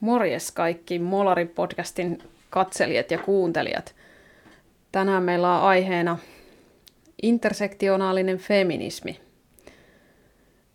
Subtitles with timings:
[0.00, 3.94] Morjes kaikki Molari-podcastin katselijat ja kuuntelijat.
[4.92, 6.18] Tänään meillä on aiheena
[7.22, 9.20] intersektionaalinen feminismi.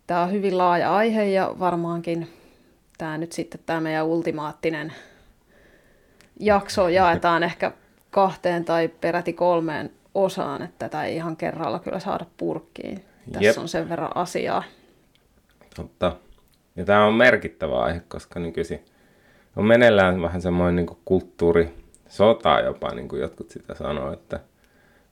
[0.06, 2.28] Tämä on hyvin laaja aihe ja varmaankin
[2.98, 4.92] tämä nyt sitten tämä meidän ultimaattinen
[6.40, 7.72] jakso jaetaan ehkä
[8.10, 13.04] kahteen tai peräti kolmeen osaan, että tätä ei ihan kerralla kyllä saada purkkiin.
[13.32, 13.58] Tässä Jep.
[13.58, 14.64] on sen verran asiaa.
[15.76, 16.16] Totta.
[16.76, 18.84] Ja tämä on merkittävä aihe, koska nykyisin
[19.56, 21.74] on meneillään vähän semmoinen niin kulttuuri,
[22.08, 24.40] sota jopa, niin kuin jotkut sitä sanoo, että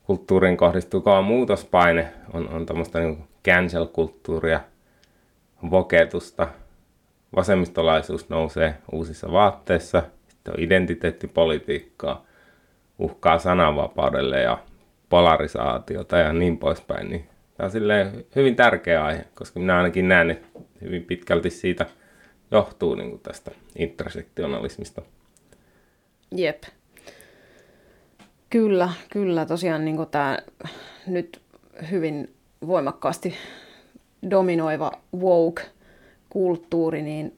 [0.03, 4.61] kulttuuriin kohdistuu muutospaine, on, on tämmöistä niin cancel-kulttuuria,
[5.71, 6.49] voketusta,
[7.37, 12.25] vasemmistolaisuus nousee uusissa vaatteissa, sitten on identiteettipolitiikkaa,
[12.99, 14.59] uhkaa sananvapaudelle ja
[15.09, 20.41] polarisaatiota ja niin poispäin, niin tämä on hyvin tärkeä aihe, koska minä ainakin näen,
[20.81, 21.87] hyvin pitkälti siitä
[22.53, 25.03] johtuu niin kuin tästä intersektionalismista.
[26.35, 26.63] Jep.
[28.51, 29.47] Kyllä, kyllä.
[29.47, 30.39] Tosiaan niin tämä
[31.07, 31.43] nyt
[31.91, 32.35] hyvin
[32.67, 33.35] voimakkaasti
[34.31, 37.37] dominoiva woke-kulttuuri, niin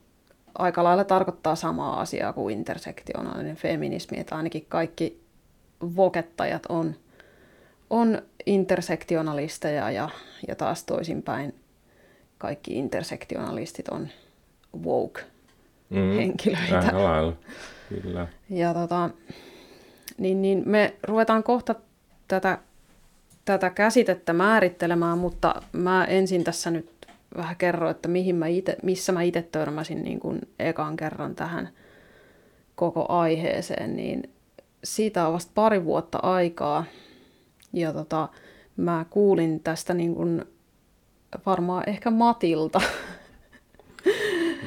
[0.54, 5.20] aika lailla tarkoittaa samaa asiaa kuin intersektionaalinen feminismi, että ainakin kaikki
[5.96, 6.94] vokettajat on,
[7.90, 10.08] on intersektionalisteja ja,
[10.48, 11.54] ja taas toisinpäin
[12.38, 14.08] kaikki intersektionalistit on
[14.84, 16.80] woke-henkilöitä.
[16.80, 17.36] Mm,
[18.02, 18.28] Kyllä.
[18.50, 19.10] Ja tota,
[20.18, 21.74] niin, niin me ruvetaan kohta
[22.28, 22.58] tätä,
[23.44, 26.90] tätä käsitettä määrittelemään, mutta mä ensin tässä nyt
[27.36, 31.68] vähän kerron, että mihin mä ite, missä mä itse törmäsin niin kuin ekan kerran tähän
[32.74, 34.30] koko aiheeseen, niin
[34.84, 36.84] siitä on vasta pari vuotta aikaa.
[37.72, 38.28] Ja tota,
[38.76, 40.44] mä kuulin tästä niin kuin
[41.46, 42.80] varmaan ehkä Matilta.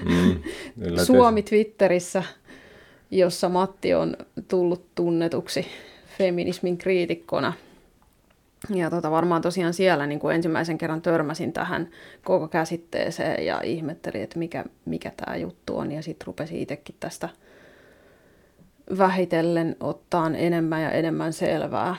[0.07, 0.41] Mm,
[1.03, 2.23] Suomi Twitterissä,
[3.11, 5.67] jossa Matti on tullut tunnetuksi
[6.17, 7.53] feminismin kriitikkona.
[8.75, 11.89] Ja tota, varmaan tosiaan siellä niin kuin ensimmäisen kerran törmäsin tähän
[12.23, 15.91] koko käsitteeseen ja ihmettelin, että mikä, mikä tämä juttu on.
[15.91, 17.29] Ja sitten rupesin itsekin tästä
[18.97, 21.95] vähitellen ottaan enemmän ja enemmän selvää.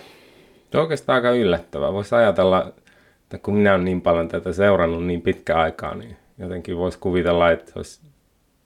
[0.71, 1.93] Se on oikeastaan aika yllättävää.
[1.93, 2.72] Voisi ajatella,
[3.22, 7.50] että kun minä olen niin paljon tätä seurannut niin pitkä aikaa, niin jotenkin voisi kuvitella,
[7.50, 8.00] että se olisi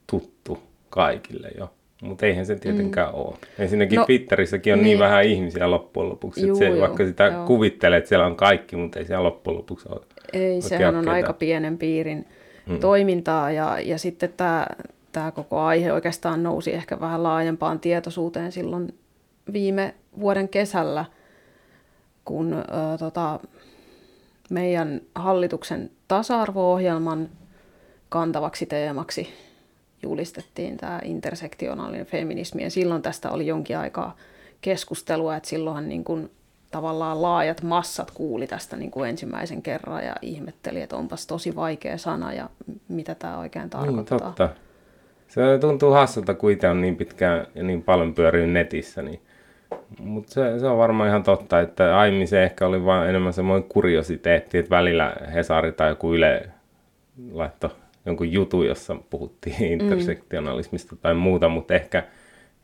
[0.06, 0.58] tuttu
[0.90, 1.70] kaikille jo.
[2.02, 3.14] Mutta eihän se tietenkään mm.
[3.14, 3.36] ole.
[3.58, 4.84] Ensinnäkin no, Twitterissäkin on niin.
[4.84, 6.46] niin vähän ihmisiä loppujen lopuksi.
[6.46, 7.46] Juu, että se, joo, vaikka sitä joo.
[7.46, 10.00] kuvittelee, että siellä on kaikki, mutta ei siellä loppujen lopuksi ole.
[10.32, 12.26] Ei, sehän on aika pienen piirin
[12.66, 12.80] mm.
[12.80, 13.50] toimintaa.
[13.50, 14.66] Ja, ja sitten tämä,
[15.12, 18.94] tämä koko aihe oikeastaan nousi ehkä vähän laajempaan tietoisuuteen silloin
[19.52, 21.04] viime vuoden kesällä,
[22.24, 22.62] kun ö,
[22.98, 23.40] tota,
[24.50, 27.28] meidän hallituksen tasa-arvo-ohjelman
[28.12, 29.28] kantavaksi teemaksi
[30.02, 32.62] julistettiin tämä intersektionaalinen feminismi.
[32.62, 34.16] Ja silloin tästä oli jonkin aikaa
[34.60, 36.30] keskustelua, että silloinhan niin kuin
[36.70, 41.98] tavallaan laajat massat kuuli tästä niin kuin ensimmäisen kerran ja ihmetteli, että onpas tosi vaikea
[41.98, 42.50] sana ja
[42.88, 44.18] mitä tämä oikein niin, tarkoittaa.
[44.18, 44.48] Niin, totta.
[45.28, 49.20] Se tuntuu hassulta, kun itse on niin pitkään ja niin paljon pyörinyt netissä, niin
[49.98, 53.68] mutta se, se, on varmaan ihan totta, että aiemmin se ehkä oli vain enemmän semmoinen
[53.68, 56.48] kuriositeetti, että välillä Hesari tai joku Yle
[57.32, 57.70] laittoi
[58.06, 59.66] jonkun jutun, jossa puhuttiin mm.
[59.66, 62.04] intersektionalismista tai muuta, mutta ehkä,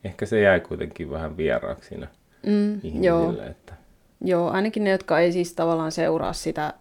[0.03, 2.07] ehkä se jäi kuitenkin vähän vieraaksi siinä
[2.45, 3.07] mm, ihmisille.
[3.07, 3.33] Joo.
[3.49, 3.73] Että...
[4.21, 6.73] joo, ainakin ne, jotka ei siis tavallaan seuraa sitä,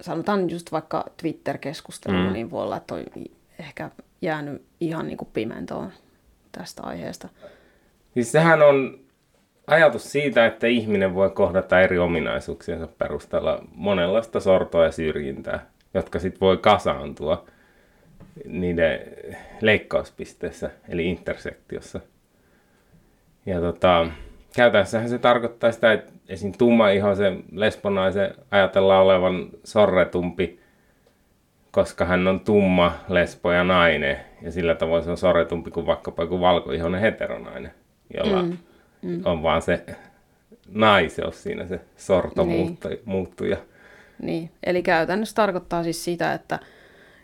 [0.00, 2.32] sanotaan just vaikka Twitter-keskustelua, mm.
[2.32, 3.04] niin voi olla, että on
[3.58, 3.90] ehkä
[4.22, 5.92] jäänyt ihan niin kuin pimentoon
[6.52, 7.28] tästä aiheesta.
[8.14, 8.98] Siis sehän on
[9.66, 16.40] ajatus siitä, että ihminen voi kohdata eri ominaisuuksiensa perusteella monenlaista sortoa ja syrjintää, jotka sitten
[16.40, 17.46] voi kasaantua
[18.44, 19.00] niiden
[19.60, 22.00] leikkauspisteessä, eli intersektiossa.
[23.46, 24.06] Ja tota,
[24.56, 26.52] käytännössähän se tarkoittaa sitä, että esim.
[27.16, 30.60] se lesbonaisen ajatellaan olevan sorretumpi,
[31.70, 36.22] koska hän on tumma, lesbo ja nainen, ja sillä tavoin se on sorretumpi kuin vaikkapa
[36.22, 37.72] joku valkoihoinen heteronainen,
[38.14, 38.58] jolla mm
[39.02, 39.22] mm.
[39.24, 39.84] on vaan se
[40.68, 42.78] naiseus siinä se sorto niin.
[43.04, 43.56] muuttuja.
[44.22, 46.58] Niin, eli käytännössä tarkoittaa siis sitä, että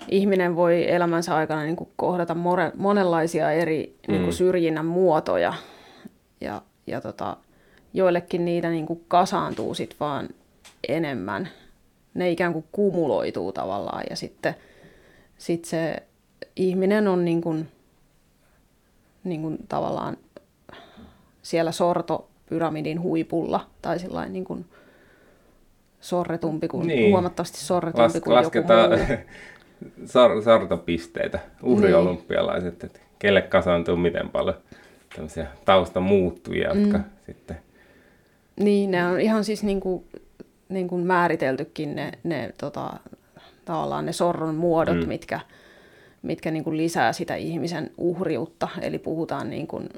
[0.09, 4.13] ihminen voi elämänsä aikana niin kuin kohdata more, monenlaisia eri mm.
[4.13, 5.55] niin kuin syrjinnän muotoja
[6.41, 7.37] ja, ja tota,
[7.95, 10.29] joillekin niitä niin kuin kasaantuu sit vaan
[10.89, 11.49] enemmän.
[12.15, 14.55] Ne ikään kuin kumuloituu tavallaan ja sitten
[15.39, 16.03] sit se
[16.57, 17.69] ihminen on niin kuin,
[19.25, 20.17] niin kuin tavallaan
[21.43, 24.67] siellä sortopyramidin huipulla tai sellainen niin kuin
[26.01, 27.11] sorretumpi kuin, niin.
[27.11, 29.05] huomattavasti sorretumpi Las, kuin lasketaan joku
[30.05, 34.57] sor, sortopisteitä, uhriolympialaiset, että kelle kasaantuu miten paljon
[35.17, 37.05] tämmöisiä taustamuuttujia, jotka mm.
[37.27, 37.57] sitten...
[38.61, 40.05] Niin, ne on ihan siis niin kuin,
[40.69, 42.93] niin kuin määriteltykin ne, ne tota,
[43.65, 45.09] tavallaan ne sorron muodot, mm.
[45.09, 45.41] mitkä,
[46.23, 48.69] mitkä niin kuin lisää sitä ihmisen uhriutta.
[48.81, 49.89] Eli puhutaan niin kuin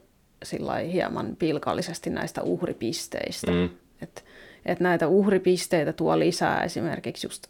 [0.93, 3.51] hieman pilkallisesti näistä uhripisteistä.
[3.51, 3.69] Mm.
[4.03, 4.25] Et,
[4.67, 7.47] et näitä uhripisteitä tuo lisää esimerkiksi just,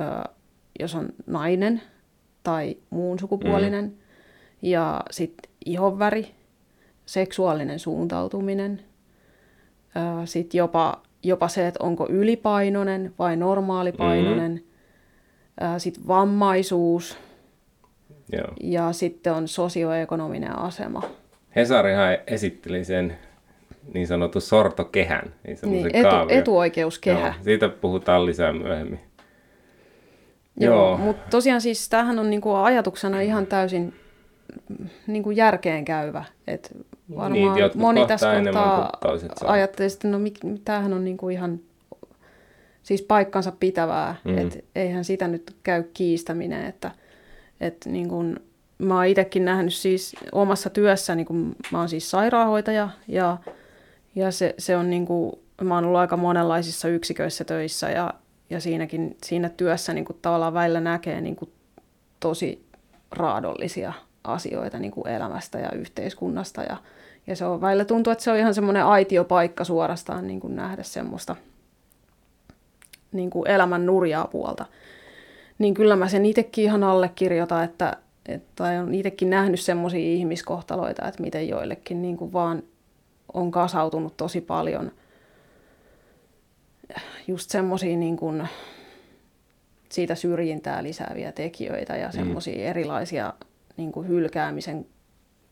[0.00, 0.04] ö,
[0.80, 1.82] jos on nainen
[2.42, 3.92] tai muun sukupuolinen, mm.
[4.62, 6.34] ja sitten ihonväri,
[7.06, 8.80] seksuaalinen suuntautuminen,
[10.24, 15.78] sitten jopa, jopa se, että onko ylipainoinen vai normaalipainoinen, mm.
[15.78, 17.18] sitten vammaisuus,
[18.32, 18.48] Joo.
[18.62, 21.02] ja sitten on sosioekonominen asema.
[21.56, 23.18] Hesarihan esitteli sen
[23.94, 25.32] niin sanotun sortokehän.
[25.46, 27.26] Niin, niin etu, etuoikeuskehä.
[27.26, 29.00] Joo, siitä puhutaan lisää myöhemmin.
[30.56, 30.98] Joo, Joo.
[30.98, 33.94] mutta tosiaan siis tämähän on niinku ajatuksena ihan täysin
[35.06, 36.24] niinku järkeen käyvä.
[36.46, 36.76] Et
[37.16, 38.98] varmaan niin, moni tässä kohtaa
[39.44, 40.18] ajattelee, että no
[40.64, 41.60] tämähän on niinku ihan
[42.82, 44.38] siis paikkansa pitävää, mm.
[44.38, 46.90] että eihän sitä nyt käy kiistäminen, että,
[47.60, 48.40] että niin kun,
[48.78, 53.38] mä oon itsekin nähnyt siis omassa työssä, niin kun mä oon siis sairaanhoitaja ja,
[54.14, 55.32] ja se, se on niin kuin,
[55.62, 58.14] mä oon ollut aika monenlaisissa yksiköissä töissä ja,
[58.50, 61.52] ja siinäkin, siinä työssä niin kuin tavallaan välillä näkee niin kuin
[62.20, 62.66] tosi
[63.10, 63.92] raadollisia
[64.24, 66.76] asioita niin kuin elämästä ja yhteiskunnasta ja,
[67.26, 70.82] ja se on välillä tuntuu, että se on ihan semmoinen aitiopaikka suorastaan niin kuin nähdä
[70.82, 71.36] semmoista
[73.12, 74.66] niin kuin elämän nurjaa puolta.
[75.58, 81.22] Niin kyllä mä sen itsekin ihan allekirjoitan, että, että on itsekin nähnyt semmoisia ihmiskohtaloita, että
[81.22, 82.62] miten joillekin niin kuin vaan
[83.32, 84.92] on kasautunut tosi paljon
[87.28, 88.48] just semmoisia niin kuin
[89.88, 92.70] siitä syrjintää lisääviä tekijöitä ja semmoisia mm.
[92.70, 93.32] erilaisia
[93.76, 94.86] niin kuin hylkäämisen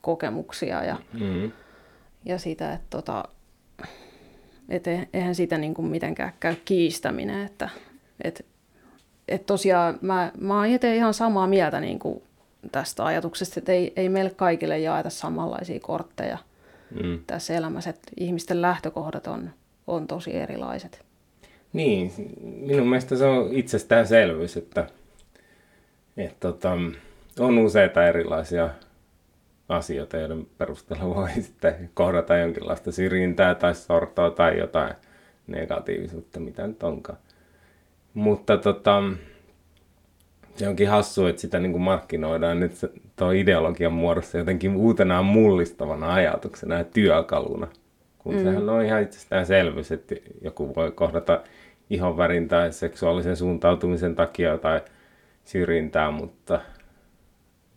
[0.00, 1.52] kokemuksia ja, mm.
[2.24, 3.24] ja sitä, että tota,
[4.68, 7.68] et e, eihän sitä niin kuin mitenkään käy kiistäminen, että
[8.24, 8.46] et,
[9.28, 12.22] et tosiaan mä, mä oon ihan samaa mieltä niin kuin
[12.72, 16.38] tästä ajatuksesta, että ei, ei meille kaikille jaeta samanlaisia kortteja
[17.02, 17.18] mm.
[17.26, 19.50] tässä elämässä, että ihmisten lähtökohdat on,
[19.86, 21.07] on tosi erilaiset.
[21.72, 24.86] Niin, minun mielestä se on itsestäänselvyys, että,
[26.16, 26.78] että tota,
[27.38, 28.70] on useita erilaisia
[29.68, 34.94] asioita, joiden perusteella voi sitten kohdata jonkinlaista syrjintää tai sortoa tai jotain
[35.46, 37.18] negatiivisuutta, mitä nyt onkaan.
[38.14, 39.02] Mutta tota,
[40.56, 42.72] se onkin hassu, että sitä niin kuin markkinoidaan nyt
[43.16, 47.68] tuo ideologian muodossa jotenkin uutena mullistavana ajatuksena ja työkaluna.
[48.28, 48.42] Kun mm.
[48.42, 51.40] sehän on ihan itsestään selvyys, että joku voi kohdata
[51.90, 54.80] ihonvärin tai seksuaalisen suuntautumisen takia tai
[55.44, 56.60] syrjintää, mutta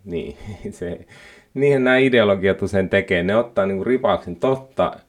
[0.05, 0.37] niin,
[0.71, 1.05] se,
[1.53, 3.23] niihin nämä ideologiat usein tekee.
[3.23, 4.99] Ne ottaa niin kuin ripauksen totta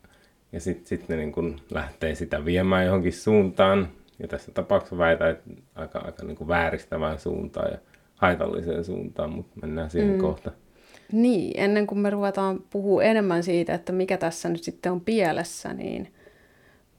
[0.52, 3.88] ja sitten sit ne niin kuin lähtee sitä viemään johonkin suuntaan,
[4.18, 7.78] ja tässä tapauksessa väitän, että aika, aika niin kuin vääristävään suuntaan ja
[8.14, 10.18] haitalliseen suuntaan, mutta mennään siihen mm.
[10.18, 10.50] kohta.
[11.12, 15.72] Niin, ennen kuin me ruvetaan puhua enemmän siitä, että mikä tässä nyt sitten on pielessä,
[15.72, 16.12] niin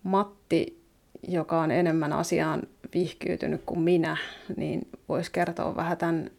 [0.03, 0.83] Matti,
[1.27, 2.63] joka on enemmän asiaan
[2.93, 4.17] vihkyytynyt kuin minä,
[4.57, 6.31] niin voisi kertoa vähän tämän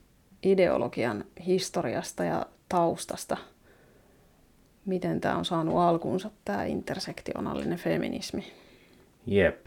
[0.43, 3.37] ideologian historiasta ja taustasta.
[4.87, 8.45] Miten tämä on saanut alkunsa, tämä intersektionaalinen feminismi.
[9.27, 9.67] Jep.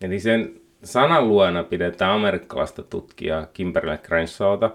[0.00, 4.70] Eli sen sanan luona pidetään amerikkalaista tutkijaa Kimberly Crenshawta,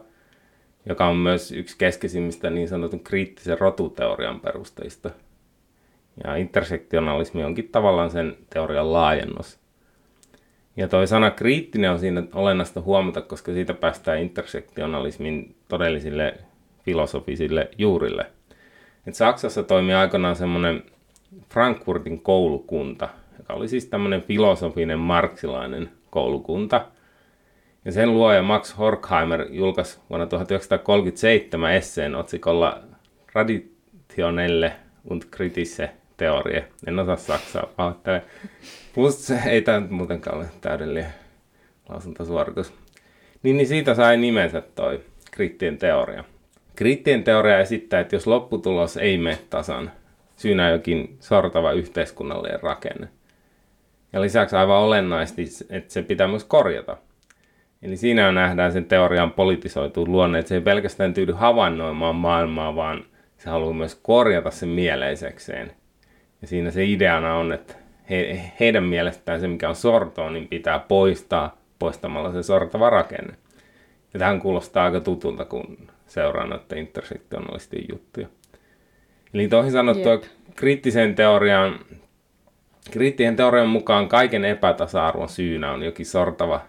[0.85, 5.09] joka on myös yksi keskeisimmistä niin sanotun kriittisen rotuteorian perusteista.
[6.23, 9.59] Ja intersektionalismi onkin tavallaan sen teorian laajennus.
[10.77, 16.33] Ja toi sana kriittinen on siinä olennaista huomata, koska siitä päästään intersektionalismin todellisille
[16.85, 18.25] filosofisille juurille.
[19.07, 20.83] Et Saksassa toimi aikanaan semmoinen
[21.49, 23.09] Frankfurtin koulukunta–
[23.43, 26.85] joka oli siis tämmöinen filosofinen marksilainen koulukunta.
[27.85, 32.83] Ja sen luoja Max Horkheimer julkaisi vuonna 1937 esseen otsikolla
[33.31, 34.73] Traditionelle
[35.09, 36.67] und kritische Theorie.
[36.87, 38.21] En osaa saksaa, pahoittelen.
[38.95, 41.13] Plus ei tämä muutenkaan ole täydellinen
[41.89, 42.73] lausuntasuoritus.
[43.43, 46.23] Niin, niin siitä sai nimensä toi kriittien teoria.
[46.75, 49.91] Kriittien teoria esittää, että jos lopputulos ei mene tasan,
[50.37, 53.07] syynä jokin sortava yhteiskunnallinen rakenne–
[54.13, 56.97] ja lisäksi aivan olennaisesti, että se pitää myös korjata.
[57.83, 63.05] Eli siinä nähdään sen teorian politisoitu luonne, että se ei pelkästään tyydy havainnoimaan maailmaa, vaan
[63.37, 65.71] se haluaa myös korjata sen mieleisekseen.
[66.41, 67.73] Ja siinä se ideana on, että
[68.09, 73.33] he, heidän mielestään se, mikä on sortoa, niin pitää poistaa poistamalla se sortava rakenne.
[74.13, 78.27] Ja tähän kuulostaa aika tutulta, kun seuraa noiden intersektionalistien juttuja.
[79.33, 80.23] Eli toisin sanottua yep.
[80.55, 81.79] kriittisen teorian,
[82.91, 86.61] kriittisen teorian mukaan kaiken epätasa-arvon syynä on jokin sortava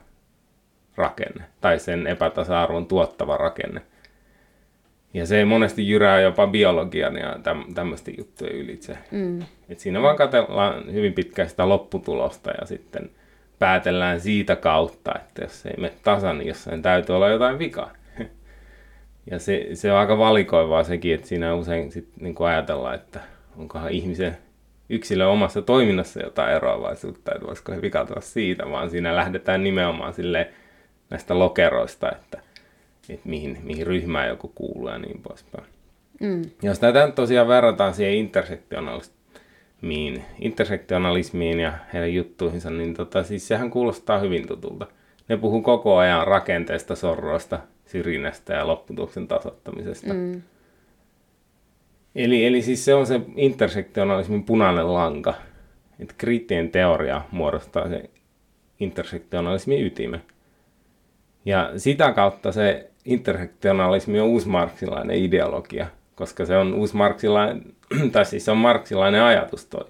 [0.96, 3.82] rakenne, tai sen epätasa-arvon tuottava rakenne.
[5.14, 8.98] Ja se monesti jyrää jopa biologian ja täm, tämmöisten juttujen ylitse.
[9.10, 9.42] Mm.
[9.68, 13.10] Et siinä vaan katsellaan hyvin pitkään sitä lopputulosta ja sitten
[13.58, 17.92] päätellään siitä kautta, että jos ei mene tasan, niin jossain täytyy olla jotain vikaa.
[19.30, 23.20] Ja se, se on aika valikoivaa sekin, että siinä usein sit niin kuin ajatellaan, että
[23.56, 24.36] onkohan ihmisen
[24.88, 30.50] yksilön omassa toiminnassa jotain eroavaisuutta, että voisiko he vikata siitä, vaan siinä lähdetään nimenomaan sille
[31.10, 32.40] näistä lokeroista, että,
[33.08, 35.66] että mihin, mihin ryhmään joku kuuluu ja niin poispäin.
[36.20, 36.42] Mm.
[36.62, 44.18] Jos tätä tosiaan verrataan siihen intersektionalismiin, intersektionalismiin ja heidän juttuihinsa, niin tota, siis sehän kuulostaa
[44.18, 44.86] hyvin tutulta.
[45.28, 50.14] Ne puhuu koko ajan rakenteesta, sorroista, syrjinnästä ja lopputuloksen tasoittamisesta.
[50.14, 50.42] Mm.
[52.14, 55.34] Eli, eli siis se on se intersektionalismin punainen lanka,
[56.00, 58.10] että kriittinen teoria muodostaa se
[58.80, 60.22] intersektionalismin ytimen.
[61.44, 67.62] Ja sitä kautta se intersektionalismi on uusmarksilainen ideologia, koska se on uusmarksilainen,
[68.12, 69.86] tai siis se on marksilainen ajatus toi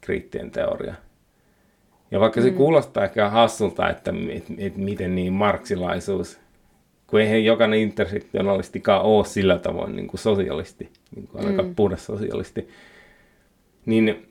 [0.00, 0.94] kriittinen teoria.
[2.10, 2.56] Ja vaikka se mm.
[2.56, 6.38] kuulostaa ehkä hassulta, että et, et miten niin marksilaisuus,
[7.06, 11.74] kun eihän jokainen intersektionalistikaan ole sillä tavoin niin kuin sosialisti, niin kuin aika mm.
[11.74, 12.68] puhdas sosialisti,
[13.86, 14.28] niin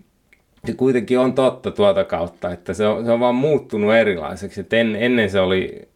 [0.65, 4.61] se kuitenkin on totta tuota kautta, että se on, se on vaan muuttunut erilaiseksi.
[4.61, 5.87] Et en, ennen se oli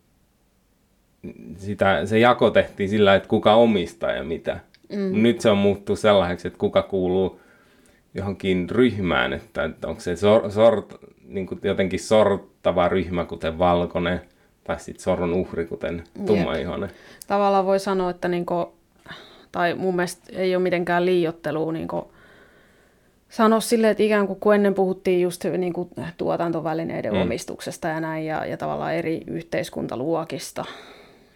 [1.57, 4.59] sitä, se jako tehtiin sillä, että kuka omistaa ja mitä.
[4.89, 5.23] Mm.
[5.23, 7.39] Nyt se on muuttunut sellaiseksi, että kuka kuuluu
[8.13, 10.95] johonkin ryhmään, että, että onko se sor, sort,
[11.27, 14.21] niin kuin jotenkin sortava ryhmä, kuten valkoinen,
[14.63, 16.89] tai sitten sorron uhri, kuten tummaihoinen.
[17.27, 18.73] Tavallaan voi sanoa, että niinku,
[19.51, 22.11] tai mun mielestä ei ole mitenkään liiottelua niinku,
[23.29, 27.21] sanoa silleen, että ikään kuin kun ennen puhuttiin just niin kuin tuotantovälineiden mm.
[27.21, 30.65] omistuksesta ja näin, ja, ja tavallaan eri yhteiskuntaluokista,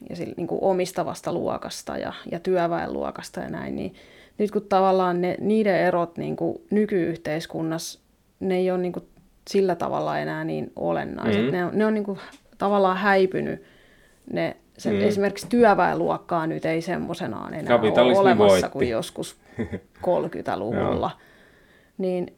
[0.10, 3.94] ja sille, niin kuin omistavasta luokasta ja, ja työväenluokasta ja näin, niin
[4.38, 8.00] nyt kun tavallaan ne, niiden erot niin kuin nykyyhteiskunnassa,
[8.40, 9.06] ne ei ole niin kuin
[9.48, 11.46] sillä tavalla enää niin olennaiset.
[11.46, 11.52] Mm.
[11.52, 12.20] Ne on, ne on niin kuin
[12.58, 13.64] tavallaan häipynyt.
[14.34, 15.02] Ne, se, mm.
[15.02, 18.70] Esimerkiksi työväenluokkaa nyt ei semmoisenaan enää ole olemassa voitti.
[18.70, 19.36] kuin joskus
[20.08, 21.12] 30-luvulla.
[21.98, 22.34] niin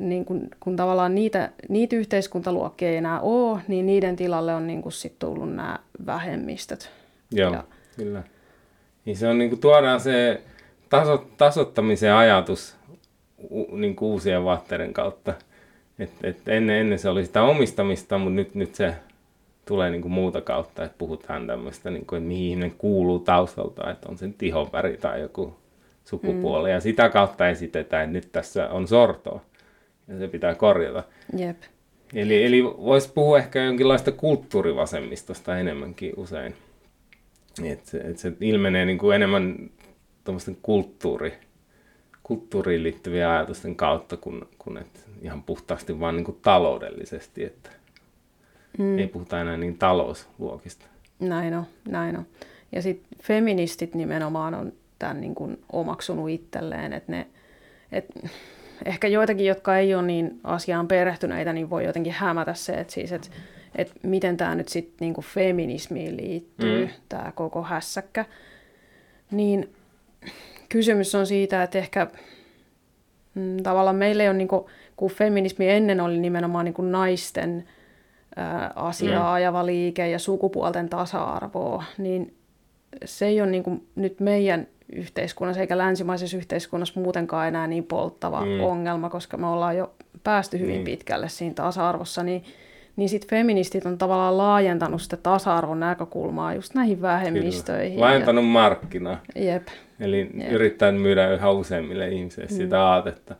[0.00, 4.82] niin kun, kun tavallaan niitä, niitä yhteiskuntaluokkia ei enää ole, niin niiden tilalle on niin
[4.88, 6.90] sit tullut nämä vähemmistöt.
[7.32, 7.64] Joo, ja...
[7.96, 8.22] kyllä.
[9.04, 10.42] Niin se on niin kuin tuodaan se
[10.88, 12.76] taso, tasottamisen ajatus
[13.50, 15.34] u, niin kuin uusien vaatteiden kautta.
[15.98, 18.94] Et, et ennen, ennen se oli sitä omistamista, mutta nyt, nyt se
[19.64, 23.90] tulee niin kuin muuta kautta, että puhutaan tämmöistä, niin kuin, että mihin ihminen kuuluu taustalta,
[23.90, 25.56] että on sen tihonväri tai joku
[26.04, 26.68] sukupuoli.
[26.68, 26.72] Mm.
[26.72, 29.40] Ja sitä kautta esitetään, että nyt tässä on sortoa
[30.08, 31.02] ja se pitää korjata.
[31.36, 31.56] Jep.
[32.14, 36.54] Eli, eli voisi puhua ehkä jonkinlaista kulttuurivasemmistosta enemmänkin usein.
[37.66, 39.70] Että se, et se ilmenee niin kuin enemmän
[40.24, 41.32] tuommoisten kulttuuri,
[42.22, 47.70] kulttuuriin liittyviä ajatusten kautta, kun, kun et ihan puhtaasti vaan niin kuin taloudellisesti, että
[48.78, 48.98] mm.
[48.98, 50.86] ei puhuta enää niin talousluokista.
[51.20, 52.26] Näin on, näin on.
[52.72, 57.26] Ja sitten feministit nimenomaan on tämän niin kuin omaksunut itselleen, että ne,
[57.92, 58.06] et,
[58.84, 63.12] ehkä joitakin, jotka ei ole niin asiaan perehtyneitä, niin voi jotenkin hämätä se, että siis,
[63.12, 63.28] että
[63.74, 66.92] että miten tämä nyt sitten niinku feminismiin liittyy, mm.
[67.08, 68.24] tämä koko hässäkkä.
[69.30, 69.74] Niin
[70.68, 72.06] kysymys on siitä, että ehkä
[73.34, 77.64] mm, tavallaan meille on, niinku, kun feminismi ennen oli nimenomaan niinku naisten
[78.36, 79.32] ää, asiaa mm.
[79.32, 82.34] ajava liike ja sukupuolten tasa-arvoa, niin
[83.04, 88.60] se ei ole niinku nyt meidän yhteiskunnassa eikä länsimaisessa yhteiskunnassa muutenkaan enää niin polttava mm.
[88.60, 90.84] ongelma, koska me ollaan jo päästy hyvin mm.
[90.84, 92.44] pitkälle siinä tasa-arvossa, niin
[92.96, 97.92] niin sitten feministit on tavallaan laajentanut sitä tasa-arvon näkökulmaa just näihin vähemmistöihin.
[97.92, 98.04] Kyllä.
[98.04, 98.50] Laajentanut ja...
[98.50, 99.20] markkinaa.
[99.34, 99.68] Jep.
[100.00, 100.52] Eli Jep.
[100.52, 102.56] yrittää myydä yhä useammille ihmisille mm.
[102.56, 103.34] sitä aatetta.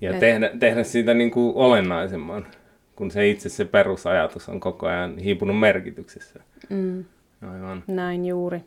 [0.00, 0.18] Ja Et...
[0.18, 2.46] tehdä, tehdä siitä niin kuin olennaisemman,
[2.96, 6.40] kun se itse se perusajatus on koko ajan hiipunut merkityksessä.
[6.68, 7.04] Mm.
[7.52, 7.82] Aivan.
[7.86, 8.60] Näin juuri.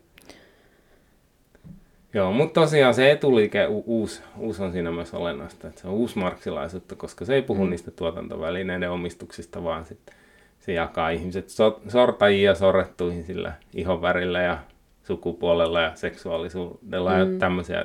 [2.14, 5.94] Joo, mutta tosiaan se etuliike, u- uusi, uusi on siinä myös olennaista, että se on
[5.94, 7.70] uusmarksilaisuutta, koska se ei puhu mm.
[7.70, 9.98] niistä tuotantovälineiden omistuksista, vaan sit
[10.60, 14.58] se jakaa ihmiset so- sortajia sorrettuihin sillä ihonvärillä ja
[15.02, 17.18] sukupuolella ja seksuaalisuudella mm.
[17.18, 17.84] ja tämmöisiä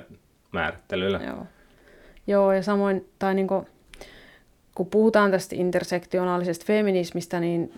[0.52, 1.20] määrittelyillä.
[1.28, 1.46] Joo.
[2.28, 3.68] Joo, ja samoin, tai niinku,
[4.76, 7.74] kun puhutaan tästä intersektionaalisesta feminismistä, niin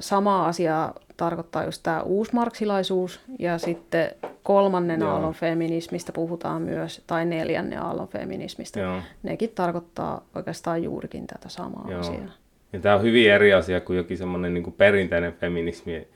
[0.00, 4.10] Sama asia tarkoittaa just tämä uusmarksilaisuus ja sitten
[4.42, 5.10] kolmannen Joo.
[5.10, 8.80] aallon feminismistä puhutaan myös, tai neljännen aallon feminismistä.
[8.80, 9.00] Joo.
[9.22, 12.00] Nekin tarkoittaa oikeastaan juurikin tätä samaa Joo.
[12.00, 12.30] asiaa.
[12.72, 16.08] Ja tämä on hyvin eri asia kuin jokin semmoinen niin perinteinen feminismi,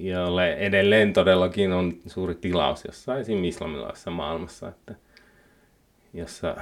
[0.00, 4.94] jolle edelleen todellakin on suuri tilaus jossain esimerkiksi islamilaisessa maailmassa, että
[6.14, 6.56] jossa,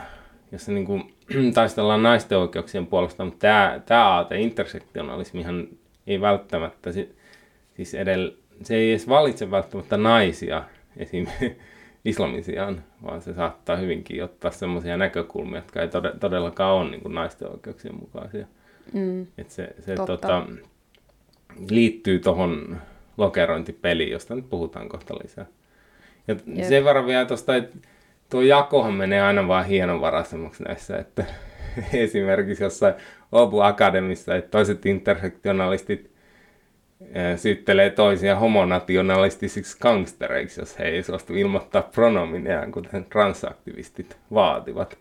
[0.53, 1.15] jossa niin kuin,
[1.55, 5.69] taistellaan naisten oikeuksien puolesta, mutta tämä, tämä aate, intersektionalismihan
[6.07, 6.91] ei välttämättä,
[7.77, 10.65] siis edellä, se ei edes valitse välttämättä naisia
[10.97, 11.27] esim.
[12.05, 15.89] islamin sijaan, vaan se saattaa hyvinkin ottaa sellaisia näkökulmia, jotka ei
[16.21, 18.47] todellakaan ole niin kuin naisten oikeuksien mukaisia.
[18.93, 20.47] Mm, Et se se tota,
[21.71, 22.77] liittyy tuohon
[23.17, 25.47] lokerointipeliin, josta nyt puhutaan kohta lisää.
[26.29, 26.69] Ja Jep.
[26.69, 27.77] sen verran vielä tuosta, että
[28.31, 31.25] tuo jakohan menee aina vaan hienovaraisemmaksi näissä, että
[31.93, 32.95] esimerkiksi jossain
[33.33, 36.11] Obu Akademissa, että toiset intersektionalistit
[37.37, 44.99] syyttelee toisia homonationalistisiksi gangstereiksi, jos he ei suostu ilmoittaa pronomineaan, kuten transaktivistit vaativat.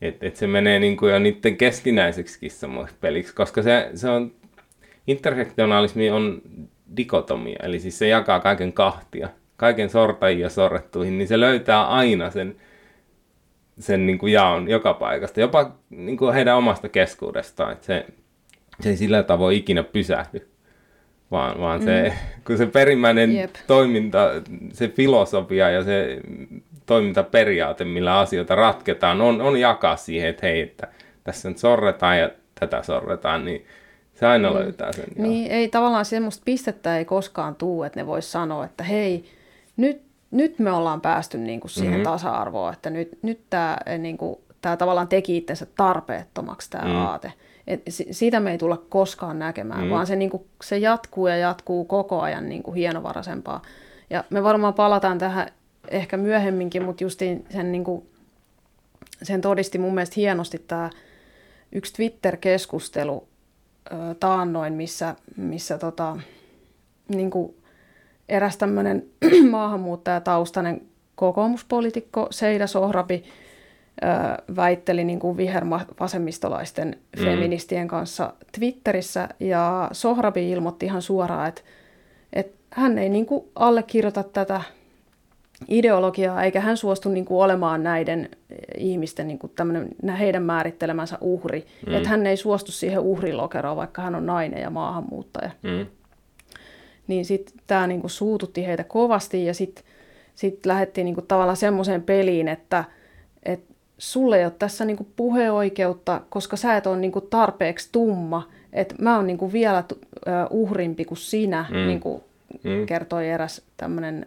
[0.00, 4.32] Että et se menee niin kuin jo niiden keskinäiseksi kissamoiksi peliksi, koska se, se on,
[5.06, 6.42] intersektionalismi on
[6.96, 12.30] dikotomia, eli siis se jakaa kaiken kahtia, kaiken sortajia ja sorrettuihin, niin se löytää aina
[12.30, 12.56] sen,
[13.78, 18.06] sen niin kuin jaon joka paikasta, jopa niin kuin heidän omasta keskuudestaan, että se,
[18.80, 20.48] se ei sillä tavoin ikinä pysähdy,
[21.30, 21.84] vaan, vaan mm.
[21.84, 22.12] se,
[22.46, 23.54] kun se perimmäinen Jep.
[23.66, 24.30] toiminta,
[24.72, 26.20] se filosofia ja se
[26.86, 30.88] toimintaperiaate, millä asioita ratketaan, on, on jakaa siihen, että hei, että
[31.24, 32.30] tässä nyt sorretaan ja
[32.60, 33.66] tätä sorretaan, niin
[34.14, 34.56] se aina mm.
[34.56, 35.04] löytää sen.
[35.16, 35.54] Niin, joo.
[35.54, 39.24] ei tavallaan semmoista pistettä ei koskaan tuu, että ne vois sanoa, että hei,
[39.76, 42.04] nyt, nyt me ollaan päästy niin kuin siihen mm-hmm.
[42.04, 46.96] tasa-arvoon, että nyt, nyt tämä eh, niin kuin, tää tavallaan teki itsensä tarpeettomaksi tämä mm.
[46.96, 47.32] aate.
[47.66, 49.90] Et siitä me ei tulla koskaan näkemään, mm.
[49.90, 53.62] vaan se, niin kuin, se jatkuu ja jatkuu koko ajan niin kuin hienovaraisempaa.
[54.10, 55.48] Ja me varmaan palataan tähän
[55.88, 58.06] ehkä myöhemminkin, mutta justiin sen, niin kuin,
[59.22, 60.90] sen todisti mun mielestä hienosti tämä
[61.72, 63.28] yksi Twitter-keskustelu
[64.20, 66.16] taannoin, missä, missä tota,
[67.08, 67.54] niin kuin
[68.28, 69.04] eräs tämmöinen
[69.50, 70.80] maahanmuuttajataustainen
[71.14, 73.24] kokoomuspoliitikko Seida Sohrabi
[74.56, 77.24] väitteli niin kuin vihervasemmistolaisten mm.
[77.24, 81.62] feministien kanssa Twitterissä, ja Sohrabi ilmoitti ihan suoraan, että,
[82.32, 84.60] että hän ei niin kuin allekirjoita tätä
[85.68, 88.28] ideologiaa, eikä hän suostu niin kuin olemaan näiden
[88.78, 89.52] ihmisten niin kuin
[90.18, 91.66] heidän määrittelemänsä uhri.
[91.86, 91.94] Mm.
[91.94, 95.50] Että hän ei suostu siihen uhrilokeroon, vaikka hän on nainen ja maahanmuuttaja.
[95.62, 95.86] Mm.
[97.06, 99.84] Niin sitten tämä niin kuin suututti heitä kovasti ja sitten
[100.34, 102.84] sit lähdettiin niin kuin tavallaan semmoiseen peliin, että
[103.42, 103.60] et
[103.98, 108.48] sulle ei ole tässä niin kuin puheoikeutta, koska sä et ole niin kuin tarpeeksi tumma.
[108.72, 109.84] Että mä oon niin kuin vielä
[110.50, 111.76] uhrimpi kuin sinä, mm.
[111.76, 112.22] niin kuin
[112.64, 112.86] mm.
[112.86, 114.26] kertoi eräs tämmöinen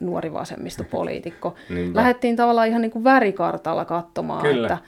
[0.00, 1.54] nuori vasemmistopoliitikko.
[1.94, 4.66] Lähdettiin tavallaan ihan niin kuin värikartalla katsomaan, Kyllä.
[4.66, 4.78] että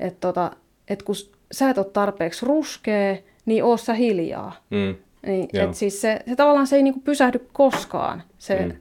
[0.00, 0.50] et tota,
[0.88, 1.14] et kun
[1.52, 4.56] sä et ole tarpeeksi ruskea, niin oo sä hiljaa.
[4.70, 4.94] Mm.
[5.26, 8.22] Niin, et siis se, se tavallaan se ei niin kuin pysähdy koskaan.
[8.38, 8.72] Se, mm.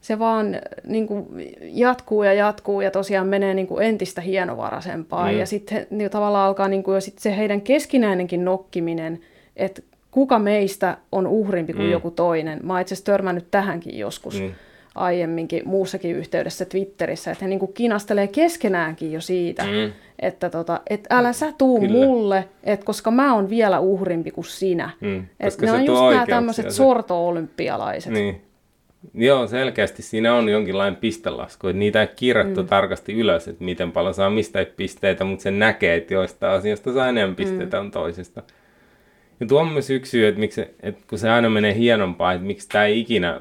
[0.00, 1.26] se vaan niin kuin
[1.60, 5.30] jatkuu ja jatkuu ja tosiaan menee niin kuin entistä hienovaraisempaa.
[5.30, 5.38] Mm.
[5.38, 9.20] Ja sitten niin tavallaan alkaa niin kuin jo sit se heidän keskinäinenkin nokkiminen,
[9.56, 11.92] että kuka meistä on uhrimpi kuin mm.
[11.92, 12.60] joku toinen.
[12.62, 14.40] Mä oon itse asiassa törmännyt tähänkin joskus.
[14.40, 14.52] Mm
[14.98, 19.92] aiemminkin muussakin yhteydessä Twitterissä, että he niin kuin kinastelee keskenäänkin jo siitä, mm.
[20.18, 21.92] että tota, et älä sä tuu Kyllä.
[21.92, 24.90] mulle, et koska mä oon vielä uhrimpi kuin sinä.
[25.00, 25.26] Mm.
[25.40, 28.12] Et ne on just nämä tämmöiset sorto-olympialaiset.
[28.12, 28.42] Niin.
[29.14, 32.68] Joo, selkeästi siinä on jonkinlainen pistelasku, että niitä ei kirjattu mm.
[32.68, 37.08] tarkasti ylös, että miten paljon saa mistä pisteitä, mutta se näkee, että joista asioista saa
[37.08, 37.84] enemmän pisteitä mm.
[37.84, 38.42] on toisesta.
[39.40, 42.46] Ja tuo on myös yksi syy, että, miksi, että kun se aina menee hienompaa, että
[42.46, 43.40] miksi tämä ei ikinä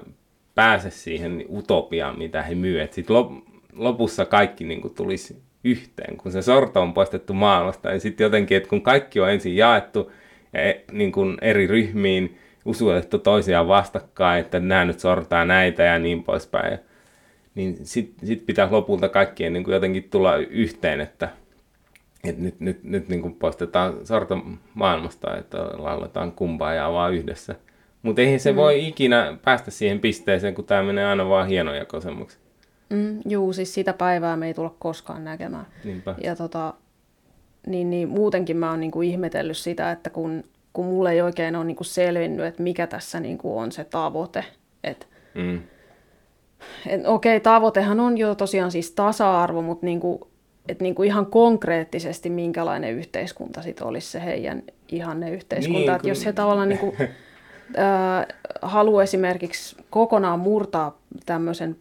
[0.58, 2.94] pääse siihen utopiaan, mitä he myyvät.
[2.94, 3.16] Sitten
[3.74, 6.18] lopussa kaikki niin kuin tulisi yhteen.
[6.18, 10.12] Kun se sorto on poistettu maailmasta, niin sitten jotenkin, että kun kaikki on ensin jaettu
[10.54, 16.00] ja e, niin kuin eri ryhmiin, usutettu toisiaan vastakkain, että nämä nyt sortaa näitä ja
[16.00, 16.80] niin poispäin.
[17.56, 21.30] Niin sitten sit pitää lopulta kaikkien niin kuin jotenkin tulla yhteen, että,
[22.24, 24.42] että nyt, nyt, nyt niin kuin poistetaan sorto
[24.74, 27.56] maailmasta, että lauletaan kumpaa ja vaan yhdessä.
[28.02, 28.56] Mutta eihän se mm.
[28.56, 32.38] voi ikinä päästä siihen pisteeseen, kun tämä menee aina vaan hienojakoisemmaksi.
[32.90, 35.66] Mm, juu, siis sitä päivää me ei tulla koskaan näkemään.
[35.84, 36.16] Niinpä.
[36.24, 36.74] Ja tota,
[37.68, 41.66] niin, niin muutenkin mä oon niinku ihmetellyt sitä, että kun, kun mulle ei oikein ole
[41.66, 44.46] niinku selvinnyt, että mikä tässä niinku on se tavoite.
[44.84, 45.62] Et, mm.
[46.88, 50.30] et, okei, okay, tavoitehan on jo tosiaan siis tasa-arvo, mutta niinku,
[50.70, 55.92] et niin kuin ihan konkreettisesti minkälainen yhteiskunta sit olisi se heidän ihanne yhteiskunta.
[55.92, 56.10] Niin, kun...
[56.10, 56.80] jos he tavallaan niin
[57.78, 58.26] äh,
[58.62, 61.76] haluaa esimerkiksi kokonaan murtaa tämmöisen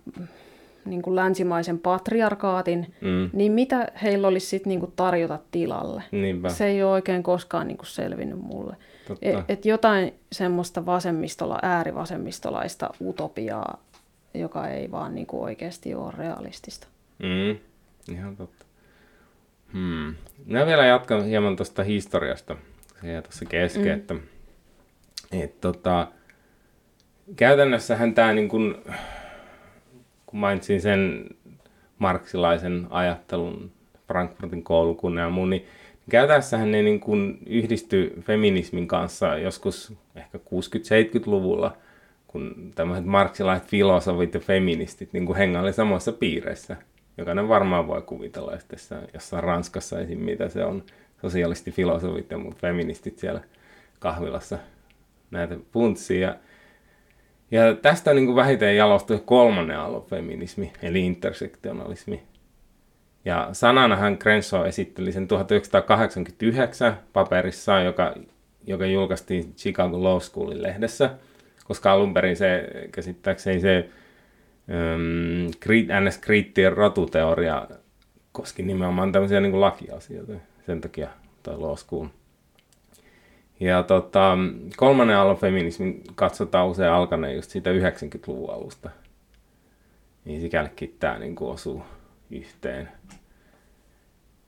[0.84, 3.30] niin kuin länsimaisen patriarkaatin, mm.
[3.32, 6.02] niin mitä heillä olisi sitten niin tarjota tilalle?
[6.10, 6.48] Niinpä.
[6.48, 8.76] Se ei ole oikein koskaan niin kuin selvinnyt mulle.
[9.22, 13.82] Et, et jotain semmoista vasemmistola, äärivasemmistolaista utopiaa,
[14.34, 16.86] joka ei vaan niin kuin oikeasti ole realistista.
[17.18, 17.58] Mm.
[18.14, 18.66] Ihan totta.
[19.72, 20.14] Hmm.
[20.46, 22.56] Mä vielä jatkan hieman tuosta historiasta.
[23.00, 23.94] Se tuossa kesken, mm.
[23.94, 24.14] että
[25.32, 26.08] et, tota,
[27.36, 28.82] käytännössähän tämä niin kun,
[30.26, 31.24] kun mainitsin sen
[31.98, 33.72] marksilaisen ajattelun,
[34.06, 35.66] Frankfurtin koulukunnan ja muun, niin
[36.10, 41.76] käytännössähän ne niin kun yhdistyi feminismin kanssa joskus ehkä 60-70-luvulla,
[42.26, 46.76] kun tämmöiset marksilaiset filosofit ja feministit niin hengaili samoissa piireissä.
[47.18, 50.18] Jokainen varmaan voi kuvitella, että tässä jossain Ranskassa esim.
[50.18, 50.82] mitä se on,
[51.20, 53.40] sosialistifilosofit ja muut feministit siellä
[53.98, 54.58] kahvilassa
[55.30, 56.34] näitä puntsia.
[57.50, 62.22] Ja tästä niin kuin vähiten jalostui kolmannen aallon feminismi, eli intersektionalismi.
[63.24, 68.14] Ja sananahan Crenshaw esitteli sen 1989 paperissaan, joka,
[68.66, 71.10] joka julkaistiin Chicago Law Schoolin lehdessä,
[71.64, 73.88] koska alun perin se käsittääkseni se
[74.70, 75.50] ähm,
[76.04, 77.68] NS-kriittien rotuteoria
[78.32, 80.32] koski nimenomaan tämmöisiä niin kuin lakiasioita.
[80.66, 81.08] Sen takia
[81.42, 82.06] tai law school.
[83.60, 84.38] Ja tota,
[84.76, 88.90] kolmannen aallon feminismin katsotaan usein alkaneen just siitä 90-luvun alusta.
[90.24, 91.82] Niin sikälikin tämä niin osuu
[92.30, 92.88] yhteen.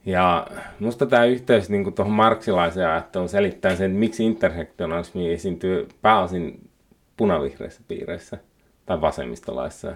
[0.07, 0.47] Ja
[0.81, 6.71] musta tämä yhteys niin tuohon marksilaiseen ajatteluun selittää sen, että miksi intersektionalismi esiintyy pääosin
[7.17, 8.39] punavihreissä piireissä
[8.87, 9.95] tai vasemmistolaisissa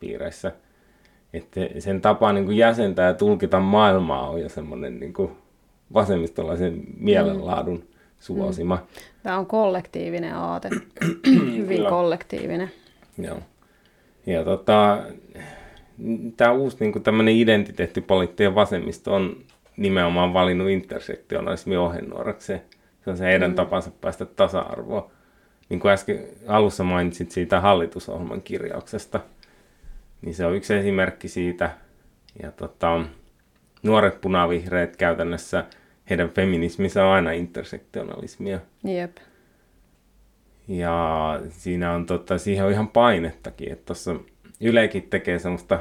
[0.00, 0.52] piireissä.
[1.32, 5.36] Että sen tapa niin kuin jäsentää ja tulkita maailmaa on jo semmoinen niin kuin
[5.94, 7.91] vasemmistolaisen mielenlaadun mm
[8.22, 8.76] suosima.
[8.76, 8.82] Mm.
[9.22, 10.70] Tämä on kollektiivinen aate,
[11.56, 11.88] hyvin Kyllä.
[11.88, 12.70] kollektiivinen.
[13.18, 13.38] Joo.
[14.26, 15.02] Ja tota,
[16.36, 19.36] tämä uusi niin tämmöinen identiteettipoliittinen vasemmisto on
[19.76, 22.62] nimenomaan valinnut intersektionalismin ohjenuorakseen.
[23.04, 23.54] Se on se heidän mm.
[23.54, 25.10] tapansa päästä tasa-arvoon.
[25.68, 29.20] Niin kuin äsken alussa mainitsit siitä hallitusohjelman kirjauksesta,
[30.22, 31.70] niin se on yksi esimerkki siitä.
[32.42, 33.04] Ja tota,
[33.82, 35.64] nuoret punavihreät käytännössä–
[36.10, 38.60] heidän feminismissä on aina intersektionalismia.
[38.84, 39.16] Jep.
[40.68, 44.14] Ja siinä on tota, siihen on ihan painettakin, että tuossa
[44.60, 45.80] Ylekin tekee semmoista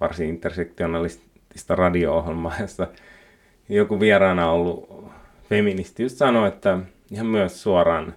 [0.00, 2.86] varsin intersektionalistista radio-ohjelmaa, jossa
[3.68, 5.04] joku vieraana ollut
[5.48, 6.78] feministi just sanoi, että
[7.10, 8.14] ihan myös suoraan,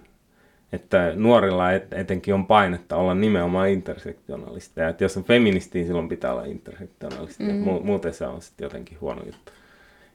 [0.72, 4.88] että nuorilla et, etenkin on painetta olla nimenomaan intersektionalisteja.
[4.88, 7.44] Että jos on feministi, silloin pitää olla intersektionalisti.
[7.44, 7.64] Mm.
[7.82, 9.52] Muuten se on sitten jotenkin huono juttu.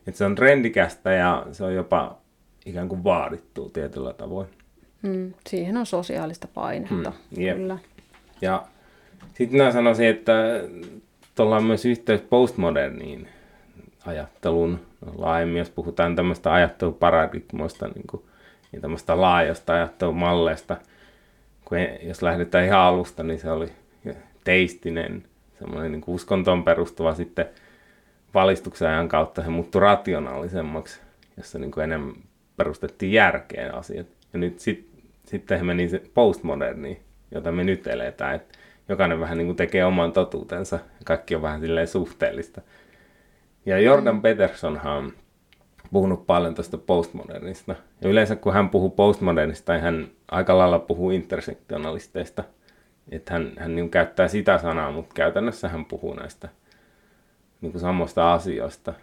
[0.07, 2.17] Että se on trendikästä ja se on jopa
[2.65, 4.47] ikään kuin vaadittu tietyllä tavoin.
[5.01, 7.57] Mm, siihen on sosiaalista painetta, mm, yep.
[7.57, 7.77] kyllä.
[8.41, 8.63] Ja
[9.33, 10.33] sitten mä sanoisin, että
[11.35, 13.27] tuolla on myös yhteys postmoderniin
[14.05, 14.79] ajatteluun
[15.17, 18.23] laajemmin, jos puhutaan tämmöistä ajatteluparadigmoista niin kuin,
[18.73, 20.77] ja tämmöistä laajasta ajattelumalleista.
[21.65, 23.71] Kun jos lähdetään ihan alusta, niin se oli
[24.43, 25.23] teistinen,
[25.59, 27.45] semmoinen niin uskontoon perustuva sitten–
[28.33, 31.01] valistuksen ajan kautta se muuttui rationaalisemmaksi,
[31.37, 32.15] jossa niin kuin enemmän
[32.57, 34.07] perustettiin järkeen asiat.
[34.33, 34.89] Ja nyt sit,
[35.25, 38.57] sitten he meni se postmoderni, jota me nyt eletään, että
[38.89, 42.61] jokainen vähän niin kuin tekee oman totuutensa ja kaikki on vähän silleen suhteellista.
[43.65, 44.21] Ja Jordan mm.
[44.21, 45.13] Petersonhan on
[45.91, 47.75] puhunut paljon tuosta postmodernista.
[48.01, 52.43] Ja yleensä kun hän puhuu postmodernista, niin hän aika lailla puhuu intersektionalisteista.
[53.11, 56.49] Että hän, hän niin käyttää sitä sanaa, mutta käytännössä hän puhuu näistä–
[57.63, 58.93] niin kuin samoista asioista.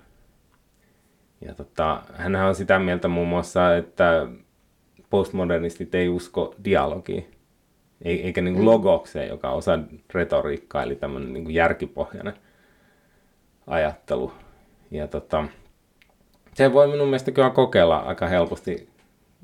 [1.41, 4.27] Ja tota, hänhän on sitä mieltä muun muassa, että
[5.11, 7.31] postmodernistit ei usko dialogiin,
[8.05, 8.67] eikä niin kuin mm.
[8.67, 9.79] logokseen, joka on osa
[10.15, 12.35] retoriikkaa, eli tämmöinen niin kuin järkipohjainen
[13.67, 14.33] ajattelu.
[14.91, 15.45] Ja tota,
[16.55, 18.89] se voi minun mielestä kyllä kokeilla aika helposti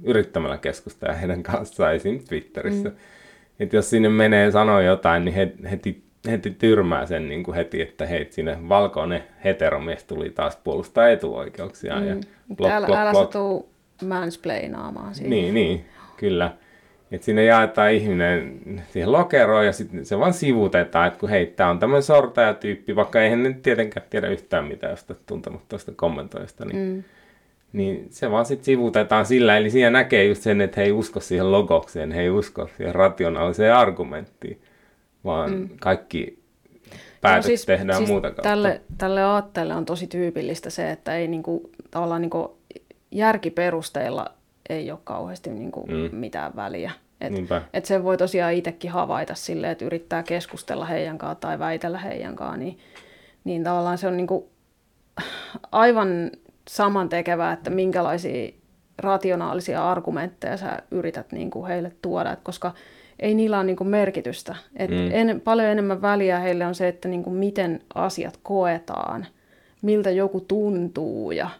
[0.03, 2.21] yrittämällä keskustella heidän kanssaan, esim.
[2.29, 2.89] Twitterissä.
[2.89, 2.97] Mm.
[3.61, 7.83] Että jos sinne menee sanoa jotain, niin he, heti heti tyrmää sen niin kuin heti,
[7.83, 12.01] että hei, sinne valkoinen heteromies tuli taas puolustaa etuoikeuksia.
[12.01, 12.07] Mm.
[12.09, 12.17] Ja
[12.57, 13.25] blok, älä, blok, älä blok.
[13.25, 13.69] satu
[14.05, 15.31] mansplainaamaan siitä.
[15.31, 15.85] Niin, niin,
[16.17, 16.53] kyllä.
[17.13, 21.71] Et sinne jaetaan ihminen siihen lokeroon ja sitten se vaan sivutetaan, että kun hei, tämä
[21.71, 27.03] on tämmöinen sortajatyyppi, vaikka eihän ne tietenkään tiedä yhtään mitään josta tuntematta kommentoista, niin, mm.
[27.73, 31.21] niin se vaan sitten sivutetaan sillä, eli siinä näkee just sen, että he ei usko
[31.21, 34.61] siihen logokseen, he ei usko siihen rationaaliseen argumenttiin
[35.27, 35.69] vaan mm.
[35.81, 36.43] kaikki
[37.21, 38.43] päätös no siis, tehdään siis muuta kautta.
[38.43, 42.59] Tälle, tälle aatteelle on tosi tyypillistä se, että ei niinku, tavallaan niinku
[43.11, 44.27] järkiperusteilla
[44.69, 46.17] ei ole kauheasti niinku mm.
[46.17, 46.93] mitään väliä.
[47.21, 47.33] Et,
[47.73, 52.37] et sen voi tosiaan itsekin havaita silleen, että yrittää keskustella heidän kanssaan tai väitellä heidän
[52.37, 52.79] kanssaan, niin,
[53.45, 54.51] niin tavallaan se on niinku
[55.73, 56.31] aivan
[56.69, 58.53] saman tekevää, että minkälaisia
[58.99, 62.75] rationaalisia argumentteja sä yrität niinku heille tuoda, et koska
[63.21, 64.57] ei niillä ole niinku merkitystä.
[64.77, 65.11] Et mm.
[65.13, 69.27] en, paljon enemmän väliä heille on se, että niinku miten asiat koetaan,
[69.83, 71.51] miltä joku tuntuu ja,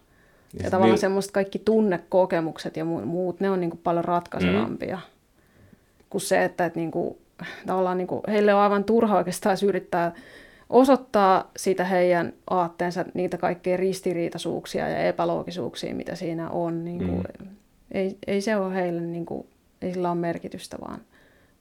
[0.59, 1.01] ja, ja tavallaan mil...
[1.01, 4.97] semmoista kaikki tunnekokemukset ja muut, ne on niinku paljon ratkaisevampia.
[4.97, 5.17] Mm
[6.11, 7.17] kuin se, että, että niin kuin,
[7.67, 10.13] tavallaan niin kuin, heille on aivan turha oikeastaan yrittää
[10.71, 16.85] osoittaa sitä heidän aatteensa niitä kaikkein ristiriitaisuuksia ja epäloogisuuksia, mitä siinä on.
[16.85, 17.47] Niin kuin, mm.
[17.91, 19.47] ei, ei se ole heille, niin kuin,
[19.83, 21.01] ei sillä ole merkitystä, vaan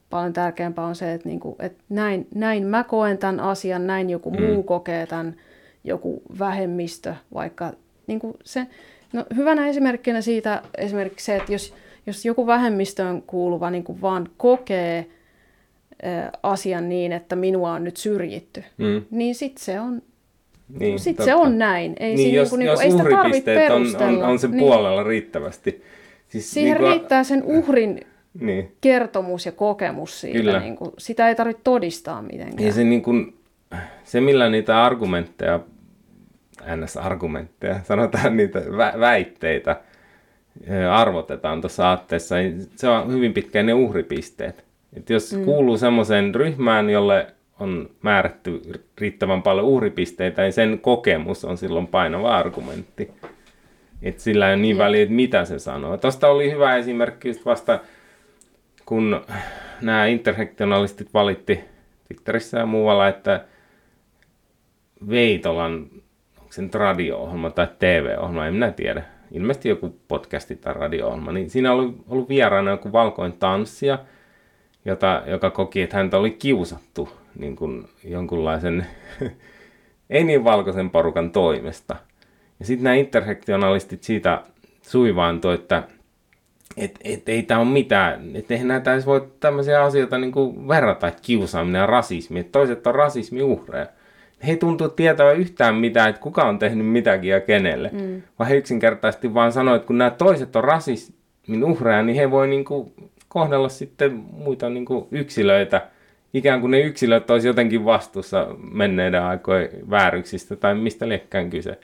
[0.10, 4.10] paljon tärkeämpää on se, että, niin kuin, että näin, näin mä koen tämän asian, näin
[4.10, 4.44] joku mm.
[4.44, 5.36] muu kokee tämän,
[5.84, 7.74] joku vähemmistö, vaikka
[8.08, 8.68] niin kuin se,
[9.14, 11.74] no, hyvänä esimerkkinä siitä esimerkiksi se, että jos,
[12.08, 15.08] jos joku vähemmistöön kuuluva niin kuin vaan kokee
[16.44, 19.02] asian niin, että minua on nyt syrjitty, mm.
[19.12, 20.02] niin sitten se on
[20.80, 21.96] niin, sit se on näin.
[22.00, 24.60] Ei, niin, jos, niinku, jos ei sitä tarvitse on, on, on sen niin.
[24.60, 25.84] puolella riittävästi.
[26.28, 28.02] Siis Siihen niin kuin, riittää sen uhrin
[28.40, 28.76] niin.
[28.82, 30.40] kertomus ja kokemus siitä.
[30.40, 30.60] Kyllä.
[30.60, 32.68] Niin kuin, sitä ei tarvitse todistaa mitenkään.
[32.68, 33.38] Ja se, niin kuin,
[34.04, 35.60] se millä niitä argumentteja,
[36.76, 39.82] ns-argumentteja, sanotaan niitä vä- väitteitä,
[40.92, 44.66] arvotetaan tuossa aatteessa, niin se on hyvin pitkään ne uhripisteet.
[44.98, 45.46] Et jos mm.
[45.46, 47.28] kuuluu semmoiseen ryhmään, jolle
[47.60, 48.62] on määrätty
[48.98, 53.12] riittävän paljon uhripisteitä, niin sen kokemus on silloin painava argumentti.
[54.02, 55.98] Et sillä ei ole niin väliä, että mitä se sanoo.
[55.98, 57.80] Tuosta oli hyvä esimerkki just vasta,
[58.86, 59.22] kun
[59.82, 61.60] nämä intersektionalistit valitti
[62.08, 63.46] Twitterissä ja muualla, että
[65.10, 65.88] Veitolan,
[66.38, 71.74] onko se radio-ohjelma tai TV-ohjelma, en minä tiedä, ilmeisesti joku podcasti tai radio niin siinä
[71.74, 74.00] oli ollut vieraana joku valkoinen tanssija,
[74.86, 78.86] jota, joka koki, että häntä oli kiusattu niin kuin jonkunlaisen
[80.10, 81.96] ei niin valkoisen porukan toimesta.
[82.60, 84.44] Ja sitten nämä intersektionalistit siitä
[84.82, 85.84] suivaantoi, että
[86.78, 90.68] et, et, ei tämä ole mitään, että eihän näitä edes voi tämmöisiä asioita niin kuin
[90.68, 93.88] verrata, kiusaaminen ja rasismi, että toiset on rasismiuhreja
[94.46, 97.90] he ei tuntu tietävän yhtään mitään, että kuka on tehnyt mitäkin ja kenelle.
[97.94, 98.22] Mm.
[98.40, 102.48] Vaan he yksinkertaisesti vaan sanoivat, että kun nämä toiset on rasismin uhreja, niin he voi
[102.48, 102.94] niinku
[103.28, 105.82] kohdella sitten muita niinku yksilöitä,
[106.34, 111.80] ikään kuin ne yksilöt olisi jotenkin vastuussa menneiden aikojen vääryksistä tai mistä liekkään kyse.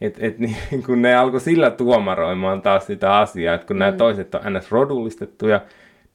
[0.00, 0.56] Et, et niin,
[0.86, 3.78] kun ne alkoi sillä tuomaroimaan taas sitä asiaa, että kun mm.
[3.78, 4.70] nämä toiset on ns.
[4.70, 5.60] rodullistettuja,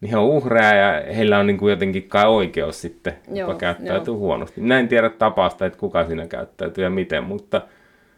[0.01, 4.13] niin he on uhreja ja heillä on niin kuin jotenkin kai oikeus sitten joo, käyttäytyy
[4.13, 4.19] joo.
[4.19, 4.61] huonosti.
[4.61, 7.61] Minä en tiedä tapausta, että kuka siinä käyttäytyy ja miten, mutta...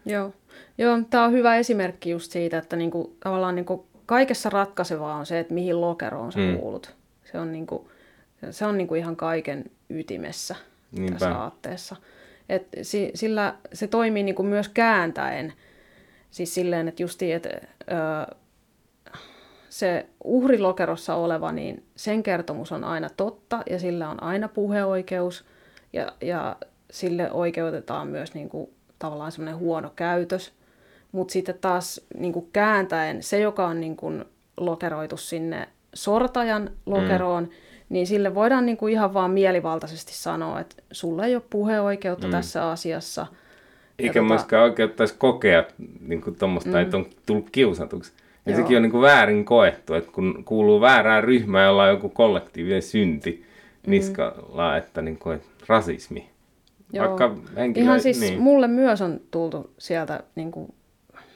[0.06, 0.32] Joo,
[0.78, 5.38] joo tämä on hyvä esimerkki just siitä, että niinku, tavallaan niinku kaikessa ratkaisevaa on se,
[5.38, 6.58] että mihin lokeroon sä mm.
[6.58, 6.94] kuulut.
[7.24, 7.88] Se on, niinku,
[8.50, 10.56] se on niinku ihan kaiken ytimessä
[10.92, 11.12] Niinpä.
[11.12, 11.96] tässä aatteessa.
[12.48, 15.52] Et si, sillä se toimii niinku myös kääntäen.
[16.30, 17.48] Siis silleen, että justiin, että...
[17.90, 18.36] Öö,
[19.74, 25.44] se uhrilokerossa oleva, niin sen kertomus on aina totta ja sillä on aina puheoikeus
[25.92, 26.56] ja, ja
[26.90, 30.52] sille oikeutetaan myös niin kuin, tavallaan semmoinen huono käytös.
[31.12, 34.24] Mutta sitten taas niin kuin kääntäen se, joka on niin kuin,
[34.56, 37.50] lokeroitu sinne sortajan lokeroon, mm.
[37.94, 42.30] Niin sille voidaan niin kuin, ihan vaan mielivaltaisesti sanoa, että sulla ei ole puheoikeutta mm.
[42.30, 43.26] tässä asiassa.
[43.98, 44.28] Eikä tota...
[44.28, 45.64] myöskään oikeuttaisi kokea
[46.00, 46.76] niin tuommoista, mm.
[46.76, 48.12] että on tullut kiusatuksi.
[48.46, 48.60] Ja Joo.
[48.60, 52.82] sekin on niin kuin väärin koettu, että kun kuuluu väärään ryhmään, jolla on joku kollektiivinen
[52.82, 53.46] synti
[53.86, 53.90] mm.
[53.90, 56.30] niskalla, että, niin kuin, että rasismi.
[56.92, 57.06] Joo.
[57.06, 58.40] Vaikka henkilö, Ihan siis niin.
[58.40, 60.74] mulle myös on tultu sieltä, niin kuin,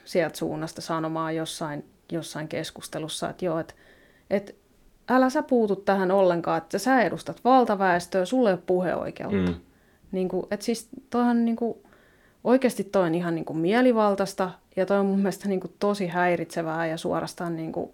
[0.05, 3.75] sieltä suunnasta sanomaan jossain, jossain keskustelussa, että joo, että,
[4.31, 4.53] että
[5.09, 9.51] älä sä puutu tähän ollenkaan, että sä edustat valtaväestöä, sulle ei ole puheoikeutta.
[9.51, 9.61] Mm.
[10.13, 11.79] Niin kuin, että siis toihan niin kuin,
[12.45, 16.07] oikeasti toi on ihan niin kuin mielivaltaista ja toi on mun mielestä niin kuin tosi
[16.07, 17.91] häiritsevää ja suorastaan, niin kuin,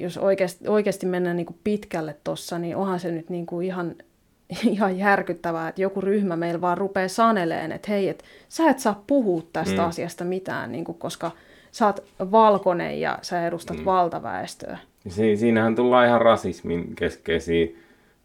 [0.00, 3.94] jos oikeasti, oikeasti mennään niin kuin pitkälle tossa, niin onhan se nyt niin kuin ihan,
[4.70, 9.02] ihan järkyttävää, että joku ryhmä meillä vaan rupeaa saneleen, että hei, et, sä et saa
[9.06, 9.88] puhua tästä mm.
[9.88, 11.30] asiasta mitään, niin kuin, koska
[11.72, 13.84] sä oot valkoinen ja sä edustat mm.
[13.84, 14.78] valtaväestöä.
[15.08, 17.66] Si- siinähän tullaan ihan rasismin keskeisiä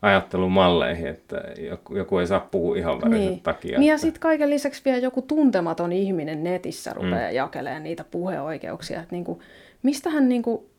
[0.01, 3.41] ajattelumalleihin, että joku, joku ei saa puhua ihan väriset niin.
[3.41, 3.79] takia.
[3.79, 7.35] Niin ja sitten kaiken lisäksi vielä joku tuntematon ihminen netissä rupeaa mm.
[7.35, 8.99] jakelemaan niitä puheoikeuksia.
[9.01, 9.41] Että niinku,
[9.83, 10.69] mistä hän, niinku,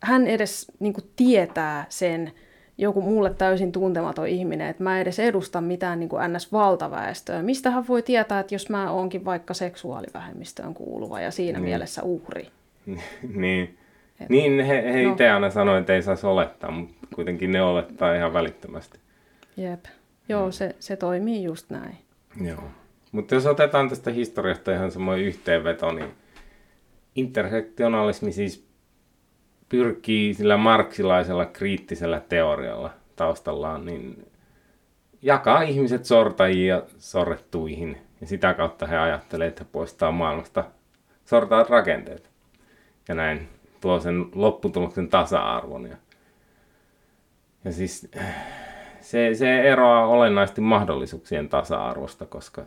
[0.00, 2.32] hän edes niinku tietää sen,
[2.78, 7.42] joku mulle täysin tuntematon ihminen, että mä en edes edusta mitään niin kuin NS-valtaväestöä.
[7.42, 11.68] Mistähän voi tietää, että jos mä oonkin vaikka seksuaalivähemmistöön kuuluva ja siinä niin.
[11.68, 12.48] mielessä uhri.
[13.34, 13.78] niin.
[14.28, 15.12] Niin, he, he no.
[15.12, 18.98] itse aina sanoivat, että ei saisi olettaa, mutta kuitenkin ne olettaa ihan välittömästi.
[19.56, 19.84] Jep.
[20.28, 20.52] Joo, mm.
[20.52, 21.98] se, se toimii just näin.
[22.40, 22.64] Joo.
[23.12, 26.14] Mutta jos otetaan tästä historiasta ihan semmoinen yhteenveto, niin
[27.14, 28.66] intersektionalismi siis
[29.68, 34.26] pyrkii sillä marksilaisella kriittisellä teorialla taustallaan niin
[35.22, 37.98] jakaa ihmiset sortajiin ja sorrettuihin.
[38.20, 40.64] Ja sitä kautta he ajattelevat, että he poistaa maailmasta
[41.24, 42.30] sortaat rakenteet.
[43.08, 43.48] Ja näin
[43.84, 45.86] tuo sen lopputuloksen tasa-arvon.
[45.86, 45.96] Ja,
[47.64, 48.10] ja siis
[49.00, 52.62] se, se eroaa olennaisesti mahdollisuuksien tasa-arvosta, koska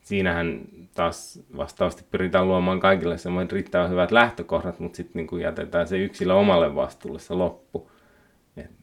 [0.00, 0.60] siinähän
[0.94, 6.34] taas vastaavasti pyritään luomaan kaikille semmoinen riittävän hyvät lähtökohdat, mutta sitten niin jätetään se yksilö
[6.34, 7.90] omalle vastuulle se loppu.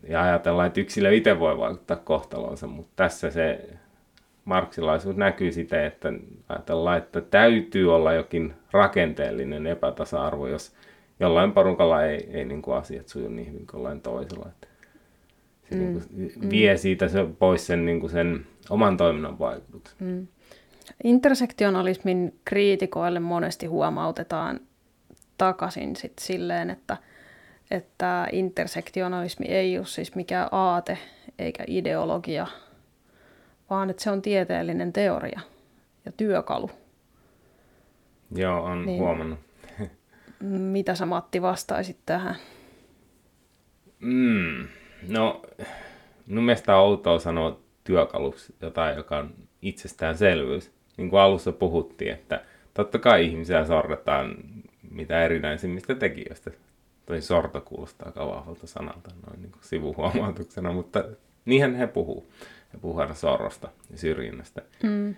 [0.08, 3.69] Ja ajatellaan, että yksilö itse voi vaikuttaa kohtalonsa, mutta tässä se
[4.45, 6.13] marksilaisuus näkyy siten, että
[6.49, 10.75] ajatellaan, että täytyy olla jokin rakenteellinen epätasa-arvo, jos
[11.19, 14.49] jollain porukalla ei, ei niin kuin asiat suju niin hyvin kuin jollain toisella.
[14.49, 14.67] Että
[15.69, 15.82] se mm.
[15.82, 19.97] niin kuin vie siitä se, pois sen, niin kuin sen oman toiminnan vaikutuksen.
[19.99, 20.28] Mm.
[21.04, 24.60] Intersektionalismin kriitikoille monesti huomautetaan
[25.38, 26.97] takaisin sit silleen, että,
[27.71, 30.97] että intersektionalismi ei ole siis mikään aate
[31.39, 32.47] eikä ideologia,
[33.69, 35.39] vaan että se on tieteellinen teoria
[36.06, 36.69] ja työkalu.
[38.36, 39.39] Joo, on niin, huomannut.
[40.45, 42.36] Mitä sä Matti vastaisit tähän?
[43.99, 44.67] Mm,
[45.08, 45.41] no,
[46.25, 52.41] minun mielestä on outoa sanoa työkaluksi jotain, joka on itsestäänselvyys niin kuin alussa puhuttiin, että
[52.73, 54.36] totta kai ihmisiä sorretaan
[54.91, 56.51] mitä erinäisimmistä tekijöistä.
[57.05, 61.03] Toi sorto kuulostaa vahvalta sanalta noin niin kuin sivuhuomautuksena, mutta
[61.45, 62.31] niinhän he puhuu.
[62.73, 64.62] He puhuu aina sorrosta ja syrjinnästä.
[64.84, 65.15] Mm.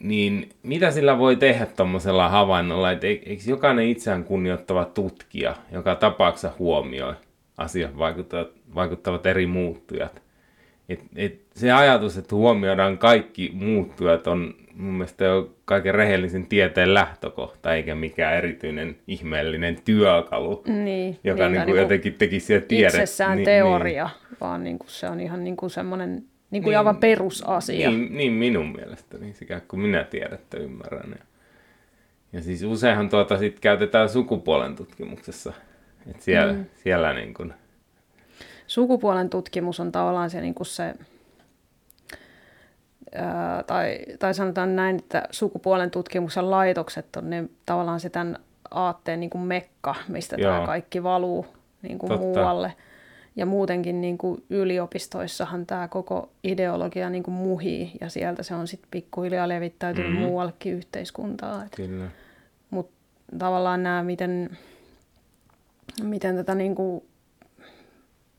[0.00, 6.52] Niin mitä sillä voi tehdä tuommoisella havainnolla, että eikö jokainen itseään kunnioittava tutkija, joka tapauksessa
[6.58, 7.14] huomioi
[7.56, 10.22] asiat vaikuttavat, vaikuttavat eri muuttujat.
[10.88, 16.94] Et, et se ajatus, että huomioidaan kaikki muuttujat on mun mielestä on kaiken rehellisen tieteen
[16.94, 22.98] lähtökohta, eikä mikään erityinen ihmeellinen työkalu, niin, joka niin, niin kuin jotenkin tekisi siellä tiedettä.
[22.98, 24.36] Itsessään niin, teoria, niin.
[24.40, 27.90] vaan niin kuin se on ihan niin kuin semmoinen niin kuin niin, aivan perusasia.
[27.90, 31.10] Niin, niin minun mielestäni, sekä kun minä tiedettä ymmärrän.
[31.10, 31.24] Ja,
[32.32, 35.52] ja siis useinhan tuota sit käytetään sukupuolen tutkimuksessa,
[36.10, 36.66] että siellä, mm.
[36.74, 37.54] siellä niin kuin...
[38.66, 40.94] Sukupuolen tutkimus on tavallaan se, niin kuin se
[43.14, 48.38] ää, tai, tai sanotaan näin, että sukupuolen tutkimuksen laitokset on ne, tavallaan se tämän
[48.70, 50.52] aatteen niin kuin mekka, mistä Joo.
[50.52, 51.46] tämä kaikki valuu
[51.82, 52.72] niin kuin muualle.
[53.36, 58.68] Ja muutenkin niin kuin yliopistoissahan tämä koko ideologia niin kuin muhii, ja sieltä se on
[58.68, 60.26] sitten pikkuhiljaa levittäytynyt mm-hmm.
[60.26, 61.64] muuallekin yhteiskuntaa.
[62.70, 62.96] Mutta
[63.38, 64.58] tavallaan nämä, miten,
[66.02, 67.04] miten tätä niin kuin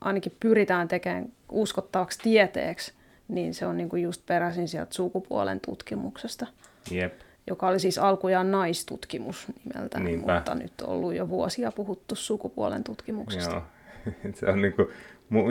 [0.02, 2.94] ainakin pyritään tekemään uskottavaksi tieteeksi,
[3.28, 6.48] niin se on niinku just peräisin sieltä sukupuolen tutkimuksesta.
[6.92, 7.14] Jep.
[7.48, 10.36] Joka oli siis alkujaan naistutkimus nimeltä, Niinpä.
[10.36, 13.54] mutta nyt on ollut jo vuosia puhuttu sukupuolen tutkimuksesta.
[13.56, 13.64] Joo.
[14.36, 14.92] se on niinku,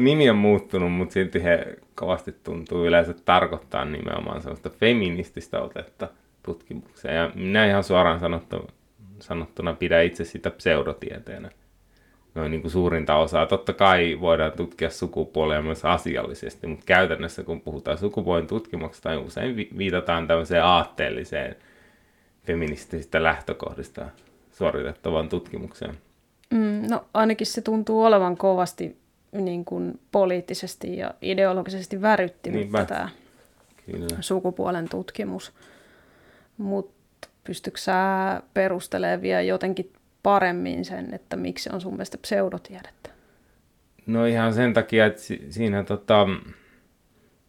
[0.01, 6.09] nimi on muuttunut, mutta silti he kovasti tuntuu yleensä tarkoittaa nimenomaan sellaista feminististä otetta
[6.43, 7.17] tutkimukseen.
[7.17, 8.73] Ja minä ihan suoraan sanottuna,
[9.19, 11.51] sanottuna pidän itse sitä pseudotieteenä
[12.37, 13.47] noin niin kuin suurinta osaa.
[13.47, 19.57] Totta kai voidaan tutkia sukupuolia myös asiallisesti, mutta käytännössä kun puhutaan sukupuolen tutkimuksesta, niin usein
[19.79, 21.57] viitataan tämmöiseen aatteelliseen
[22.47, 24.07] feministisistä lähtökohdista
[24.53, 25.95] suoritettavaan tutkimukseen.
[26.51, 28.97] Mm, no ainakin se tuntuu olevan kovasti
[29.33, 33.09] niin kuin poliittisesti ja ideologisesti väryttynyt tämä
[34.21, 35.53] sukupuolen tutkimus.
[36.59, 37.95] Mutta pystytkö sä
[38.55, 43.11] perustelemaan vielä jotenkin paremmin sen, että miksi on sun mielestä pseudotiedettä?
[44.07, 46.27] No ihan sen takia, että siinä tota,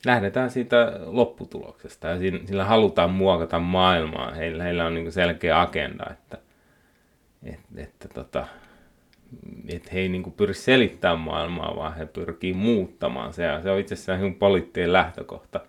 [0.06, 4.32] lähdetään siitä lopputuloksesta ja siinä, sillä halutaan muokata maailmaa.
[4.32, 6.38] Heillä, heillä on niin selkeä agenda, että,
[7.44, 8.48] että, että, tota,
[9.68, 13.44] että he ei niin pyri selittämään maailmaa, vaan he pyrkii muuttamaan se.
[13.44, 15.60] Ja se on itse asiassa hyvin poliittinen lähtökohta.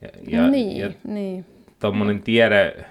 [0.00, 1.44] Ja, ja, niin, ja niin.
[1.80, 2.84] Tuommoinen tiede,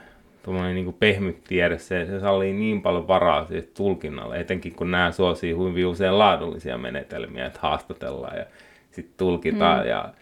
[0.43, 5.11] tuommoinen niin pehmyt tiede, se, se sallii niin paljon varaa siis tulkinnalle, etenkin kun nämä
[5.11, 8.45] suosii hyvin usein laadullisia menetelmiä, että haastatellaan ja
[8.91, 9.81] sitten tulkitaan.
[9.81, 9.89] Mm.
[9.89, 10.13] Ja,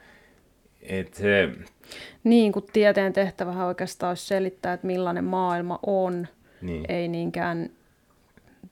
[0.82, 1.50] et se...
[2.24, 6.28] Niin, kun tieteen tehtävähän oikeastaan olisi selittää, että millainen maailma on,
[6.62, 6.86] niin.
[6.90, 7.70] ei niinkään,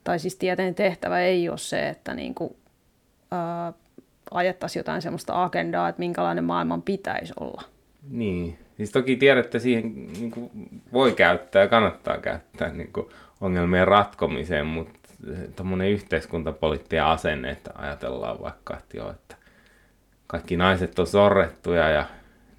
[0.04, 2.56] tai siis tieteen tehtävä ei ole se, että niin kuin,
[3.32, 3.74] ää,
[4.32, 7.62] ajettaisiin jotain sellaista agendaa, että minkälainen maailman pitäisi olla.
[8.10, 10.52] Niin, siis toki tiedätte siihen niin kuin
[10.94, 13.06] voi käyttää ja kannattaa käyttää niin kuin
[13.42, 15.00] ongelmien ratkomiseen, mutta
[15.56, 19.36] tuommoinen yhteiskuntapoliittinen asenne, että ajatellaan vaikka, että joo, että
[20.28, 22.06] kaikki naiset on sorrettuja ja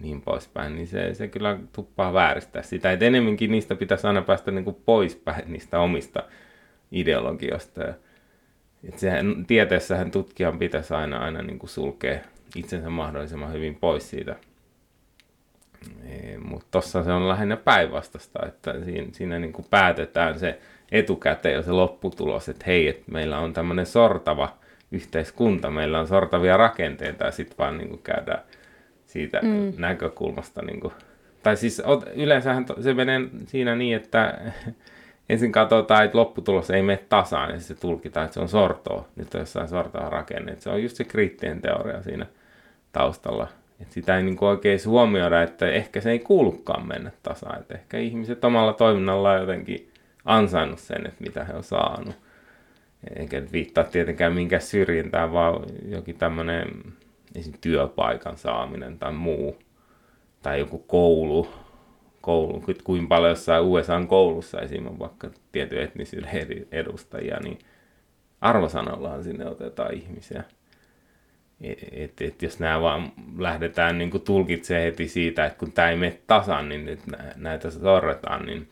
[0.00, 2.92] niin poispäin, niin se, se kyllä tuppaa vääristää sitä.
[2.92, 6.22] Että enemmänkin niistä pitäisi aina päästä niin kuin poispäin niistä omista
[6.92, 7.80] ideologioista.
[7.80, 7.94] Ja,
[8.84, 12.18] että sehän, tieteessähän tutkijan pitäisi aina, aina niin kuin sulkea
[12.56, 14.36] itsensä mahdollisimman hyvin pois siitä.
[16.04, 20.58] E, mutta tuossa se on lähinnä päinvastasta, että siinä, siinä niin kuin päätetään se
[20.92, 24.56] etukäteen jo se lopputulos, että hei, että meillä on tämmöinen sortava
[24.92, 28.42] yhteiskunta, meillä on sortavia rakenteita ja sitten vaan niin kuin käydään
[29.06, 29.72] siitä mm.
[29.78, 30.62] näkökulmasta.
[30.62, 30.92] Niin kuin,
[31.42, 31.82] tai siis
[32.14, 34.38] yleensähän se menee siinä niin, että
[35.30, 39.08] ensin katsotaan, että lopputulos ei mene tasaan, ja se tulkitaan, että se on sortoa.
[39.16, 40.56] Nyt on jossain sortoa rakenne.
[40.58, 42.26] Se on just se kriittinen teoria siinä
[42.92, 43.48] taustalla.
[43.80, 47.60] Että sitä ei niin kuin oikein huomioida, että ehkä se ei kuulukaan mennä tasaan.
[47.60, 49.90] Että ehkä ihmiset omalla toiminnallaan jotenkin
[50.24, 52.14] ansainnut sen, että mitä he on saanut.
[53.16, 56.68] Eikä viittaa tietenkään minkään syrjintään, vaan jokin tämmöinen
[57.60, 59.58] työpaikan saaminen tai muu.
[60.42, 61.48] Tai joku koulu,
[62.20, 67.58] koulu kuin paljon jossain USA koulussa esimerkiksi vaikka tietyn etnisyyden edustajia, niin
[68.40, 70.44] arvosanallaan sinne otetaan ihmisiä.
[71.60, 75.96] Et, et, et jos nämä vaan lähdetään niin tulkitsemaan heti siitä, että kun tämä ei
[75.96, 77.00] mene tasan, niin nyt
[77.36, 78.68] näitä sorretaan, niin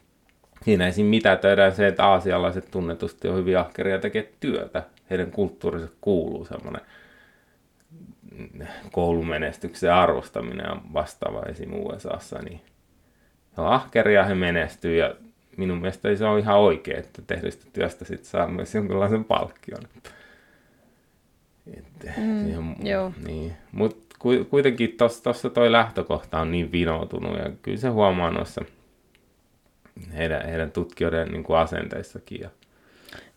[0.62, 4.82] siinä ei siinä mitään tehdään se, että aasialaiset tunnetusti on hyvin ahkeria tekee työtä.
[5.10, 6.80] Heidän kulttuurinsa kuuluu semmoinen
[8.92, 11.72] koulumenestyksen arvostaminen ja vastaava esim.
[11.74, 12.60] USAssa, niin
[13.58, 15.14] he on ahkeria, he menestyy ja
[15.56, 19.82] minun mielestä se on ihan oikein, että tehdystä työstä sit saa myös jonkinlaisen palkkion.
[21.76, 23.12] Et, mm, ihan, joo.
[23.26, 23.52] Niin.
[23.72, 24.16] Mutta
[24.50, 28.64] kuitenkin tuossa toi lähtökohta on niin vinoutunut ja kyllä se huomaa noissa
[30.16, 32.40] heidän, heidän tutkijoiden niin kuin asenteissakin.
[32.40, 32.50] Ja...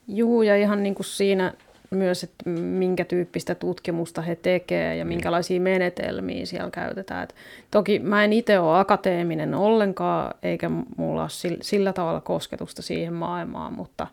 [0.07, 1.53] Juu, ja ihan niin kuin siinä
[1.91, 5.09] myös, että minkä tyyppistä tutkimusta he tekevät ja mm.
[5.09, 7.23] minkälaisia menetelmiä siellä käytetään.
[7.23, 7.35] Et
[7.71, 13.73] toki mä en itse ole akateeminen ollenkaan, eikä mulla ole sillä tavalla kosketusta siihen maailmaan,
[13.73, 14.07] mutta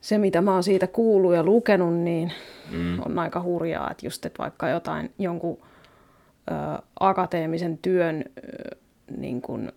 [0.00, 2.32] se, mitä mä oon siitä kuullut ja lukenut, niin
[2.70, 2.98] mm.
[3.06, 5.58] on aika hurjaa, että just että vaikka jotain jonkun
[6.50, 8.76] ö, akateemisen työn ö,
[9.16, 9.72] niin kun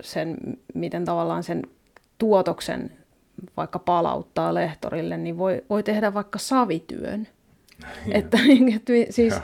[0.00, 0.36] sen,
[0.74, 1.62] miten tavallaan sen
[2.18, 2.90] tuotoksen
[3.56, 7.28] vaikka palauttaa lehtorille, niin voi, voi tehdä vaikka savityön.
[8.10, 8.38] Että,
[8.76, 9.34] että, siis,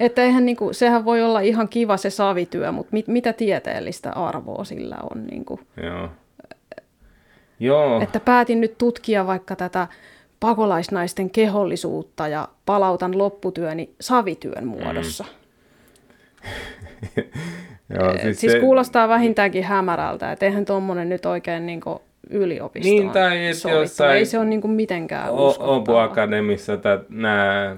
[0.00, 4.12] että eihän, niin kuin, sehän voi olla ihan kiva se savityö, mutta mit, mitä tieteellistä
[4.12, 5.26] arvoa sillä on?
[5.26, 6.08] Niin kuin, Joo.
[7.60, 8.00] Joo.
[8.00, 9.88] Että päätin nyt tutkia vaikka tätä
[10.40, 15.24] pakolaisnaisten kehollisuutta ja palautan lopputyöni savityön muodossa.
[15.24, 15.30] Mm.
[17.98, 18.60] Joo, siis siis se...
[18.60, 21.98] kuulostaa vähintäänkin hämärältä, että eihän tuommoinen nyt oikein niin kuin
[22.30, 25.30] yliopistoon niin, tai jossain Ei se ole niin kuin mitenkään
[26.02, 27.76] Akademissa nämä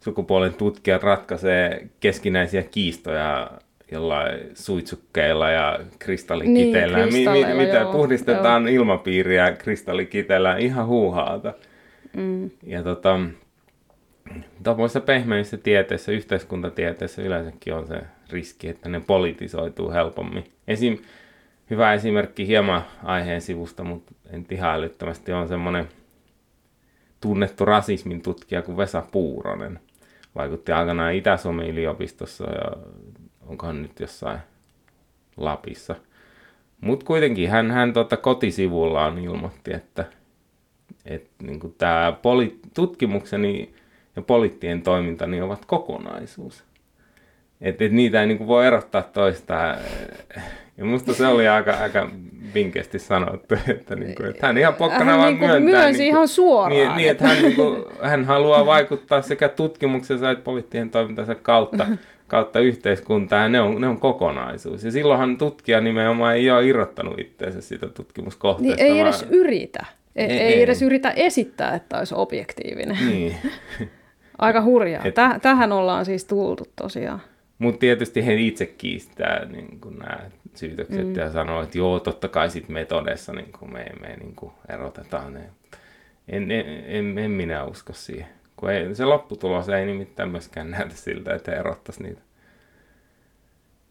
[0.00, 3.50] sukupuolen tutkijat ratkaisee keskinäisiä kiistoja
[3.92, 7.06] jollain suitsukkeilla ja kristallikiteillä.
[7.06, 8.74] Niin, mi, mi, mitä joo, puhdistetaan joo.
[8.74, 11.54] ilmapiiriä kristallikiteillä ihan huuhaata.
[12.16, 12.50] Mm.
[12.66, 13.20] Ja tota,
[14.64, 18.00] tuommoisessa pehmeissä tieteissä, yhteiskuntatieteessä yleensäkin on se
[18.30, 20.44] riski, että ne politisoituu helpommin.
[20.68, 20.98] Esim,
[21.70, 25.88] hyvä esimerkki hieman aiheen sivusta, mutta en ihan älyttömästi on semmoinen
[27.20, 29.80] tunnettu rasismin tutkija kuin Vesa Puuronen.
[30.34, 32.72] Vaikutti aikanaan Itä-Suomen yliopistossa ja
[33.46, 34.38] onkohan nyt jossain
[35.36, 35.94] Lapissa.
[36.80, 40.04] Mutta kuitenkin hän, hän tota kotisivullaan ilmoitti, että,
[41.04, 43.74] että niin tämä poli- tutkimukseni
[44.16, 46.64] ja poliittien toiminta ovat kokonaisuus.
[47.64, 49.76] Että et niitä ei niin voi erottaa toistaan.
[50.78, 52.10] Ja musta se oli aika, aika
[52.54, 55.60] vinkeästi sanottu, että, niin kuin, että hän ihan pokkana hän vaan niin myöntää.
[55.60, 56.72] Myönsi niin kuin, ihan suoraan.
[56.72, 61.86] Niin, niin että hän, niin kuin, hän haluaa vaikuttaa sekä tutkimuksensa että poliittien toimintansa kautta,
[62.26, 64.84] kautta yhteiskuntaa, ja ne on, ne on kokonaisuus.
[64.84, 68.82] Ja silloinhan tutkija nimenomaan ei ole irrottanut itseensä siitä tutkimuskohteesta.
[68.82, 69.34] Niin ei edes vaan...
[69.34, 69.84] yritä.
[70.16, 72.98] Ei, ei, ei edes yritä esittää, että olisi objektiivinen.
[73.10, 73.36] Niin.
[74.38, 75.04] Aika hurjaa.
[75.04, 75.14] Et...
[75.42, 77.20] Tähän ollaan siis tultu tosiaan.
[77.58, 81.16] Mutta tietysti he itse kiistää niin nämä syytökset mm.
[81.16, 85.34] ja sanoo, että joo, totta kai sitten metodessa niin kuin me, me niin kuin erotetaan
[85.34, 85.40] ne.
[86.28, 88.28] En, en, en, en minä usko siihen.
[88.56, 92.20] Kun ei, se lopputulos ei nimittäin myöskään näytä siltä, että erottaisi niitä.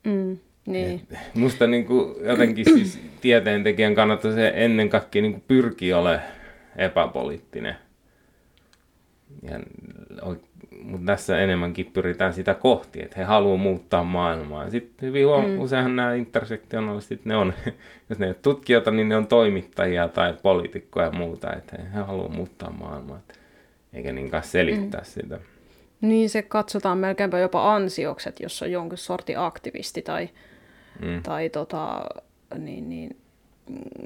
[0.03, 1.07] Mm, niin.
[1.11, 6.23] Et, musta niin kuin, jotenkin siis tieteentekijän kannattaa se ennen kaikkea niin kuin pyrkiä olemaan
[6.75, 7.75] epäpoliittinen.
[9.41, 9.59] Ja
[10.83, 14.69] mutta tässä enemmänkin pyritään sitä kohti, että he haluavat muuttaa maailmaa.
[14.69, 15.59] Sitten hyvin huom- mm.
[15.59, 17.53] useinhan nämä intersektionalistit, ne on,
[18.09, 21.99] jos ne ei ole tutkijoita, niin ne on toimittajia tai poliitikkoja ja muuta, että he
[21.99, 23.19] haluavat muuttaa maailmaa,
[23.93, 25.05] eikä niinkään selittää mm.
[25.05, 25.39] sitä.
[26.01, 30.29] Niin se katsotaan melkeinpä jopa ansiokset, jos on jonkin sorti aktivisti tai,
[31.01, 31.23] mm.
[31.23, 32.05] tai tota,
[32.57, 33.17] niin, niin,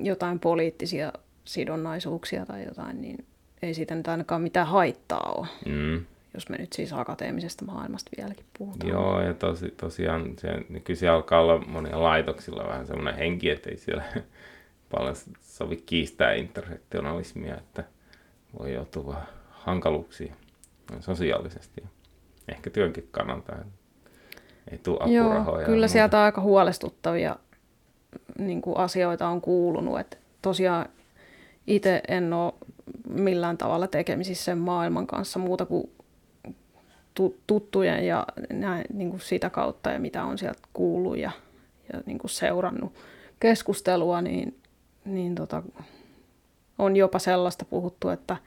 [0.02, 1.14] jotain poliittisia
[1.46, 3.26] sidonnaisuuksia tai jotain, niin
[3.62, 5.48] ei siitä nyt ainakaan mitään haittaa ole.
[5.66, 6.06] Mm.
[6.38, 8.92] Jos me nyt siis akateemisesta maailmasta vieläkin puhutaan.
[8.92, 13.78] Joo, ja tosi, tosiaan se, nykyisin alkaa olla monia laitoksilla vähän semmoinen henki, että ei
[13.78, 14.04] siellä
[14.92, 17.84] paljon sovi kiistää intersektionalismia, että
[18.60, 20.34] voi joutua hankaluuksiin
[21.00, 21.84] sosiaalisesti.
[22.48, 23.56] Ehkä työnkin kannalta.
[24.72, 25.62] Ei tule apurahoja.
[25.62, 27.36] Joo, kyllä sieltä aika huolestuttavia
[28.40, 30.00] niin kuin asioita on kuulunut.
[30.00, 30.90] Että tosiaan
[31.68, 32.54] itse en ole
[33.10, 35.92] millään tavalla tekemisissä sen maailman kanssa muuta kuin
[37.48, 41.32] tuttujen ja näin, niin kuin sitä kautta ja mitä on sieltä kuullut ja,
[41.94, 42.94] ja niin kuin seurannut
[43.40, 44.60] keskustelua, niin,
[45.06, 45.64] niin tota,
[46.78, 48.38] on jopa sellaista puhuttu, että,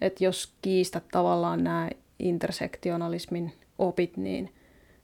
[0.00, 4.52] että jos kiistät tavallaan nämä intersektionalismin opit, niin,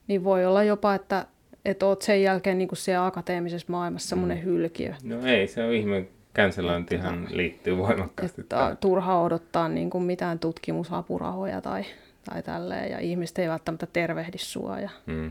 [0.07, 1.27] niin voi olla jopa, että,
[1.65, 4.45] että oot sen jälkeen niin kuin siellä akateemisessa maailmassa semmoinen mm.
[4.45, 4.95] hylkiö.
[5.03, 6.07] No ei, se on ihme.
[6.35, 8.41] Cancelointihan liittyy voimakkaasti.
[8.41, 11.85] Että turha odottaa niin kuin mitään tutkimusapurahoja tai,
[12.25, 14.81] tai tälleen, ja ihmiset ei välttämättä tervehdi sua.
[14.81, 15.27] Ja, mm.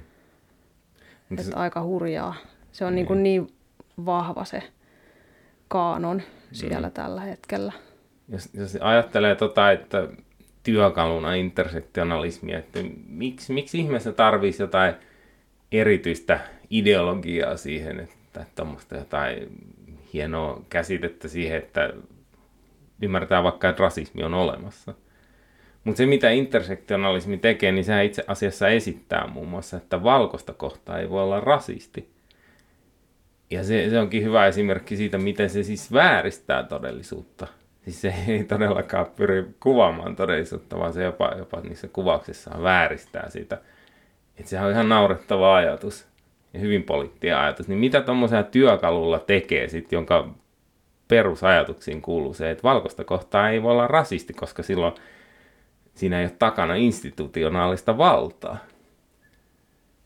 [1.31, 1.53] että se...
[1.55, 2.35] aika hurjaa.
[2.71, 3.53] Se on niin, niin, niin
[4.05, 4.63] vahva se
[5.67, 6.21] kaanon
[6.51, 6.93] siellä mm.
[6.93, 7.73] tällä hetkellä.
[8.29, 10.07] Jos, jos ajattelee tota, että
[10.63, 14.93] työkaluna intersektionalismia, että miksi, miksi ihmeessä tarvitsisi jotain
[15.71, 16.39] erityistä
[16.69, 19.47] ideologiaa siihen, että tuommoista jotain
[20.13, 21.93] hienoa käsitettä siihen, että
[23.01, 24.93] ymmärtää vaikka, että rasismi on olemassa.
[25.83, 30.99] Mutta se, mitä intersektionalismi tekee, niin se itse asiassa esittää muun muassa, että valkoista kohtaa
[30.99, 32.09] ei voi olla rasisti.
[33.49, 37.47] Ja se, se onkin hyvä esimerkki siitä, miten se siis vääristää todellisuutta.
[37.83, 43.57] Siis se ei todellakaan pyri kuvaamaan todellisuutta, vaan se jopa, jopa niissä kuvauksissaan vääristää sitä.
[44.37, 46.07] Että sehän on ihan naurettava ajatus
[46.53, 47.67] ja hyvin poliittinen ajatus.
[47.67, 50.29] Niin mitä tuommoisella työkalulla tekee sitten, jonka
[51.07, 54.93] perusajatuksiin kuuluu se, että valkoista kohtaa ei voi olla rasisti, koska silloin
[55.95, 58.57] siinä ei ole takana institutionaalista valtaa.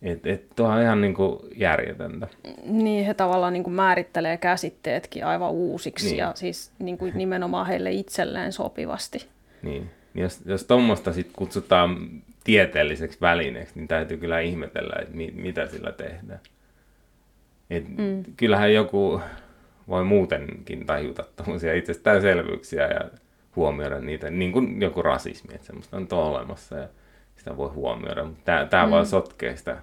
[0.02, 2.28] Et, et tuo on ihan niin kuin järjetöntä.
[2.64, 6.18] Niin, he tavallaan niin kuin määrittelee käsitteetkin aivan uusiksi niin.
[6.18, 9.28] ja siis niin kuin nimenomaan heille itselleen sopivasti.
[9.62, 12.10] Niin, jos, jos tuommoista sitten kutsutaan
[12.44, 16.40] tieteelliseksi välineeksi, niin täytyy kyllä ihmetellä, että mi, mitä sillä tehdään.
[17.70, 18.24] Et mm.
[18.38, 19.22] Kyllähän joku
[19.88, 23.02] voi muutenkin tajuta tuommoisia itsestäänselvyyksiä ja
[23.58, 26.88] huomioida niitä, niin kuin joku rasismi, että semmoista on olemassa ja
[27.36, 28.92] sitä voi huomioida, mutta tämä, tämä mm.
[28.92, 29.78] vaan sotkee sitä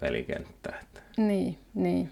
[0.00, 0.78] pelikenttää.
[0.82, 1.00] Että.
[1.16, 2.10] Niin, niin.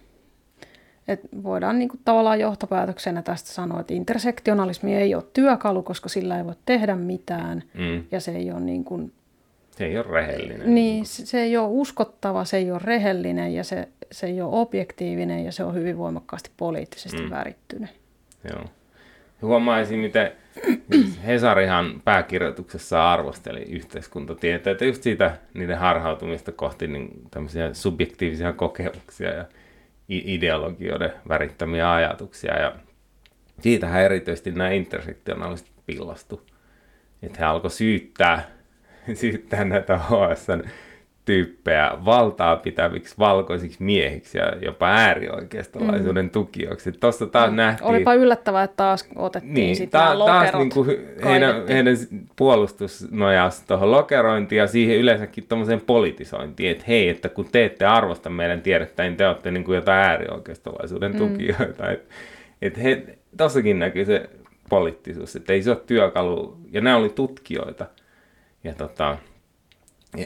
[1.08, 6.44] Et voidaan niinku tavallaan johtopäätöksenä tästä sanoa, että intersektionalismi ei ole työkalu, koska sillä ei
[6.44, 8.04] voi tehdä mitään mm.
[8.10, 9.12] ja se ei ole niin kuin
[9.70, 10.74] se ei ole rehellinen.
[10.74, 15.44] Niin, se ei ole uskottava, se ei ole rehellinen ja se, se ei ole objektiivinen
[15.44, 17.30] ja se on hyvin voimakkaasti poliittisesti mm.
[17.30, 17.90] värittynyt.
[18.52, 18.64] Joo.
[19.42, 20.32] Huomaisin, miten
[21.26, 29.44] Hesarihan pääkirjoituksessa arvosteli yhteiskuntatieteitä just siitä niiden harhautumista kohti niin tämmöisiä subjektiivisia kokemuksia ja
[30.08, 32.58] ideologioiden värittämiä ajatuksia.
[32.58, 32.72] Ja
[33.60, 36.46] siitähän erityisesti nämä intersektionaaliset pillastu.
[37.22, 38.48] Että he alkoi syyttää
[39.14, 40.70] syyttää näitä HSN
[41.30, 46.30] tyyppejä valtaa pitäviksi valkoisiksi miehiksi ja jopa äärioikeistolaisuuden mm.
[46.30, 46.92] tukijoiksi.
[46.92, 47.56] Tuossa taas mm.
[47.56, 47.88] nähtiin...
[47.90, 51.96] Olipa yllättävää, että taas otettiin niin, sitten ta- taas niin kuin heidän, heidän
[52.36, 57.84] puolustus nojasi tuohon lokerointiin ja siihen yleensäkin tuommoiseen politisointiin, että hei, että kun te ette
[57.84, 61.18] arvosta meidän tiedettä, niin te olette niin kuin jotain äärioikeistolaisuuden mm.
[61.18, 61.90] tukijoita.
[61.90, 62.14] Että
[62.62, 64.30] et he, tossakin näkyy se
[64.70, 67.86] poliittisuus, että ei se ole työkalu, ja nämä oli tutkijoita,
[68.64, 69.18] ja, tota,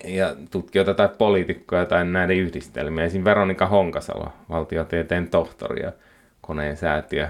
[0.04, 3.04] ja, tutkijoita tai poliitikkoja tai näiden yhdistelmiä.
[3.04, 5.92] Esimerkiksi Veronika Honkasalo, valtiotieteen tohtori ja
[6.40, 7.28] koneen säätiö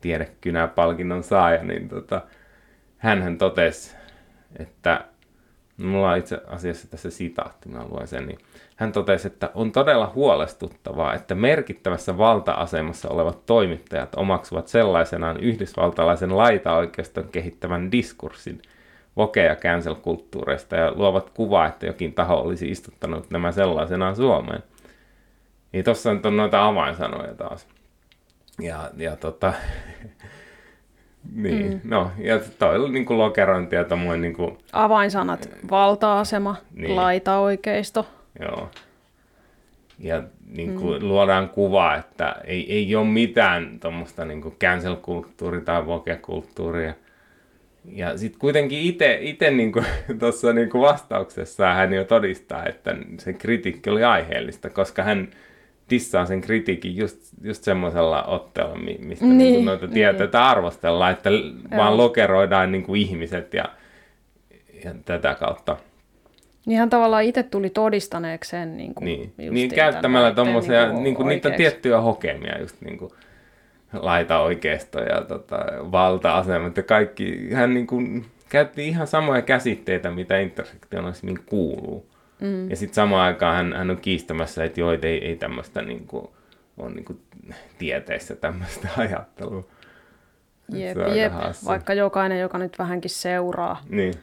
[0.00, 2.22] tiedekynäpalkinnon saaja, niin tota,
[2.98, 3.96] hän totesi,
[4.58, 5.04] että
[5.76, 8.38] mulla on itse asiassa tässä sitaatti, mä luen sen, niin
[8.76, 17.28] hän totesi, että on todella huolestuttavaa, että merkittävässä valta-asemassa olevat toimittajat omaksuvat sellaisenaan yhdysvaltalaisen laitaoikeuston
[17.28, 18.62] kehittävän diskurssin–
[19.16, 24.62] vokeja cancel-kulttuureista ja luovat kuvaa, että jokin taho olisi istuttanut nämä sellaisenaan Suomeen.
[25.72, 27.66] Niin tuossa on noita avainsanoja taas.
[28.60, 29.52] Ja, ja tota,
[31.32, 31.80] Niin, mm.
[31.84, 34.58] no, ja toi oli niin kuin lokerointi ja tommoinen niin kuin...
[34.72, 36.96] Avainsanat, valta-asema, niin.
[36.96, 38.06] laita-oikeisto.
[38.40, 38.70] Joo.
[39.98, 41.08] Ja niin kuin mm.
[41.08, 46.94] luodaan kuva, että ei, ei ole mitään tuommoista niin cancel-kulttuuria tai voke-kulttuuria.
[47.92, 48.80] Ja sitten kuitenkin
[49.20, 49.72] itse niin
[50.20, 55.28] tuossa niin vastauksessa hän jo todistaa, että se kritiikki oli aiheellista, koska hän
[55.90, 60.42] dissaa sen kritiikin just, just semmoisella otteella, mistä niin, niin noita tietoja niin.
[60.42, 61.40] arvostellaan, että Joo.
[61.76, 63.64] vaan lokeroidaan niin kuin ihmiset ja,
[64.84, 65.76] ja tätä kautta.
[66.66, 71.04] Niin hän tavallaan itse tuli todistaneeksi sen niin kuin niin, niin käyttämällä tommosia, niin kuin,
[71.04, 73.12] niin kuin niitä tiettyjä hokemia, just niin kuin
[73.94, 75.56] laita oikeisto ja tota,
[75.92, 77.50] valta-asemat ja kaikki.
[77.52, 82.10] Hän niin kuin, käytti ihan samoja käsitteitä, mitä intersektionalismiin kuuluu.
[82.40, 82.70] Mm.
[82.70, 86.28] Ja sitten samaan aikaan hän, hän on kiistämässä, että joo, ei, ei tämmöistä niin kuin,
[86.76, 87.18] on niin kuin,
[87.78, 89.64] tieteissä tämmöistä ajattelua.
[90.72, 91.32] Jep, jep.
[91.66, 94.14] vaikka jokainen, joka nyt vähänkin seuraa niin.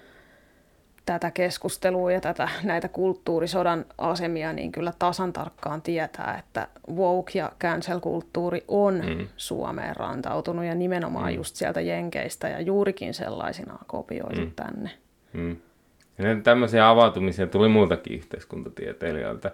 [1.14, 7.52] Tätä keskustelua ja tätä, näitä kulttuurisodan asemia, niin kyllä tasan tarkkaan tietää, että woke ja
[7.60, 9.28] cancel-kulttuuri on mm.
[9.38, 11.36] Suomeen rantautunut ja nimenomaan mm.
[11.36, 14.52] just sieltä Jenkeistä ja juurikin sellaisinaan kopioitu mm.
[14.56, 14.90] tänne.
[15.34, 15.58] Mm.
[16.18, 19.52] Ja näitä tämmöisiä avautumisia tuli muutakin yhteiskuntatieteilijöiltä.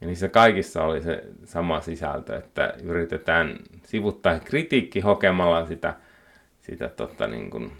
[0.00, 5.94] Ja niissä kaikissa oli se sama sisältö, että yritetään sivuttaa kritiikki hokemalla sitä,
[6.60, 7.72] sitä totta, niin kuin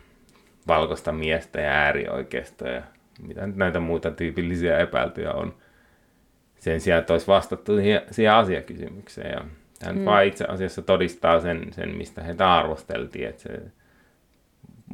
[0.71, 2.83] valkoista miestä ja äärioikeista ja
[3.23, 5.55] mitä nyt näitä muita tyypillisiä epäiltyjä on.
[6.59, 7.73] Sen sijaan, että olisi vastattu
[8.11, 9.31] siihen asiakysymykseen.
[9.31, 9.45] Ja
[9.83, 10.05] hän hmm.
[10.05, 13.63] vaan itse asiassa todistaa sen, sen, mistä heitä arvosteltiin, että se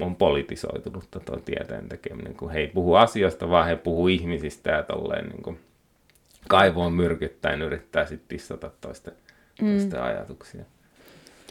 [0.00, 4.82] on politisoitunutta tuo tieteen tekeminen, kun he ei puhu asioista, vaan he puhuu ihmisistä ja
[4.82, 5.60] tolleen niin kuin
[6.48, 9.14] kaivoon myrkyttäen yrittää sitten tissata toisten,
[9.62, 9.68] mm.
[9.68, 10.64] toisten ajatuksia.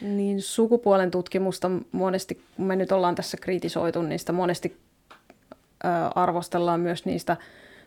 [0.01, 4.77] Niin sukupuolen tutkimusta monesti, kun me nyt ollaan tässä kritisoitu, niin sitä monesti
[5.85, 7.37] ö, arvostellaan myös niistä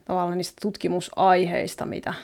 [0.05, 2.15] tavallaan niistä tutkimusaiheista, mitä,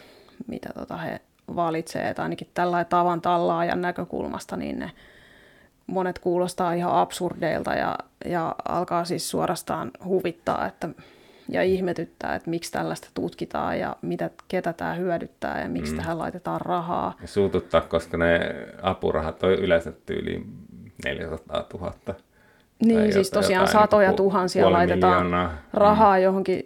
[0.47, 1.21] mitä tota he
[1.57, 4.91] valitsevat, ainakin tällä tavan tallaajan näkökulmasta, niin ne
[5.87, 10.89] monet kuulostaa ihan absurdeilta ja, ja alkaa siis suorastaan huvittaa että,
[11.49, 15.99] ja ihmetyttää, että miksi tällaista tutkitaan ja mitä, ketä tämä hyödyttää ja miksi mm.
[15.99, 17.17] tähän laitetaan rahaa.
[17.23, 18.41] Ja suututtaa, koska ne
[18.83, 20.47] apurahat on yleensä yli
[21.05, 21.95] 400 000.
[22.85, 25.55] Niin, siis tosiaan satoja niin tuhansia laitetaan miljoonaa.
[25.73, 26.23] rahaa mm.
[26.23, 26.63] johonkin,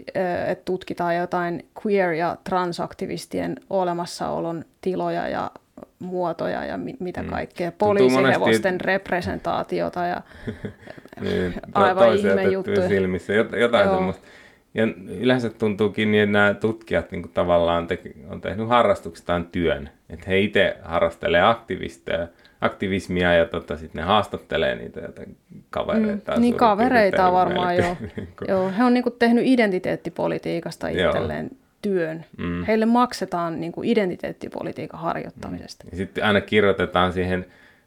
[0.47, 5.51] että tutkitaan jotain queer- ja transaktivistien olemassaolon tiloja ja
[5.99, 7.29] muotoja ja mi- mitä mm.
[7.29, 8.87] kaikkea, poliisihevosten monesti...
[8.87, 10.23] representaatiota ja
[11.21, 12.89] niin, aivan ihme juttuja.
[12.89, 13.95] silmissä, jotain Joo.
[13.95, 14.27] semmoista.
[14.75, 14.89] Ja
[15.21, 18.01] yleensä tuntuukin niin, että nämä tutkijat niin kuin tavallaan te,
[18.31, 19.91] on tehnyt harrastuksestaan työn.
[20.11, 22.29] Että he itse harrastelee aktivisteja,
[22.61, 25.37] aktivismia ja tota, sitten ne haastattelee niitä jotain
[25.71, 26.33] kavereita.
[26.33, 27.97] Mm, niin kavereita varmaan joo.
[28.17, 28.73] Niin joo.
[28.79, 32.25] He on niin kuin tehnyt identiteettipolitiikasta itselleen joo työn.
[32.39, 32.65] Mm.
[32.65, 35.85] Heille maksetaan niin kuin identiteettipolitiikan harjoittamisesta.
[35.85, 35.91] Mm.
[35.91, 37.47] Ja sitten aina kirjoitetaan siihen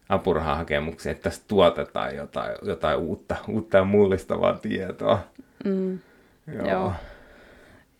[0.09, 5.19] apurahahakemukseen, että tässä tuotetaan jotain, jotain uutta, uutta ja mullistavaa tietoa.
[5.65, 5.99] Mm.
[6.47, 6.67] Joo.
[6.67, 6.93] Joo.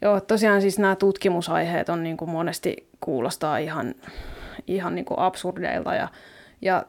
[0.02, 3.96] Joo, tosiaan siis nämä tutkimusaiheet on niin kuin monesti kuulostaa ihan,
[4.68, 6.08] ihan niin kuin absurdeilta ja,
[6.62, 6.86] ja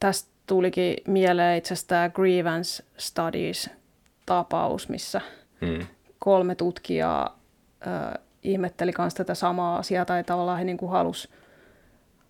[0.00, 5.20] tästä tulikin mieleen itse asiassa tämä Grievance Studies-tapaus, missä
[5.60, 5.86] hmm.
[6.18, 7.38] kolme tutkijaa
[7.86, 11.32] äh, ihmetteli myös tätä samaa asiaa tai tavallaan he niin kuin halus,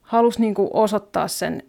[0.02, 1.62] halus niin kuin osoittaa sen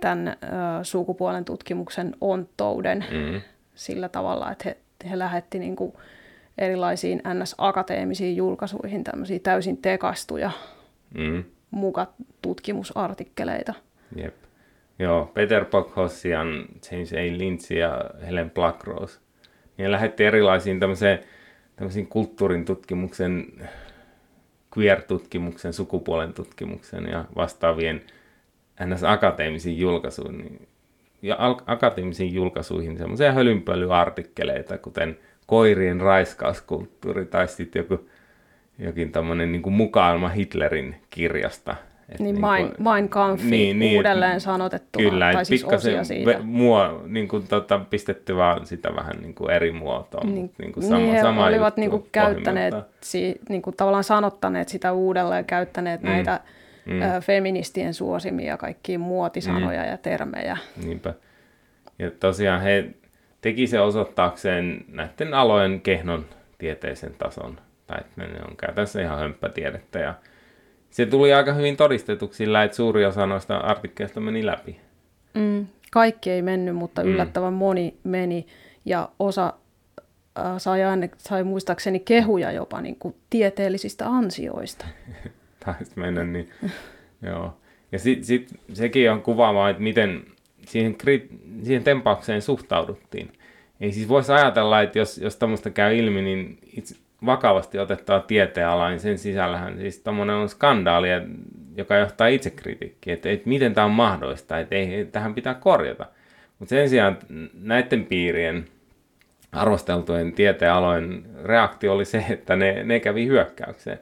[0.00, 0.36] tämän äh,
[0.82, 3.40] sukupuolen tutkimuksen onttouden mm.
[3.74, 4.76] sillä tavalla, että he,
[5.10, 5.92] he lähetti niin kuin
[6.58, 10.50] erilaisiin NS-akateemisiin julkaisuihin tämmöisiä täysin tekastuja
[11.14, 11.44] mm.
[11.70, 12.06] muka
[12.42, 13.74] tutkimusartikkeleita.
[14.16, 14.34] Jep.
[14.98, 17.38] Joo, Peter Bockhossian, James A.
[17.38, 19.20] Lynch ja Helen Blackrose.
[19.76, 21.18] Niin lähetti erilaisiin tämmöiseen
[21.76, 23.46] tämmöisiin kulttuurin tutkimuksen,
[24.78, 28.02] queer-tutkimuksen, sukupuolen tutkimuksen ja vastaavien
[28.86, 29.04] ns.
[29.04, 30.68] akateemisiin julkaisuihin,
[31.22, 31.36] ja
[31.66, 38.08] akateemisiin julkaisuihin semmoisia hölynpölyartikkeleita, kuten koirien raiskauskulttuuri tai sitten joku
[38.78, 41.76] jokin tämmöinen niin mukailma Hitlerin kirjasta,
[42.08, 46.38] et niin, niin Mein, mein Kampfi niin, niin, uudelleen sanotettu, kyllä, tai siis osia siitä.
[46.42, 50.34] Muo, niin kuin, tota, pistetty vaan sitä vähän niin kuin eri muotoon.
[50.34, 54.04] Niin, niin kuin sama, niin he sama olivat niin kuin, käyttäneet, si, niin kuin, tavallaan
[54.04, 56.08] sanottaneet sitä uudelleen, käyttäneet mm.
[56.08, 56.40] näitä
[56.86, 57.02] mm.
[57.02, 59.88] Ä, feministien suosimia kaikkia muotisanoja mm.
[59.88, 60.56] ja termejä.
[60.84, 61.14] Niinpä.
[61.98, 62.90] Ja tosiaan he
[63.40, 66.26] teki se osoittaakseen näiden alojen kehnon
[66.58, 67.58] tieteisen tason.
[67.86, 70.14] Tai että ne on käytännössä ihan hömppätiedettä ja
[70.90, 74.80] se tuli aika hyvin todistetuksi sillä, että suuri osa noista artikkeleista meni läpi.
[75.34, 77.08] Mm, kaikki ei mennyt, mutta mm.
[77.08, 78.46] yllättävän moni meni
[78.84, 79.52] ja osa
[80.38, 84.86] äh, sai, aine, sai muistaakseni kehuja jopa niin kuin tieteellisistä ansioista.
[85.66, 86.50] Taisi mennä niin,
[87.28, 87.56] joo.
[87.92, 90.24] Ja sitten sit, sekin on kuvaavaa, että miten
[90.66, 90.96] siihen,
[91.62, 93.32] siihen tempaukseen suhtauduttiin.
[93.80, 96.96] Ei siis voisi ajatella, että jos, jos tämmöistä käy ilmi, niin itse,
[97.26, 101.08] vakavasti otettava tieteenala, niin sen sisällähän siis tämmöinen on skandaali,
[101.76, 106.06] joka johtaa itsekritiikkiin, että, että miten tämä on mahdollista, että ei, tähän pitää korjata.
[106.58, 107.18] Mutta sen sijaan
[107.54, 108.64] näiden piirien
[109.52, 113.98] arvosteltujen tieteenalojen reaktio oli se, että ne, ne kävi hyökkäykseen.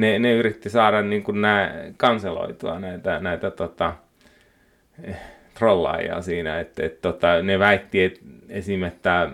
[0.00, 3.92] Ne, ne yritti saada niin kuin nämä kanseloitua näitä, näitä tota,
[5.02, 5.16] eh,
[5.54, 8.82] trollaajia siinä, että, että tota, ne väitti että esim.
[8.82, 9.30] että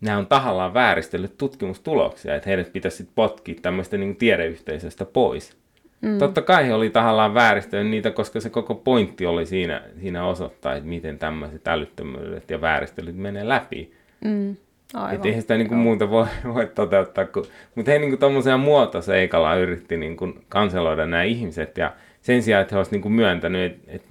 [0.00, 5.56] nämä on tahallaan vääristellyt tutkimustuloksia, että heidät pitäisi sitten potkia tämmöistä niin tiedeyhteisöstä pois.
[6.00, 6.18] Mm.
[6.18, 10.74] Totta kai he oli tahallaan vääristellyt niitä, koska se koko pointti oli siinä, siinä osoittaa,
[10.74, 13.92] että miten tämmöiset älyttömyydet ja vääristelyt menee läpi.
[14.24, 14.56] Mm.
[14.94, 15.14] Aivan.
[15.14, 17.24] Että eihän sitä niin kuin muuta voi, voi toteuttaa.
[17.24, 22.62] Kun, mutta he niin tuommoisella muotoseikalla yritti niin kuin kanseloida nämä ihmiset ja sen sijaan,
[22.62, 24.02] että he olisivat niin myöntänyt et, et,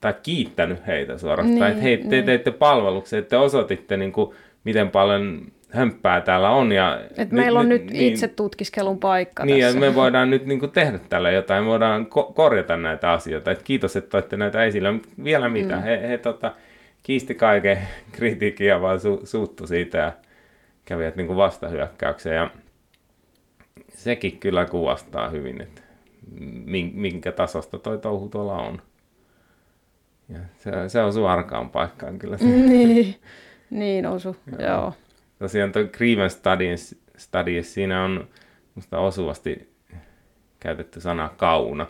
[0.00, 2.24] tai kiittänyt heitä suorastaan, niin, että hei, te niin.
[2.24, 6.72] teitte palveluksen, että te osoititte niin kuin, miten paljon hömppää täällä on.
[6.72, 9.76] Ja Et nyt, meillä on nyt, nyt niin, itse tutkiskelun paikka Niin, tässä.
[9.76, 13.50] ja me voidaan nyt niin kuin tehdä tällä jotain, me voidaan ko- korjata näitä asioita.
[13.50, 14.94] Et kiitos, että toitte näitä esille.
[15.24, 15.82] Vielä mitä, mm.
[15.82, 16.52] he, he tota,
[17.06, 17.78] kiisti kaiken
[18.16, 20.12] kritiikin ja vaan su- suuttu siitä ja
[20.84, 22.36] kävivät niin kuin vastahyökkäykseen.
[22.36, 22.50] Ja
[23.88, 25.82] sekin kyllä kuvastaa hyvin, että
[26.92, 28.82] minkä tasosta toi touhu tuolla on.
[30.28, 32.36] Ja se, se on arkaan paikkaan kyllä.
[32.68, 33.14] Niin.
[33.70, 34.68] Niin osu, joo.
[34.68, 34.92] joo.
[35.38, 38.28] Tosiaan tuo Grieven Studies, Studies, siinä on
[38.74, 39.72] musta osuvasti
[40.60, 41.86] käytetty sana kauna.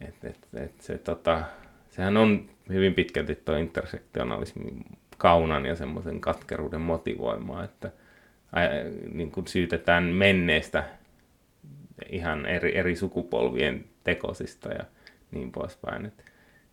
[0.00, 1.42] Et, et, et se, tota,
[1.90, 4.72] sehän on hyvin pitkälti tuo intersektionalismi
[5.18, 7.90] kaunan ja semmoisen katkeruuden motivoimaa, että
[8.52, 8.68] ää,
[9.12, 10.84] niin kuin syytetään menneestä
[12.08, 14.84] ihan eri, eri sukupolvien tekosista ja
[15.30, 16.06] niin poispäin.
[16.06, 16.24] Et,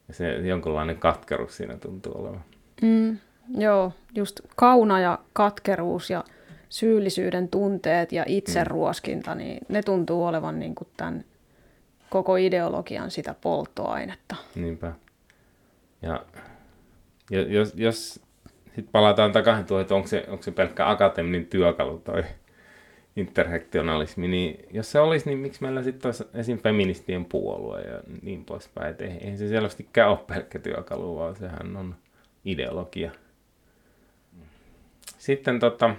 [0.08, 2.44] ja se jonkinlainen katkeruus siinä tuntuu olevan.
[2.82, 3.18] Mm.
[3.58, 6.24] Joo, just kauna ja katkeruus ja
[6.70, 9.38] syyllisyyden tunteet ja itseruoskinta, mm.
[9.38, 11.24] niin ne tuntuu olevan niin kuin tämän
[12.10, 14.36] koko ideologian sitä polttoainetta.
[14.56, 14.94] Niinpä.
[16.02, 16.26] Ja
[17.30, 18.14] jos, jos
[18.66, 22.24] sitten palataan takaisin tuohon, että onko se, onko se pelkkä akateeminen työkalu toi
[23.16, 26.58] intersektionalismi, niin jos se olisi, niin miksi meillä sitten olisi esim.
[26.58, 28.92] feministien puolue ja niin poispäin.
[28.92, 31.96] Et eihän se selvästikään ole pelkkä työkalu, vaan sehän on
[32.46, 33.12] ideologia.
[35.18, 35.96] Sitten tota,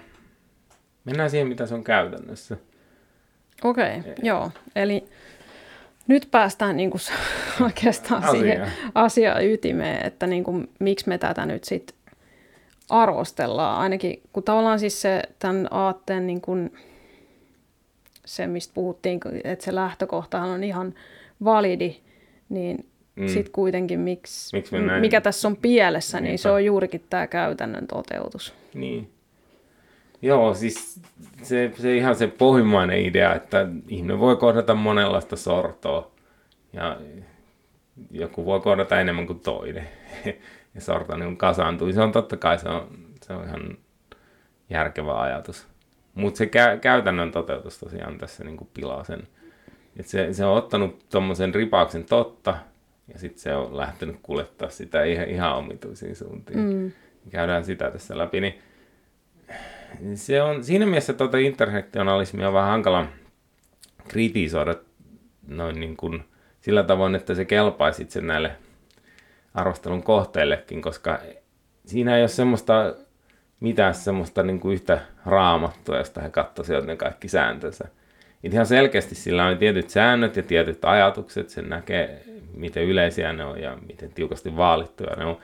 [1.05, 2.57] mennään siihen, mitä se on käytännössä.
[3.64, 4.51] Okei, okay, joo.
[4.76, 5.05] Eli
[6.09, 7.00] nyt päästään niin kuin
[7.64, 8.40] oikeastaan Asia.
[8.40, 11.96] siihen asian ytimeen, että niin kuin, miksi me tätä nyt sitten
[12.88, 13.80] arvostellaan.
[13.80, 16.72] Ainakin kun tavallaan siis se tämän aatteen niin kuin,
[18.26, 20.94] se, mistä puhuttiin, että se lähtökohtahan on ihan
[21.44, 21.96] validi,
[22.48, 22.86] niin
[23.16, 23.28] mm.
[23.28, 27.86] sitten kuitenkin miksi, miksi mikä tässä on pielessä, niin, niin se on juurikin tämä käytännön
[27.86, 28.54] toteutus.
[28.74, 29.11] Niin.
[30.22, 31.00] Joo, siis
[31.42, 36.10] se, se ihan se pohjimmainen idea, että ihminen voi kohdata monenlaista sortoa
[36.72, 37.00] ja
[38.10, 39.88] joku voi kohdata enemmän kuin toinen
[40.74, 41.92] ja sorto niin kasaantuu.
[41.92, 42.88] Se on totta kai se on,
[43.22, 43.78] se on ihan
[44.70, 45.66] järkevä ajatus.
[46.14, 49.22] Mutta se kä- käytännön toteutus tosiaan tässä niin kuin pilaa sen.
[49.96, 52.56] Et se, se on ottanut tuommoisen ripauksen totta
[53.12, 56.58] ja sitten se on lähtenyt kuljettaa sitä ihan, ihan omituisiin suuntiin.
[56.58, 56.92] Mm.
[57.30, 58.40] Käydään sitä tässä läpi.
[58.40, 58.58] Niin
[60.14, 63.07] se on, siinä mielessä tuota intersektionalismia on vähän hankala
[64.09, 64.74] kritisoida
[65.49, 66.24] noin niin kuin
[66.61, 68.53] sillä tavoin, että se kelpaisi itse näille
[69.55, 71.20] arvostelun kohteillekin, koska
[71.86, 72.95] siinä ei ole semmoista
[73.61, 77.89] mitään semmoista niin kuin yhtä raamattua, josta he katsoisivat ne kaikki sääntönsä.
[78.45, 82.22] Et ihan selkeästi sillä on tietyt säännöt ja tietyt ajatukset, sen näkee,
[82.55, 85.39] miten yleisiä ne on ja miten tiukasti vaalittuja ne on.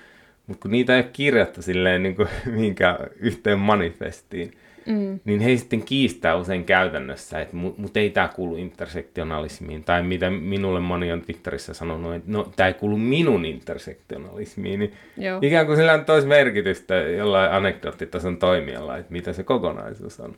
[0.47, 4.53] Mutta kun niitä ei ole kirjattu silleen niin kuin minkä yhteen manifestiin,
[4.87, 5.21] mm.
[5.25, 9.85] niin he sitten kiistää usein käytännössä, että mut, mut ei tämä kuulu intersektionalismiin.
[9.85, 14.81] Tai mitä minulle moni on Twitterissä sanonut, että no tämä ei kuulu minun intersektionalismiin.
[14.81, 15.39] Niin Joo.
[15.43, 20.37] ikään kuin sillä on tois merkitystä jollain anekdoottitason toimijalla, että mitä se kokonaisuus on.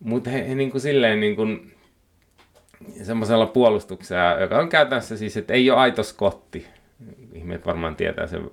[0.00, 1.72] Mutta he, he niin kuin silleen niin kuin,
[3.02, 6.66] semmoisella puolustuksella, joka on käytännössä siis, että ei ole aito skotti.
[7.32, 8.50] Ihmeet varmaan tietää sen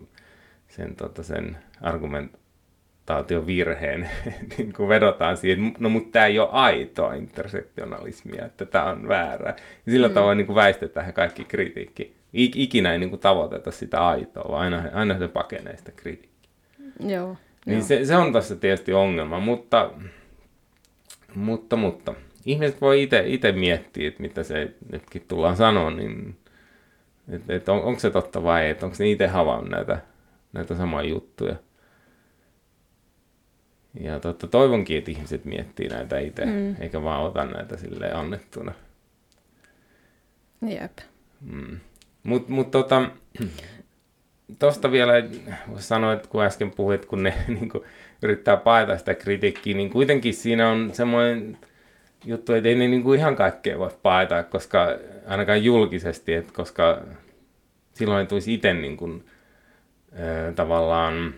[0.76, 4.10] sen, tota, sen argumentaation virheen,
[4.58, 9.56] niin kuin vedotaan siihen, no mutta tämä ei ole aitoa intersektionalismia, että tämä on väärä.
[9.86, 10.14] Ja sillä mm.
[10.14, 14.90] tavoin niin kuin väistetään kaikki kritiikki ikinä ei niin kuin tavoiteta sitä aitoa, vaan aina,
[14.94, 16.52] aina se pakenee sitä kritiikkiä.
[17.00, 17.38] Joo.
[17.66, 17.88] Niin joo.
[17.88, 19.92] se, se on tässä tietysti ongelma, mutta,
[21.36, 22.14] mutta, mutta
[22.46, 26.36] ihmiset voi itse miettiä, että mitä se nytkin tullaan sanoa, niin
[27.30, 30.13] että et on, onko se totta vai ei, että onko ne itse havainnut näitä,
[30.54, 31.56] näitä samoja juttuja.
[34.00, 36.76] Ja totta, toivonkin, että ihmiset miettii näitä itse, mm.
[36.82, 38.74] eikä vaan ota näitä sille annettuna.
[40.68, 40.98] Jep.
[41.42, 41.80] Mm.
[42.24, 43.10] Mutta mut, tota,
[44.60, 45.14] tuosta vielä
[45.72, 47.84] voisi sanoa, että kun äsken puhuit, kun ne niin kuin,
[48.22, 51.58] yrittää paeta sitä kritiikkiä, niin kuitenkin siinä on semmoinen
[52.26, 54.88] juttu, että ei ne niin kuin ihan kaikkea voi paeta, koska
[55.28, 57.02] ainakaan julkisesti, että koska
[57.94, 59.26] silloin ei tulisi itse niin kuin,
[60.56, 61.34] tavallaan,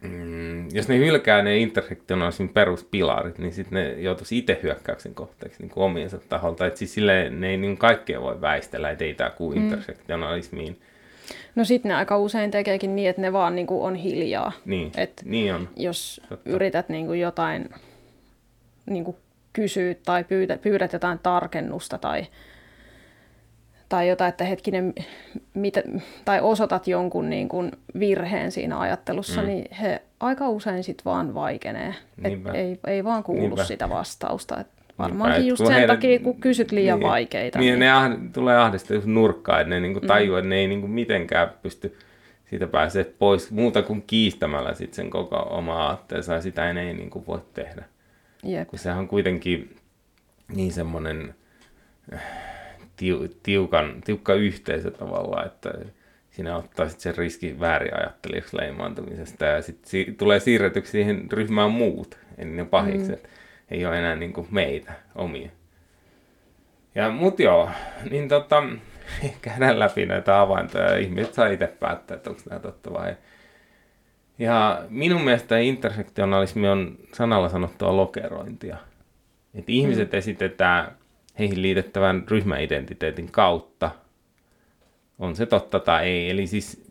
[0.00, 5.70] mm, jos ne hylkää ne intersektionaalisin peruspilarit, niin sitten ne joutuisi itse hyökkäyksen kohteeksi niin
[5.70, 6.66] kuin omiensa taholta.
[6.66, 9.62] Että siis silleen ne ei niin kaikkea voi väistellä, että ei tämä kuulu mm.
[9.64, 10.80] intersektionalismiin.
[11.54, 14.52] No sitten ne aika usein tekeekin niin, että ne vaan niin kuin on hiljaa.
[14.64, 15.68] Niin, Et niin on.
[15.76, 16.50] Jos Totta.
[16.50, 17.70] yrität niin kuin jotain
[18.86, 19.16] niin kuin
[19.52, 22.26] kysyä tai pyydät, pyydät jotain tarkennusta tai,
[23.88, 24.94] tai jotain, että hetkinen,
[25.54, 25.82] mitä,
[26.24, 29.46] tai osoitat jonkun niin kuin virheen siinä ajattelussa, mm.
[29.46, 31.94] niin he aika usein sitten vaan vaikenee.
[32.24, 33.64] Et ei, ei vaan kuulu Niinpä.
[33.64, 34.60] sitä vastausta.
[34.60, 34.66] Et
[34.98, 37.58] varmaankin Niinpä, just sen heidän, takia, kun kysyt liian niin, vaikeita.
[37.58, 37.78] Niin, niin.
[37.78, 40.44] ne ahd, tulee ahdistaa nurkkaan, että ne niinku tajuaa, mm.
[40.44, 41.96] että ne ei niinku mitenkään pysty
[42.50, 47.24] siitä pääsee pois muuta kuin kiistämällä sit sen koko oma aatteensa ja sitä ei niinku
[47.26, 47.84] voi tehdä.
[48.42, 48.68] Jep.
[48.68, 49.76] Kun sehän on kuitenkin
[50.54, 51.34] niin semmoinen
[53.42, 55.70] tiukan, tiukka yhteisö tavallaan, että
[56.30, 61.70] sinä ottaa sitten sen riski väärin ajattelijaksi leimaantumisesta ja sitten si- tulee siirretyksi siihen ryhmään
[61.70, 63.22] muut, eli ne pahikset.
[63.22, 63.28] Mm.
[63.70, 65.50] Ei ole enää niin kuin meitä, omia.
[66.94, 67.70] Ja mut joo,
[68.10, 68.62] niin tota,
[69.42, 73.14] käydään läpi näitä avaintoja ja ihmiset saa itse päättää, että onko nämä totta vai ei.
[74.38, 78.76] Ja minun mielestä intersektionalismi on sanalla sanottua lokerointia.
[79.54, 80.18] Että ihmiset mm.
[80.18, 80.97] esitetään
[81.38, 83.90] heihin liitettävän ryhmäidentiteetin kautta.
[85.18, 86.30] On se totta tai ei.
[86.30, 86.88] Eli siis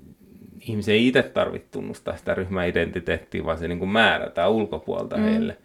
[0.62, 5.24] ihmisen ei itse tarvitse tunnustaa sitä ryhmäidentiteettiä, vaan se niin kuin määrätään ulkopuolta mm.
[5.24, 5.58] heille.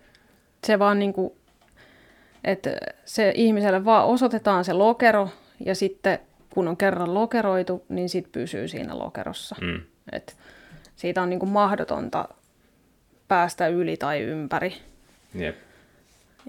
[0.65, 1.33] Se vaan niin kuin,
[2.45, 2.71] että
[3.05, 5.29] se ihmiselle vaan osoitetaan se lokero
[5.65, 6.19] ja sitten
[6.51, 9.57] kun on kerran lokeroitu, niin sit pysyy siinä lokerossa.
[9.61, 9.81] Mm.
[10.13, 10.37] Et
[10.97, 12.29] siitä on niin kuin mahdotonta
[13.29, 14.75] päästä yli tai ympäri.
[15.35, 15.57] Jep.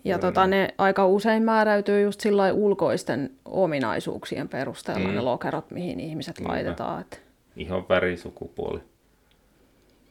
[0.04, 5.16] Ja tota, ne aika usein määräytyy just sillä ulkoisten ominaisuuksien perusteella mm.
[5.16, 6.54] ne lokerot, mihin ihmiset Niinpä.
[6.54, 7.02] laitetaan.
[7.02, 7.22] Et...
[7.56, 8.80] Ihon väri, sukupuoli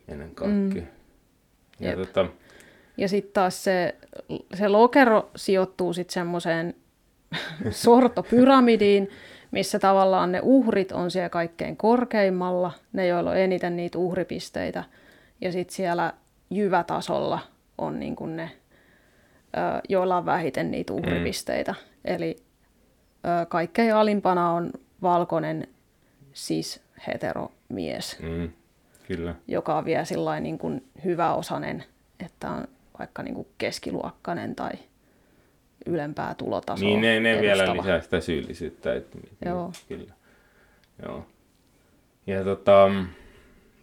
[0.08, 0.82] ennen kaikkea.
[0.82, 0.88] Mm.
[1.80, 2.26] Ja, tota...
[2.96, 3.94] ja sitten taas se,
[4.54, 6.74] se lokero sijoittuu sitten semmoiseen
[7.70, 9.08] sortopyramidiin,
[9.50, 14.84] missä tavallaan ne uhrit on siellä kaikkein korkeimmalla, ne joilla on eniten niitä uhripisteitä.
[15.40, 16.12] Ja sitten siellä
[16.50, 17.38] jyvätasolla
[17.78, 18.50] on niin kuin ne,
[19.88, 21.72] joilla on vähiten niitä uhripisteitä.
[21.72, 22.14] Mm.
[22.14, 22.36] Eli
[23.48, 24.70] kaikkein alimpana on
[25.02, 25.68] valkoinen
[26.32, 28.50] siis heteromies, mm,
[29.06, 29.34] kyllä.
[29.48, 31.84] joka on vielä sillain niin kuin hyväosainen,
[32.20, 32.64] että on
[32.98, 34.70] vaikka niin kuin keskiluokkainen tai
[35.86, 38.94] ylempää tulotasoa Niin, ne, ne vielä lisää sitä syyllisyyttä.
[38.94, 39.72] Että, Joo.
[39.88, 40.14] Kyllä.
[41.02, 41.26] Joo.
[42.26, 42.90] Ja tota,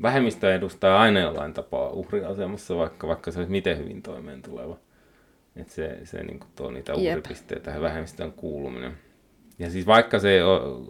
[0.02, 4.78] vähemmistö edustaa aina jollain tapaa uhriasemassa, vaikka, vaikka se olisi miten hyvin toimeen tuleva.
[5.62, 8.92] Että se, se niin kuin tuo niitä uhripisteitä tähän vähemmistöön kuuluminen.
[9.60, 10.40] Ja siis vaikka se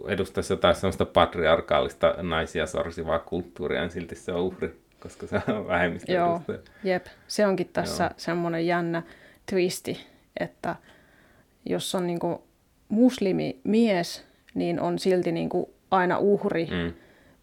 [0.08, 5.66] edustaisi jotain sellaista patriarkaalista naisia sorsivaa kulttuuria, niin silti se on uhri, koska se on
[5.66, 6.42] vähemmistö Joo,
[6.84, 7.06] jep.
[7.28, 8.12] Se onkin tässä Joo.
[8.16, 9.02] semmoinen jännä
[9.50, 10.06] twisti,
[10.40, 10.76] että
[11.66, 12.38] jos on niin kuin
[12.88, 16.92] muslimimies, niin on silti niin kuin aina uhri, mm.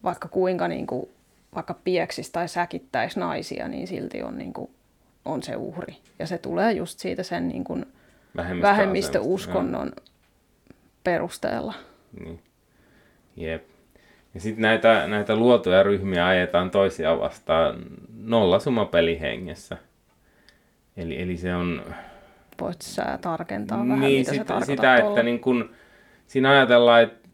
[0.02, 1.08] vaikka kuinka niin kuin,
[1.54, 4.70] vaikka pieksisi tai säkittäisi naisia, niin silti on, niin kuin,
[5.28, 5.96] on se uhri.
[6.18, 7.86] Ja se tulee just siitä sen niin kuin
[8.62, 9.92] vähemmistöuskonnon
[11.04, 11.74] perusteella.
[12.20, 12.42] Niin.
[13.36, 13.64] Jep.
[14.34, 17.84] Ja sitten näitä, näitä luotuja ryhmiä ajetaan toisiaan vastaan
[18.18, 19.76] nollasumapelihengessä.
[20.96, 21.82] Eli, eli se on
[22.60, 25.70] Voisit sä tarkentaa vähän, niin, mitä sitä, se sitä että niin kun,
[26.26, 27.28] siinä ajatellaan, että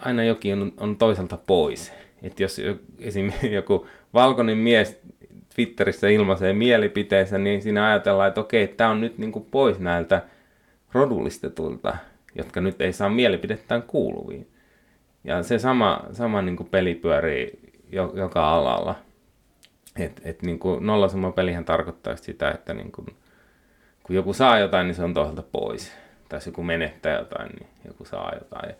[0.00, 1.92] aina jokin on, on toiselta pois.
[2.22, 2.60] Että jos
[2.98, 4.99] esimerkiksi joku valkoinen mies
[5.66, 10.22] Twitterissä ilmaisee mielipiteensä, niin siinä ajatellaan, että okei, tämä on nyt niin kuin pois näiltä
[10.92, 11.96] rodullistetulta,
[12.34, 14.48] jotka nyt ei saa mielipidettään kuuluviin.
[15.24, 17.58] Ja se sama, sama niin kuin peli pyörii
[17.92, 18.94] jo, joka alalla.
[19.98, 20.84] Et, et niin kuin
[21.34, 23.06] pelihän tarkoittaa sitä, että niin kuin
[24.02, 25.92] kun joku saa jotain, niin se on toiselta pois.
[26.28, 28.68] Tai jos joku menettää jotain, niin joku saa jotain.
[28.68, 28.74] Ja,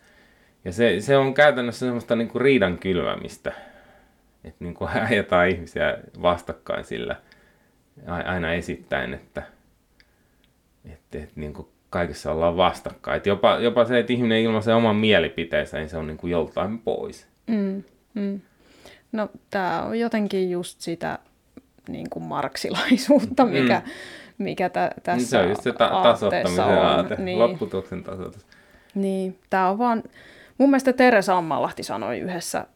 [0.65, 3.53] Ja se, se on käytännössä semmoista niin kuin riidan kylvämistä.
[4.45, 7.17] Että niin kuin ajetaan ihmisiä vastakkain sillä
[8.07, 9.43] aina esittäen, että,
[10.85, 13.17] että, että niin kuin kaikessa ollaan vastakkain.
[13.17, 16.79] Että jopa, jopa se, että ihminen ilmaisee oman mielipiteensä, niin se on niin kuin joltain
[16.79, 17.27] pois.
[17.47, 17.83] Mm,
[18.15, 18.41] mm.
[19.13, 21.19] No tämä on jotenkin just sitä
[21.89, 23.91] niin kuin marksilaisuutta, mikä, mm.
[24.45, 27.39] mikä tä, tässä Se on just se ta- tasottamisen aate, niin.
[27.39, 28.47] lopputuloksen tasoitus.
[28.95, 30.03] Niin, tämä on vaan,
[30.59, 32.67] mun mielestä Teresa Ammalahti sanoi yhdessä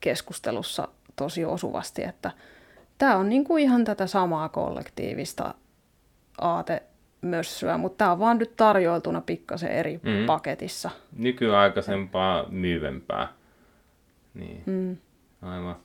[0.00, 2.30] keskustelussa tosi osuvasti, että
[2.98, 5.54] tämä on niin kuin ihan tätä samaa kollektiivista
[6.38, 10.26] aatemössyä, mutta tämä on vaan nyt tarjoiltuna pikkasen eri mm.
[10.26, 10.90] paketissa.
[11.16, 13.28] Nykyaikaisempaa, myyvempää.
[14.34, 14.96] Niin, mm.
[15.42, 15.76] aivan.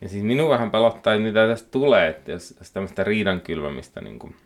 [0.00, 4.18] Ja siis minun vähän pelottaa, mitä tästä tulee, että jos, jos tämmöistä riidan kylvämistä niin
[4.18, 4.36] kuin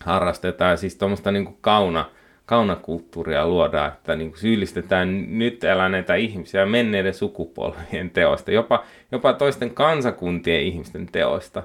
[0.00, 2.10] harrastetaan, siis tuommoista niin kuin kauna,
[2.46, 9.70] kaunakulttuuria luodaan, että niin kuin syyllistetään nyt eläneitä ihmisiä menneiden sukupolvien teoista, jopa, jopa toisten
[9.70, 11.62] kansakuntien ihmisten teoista,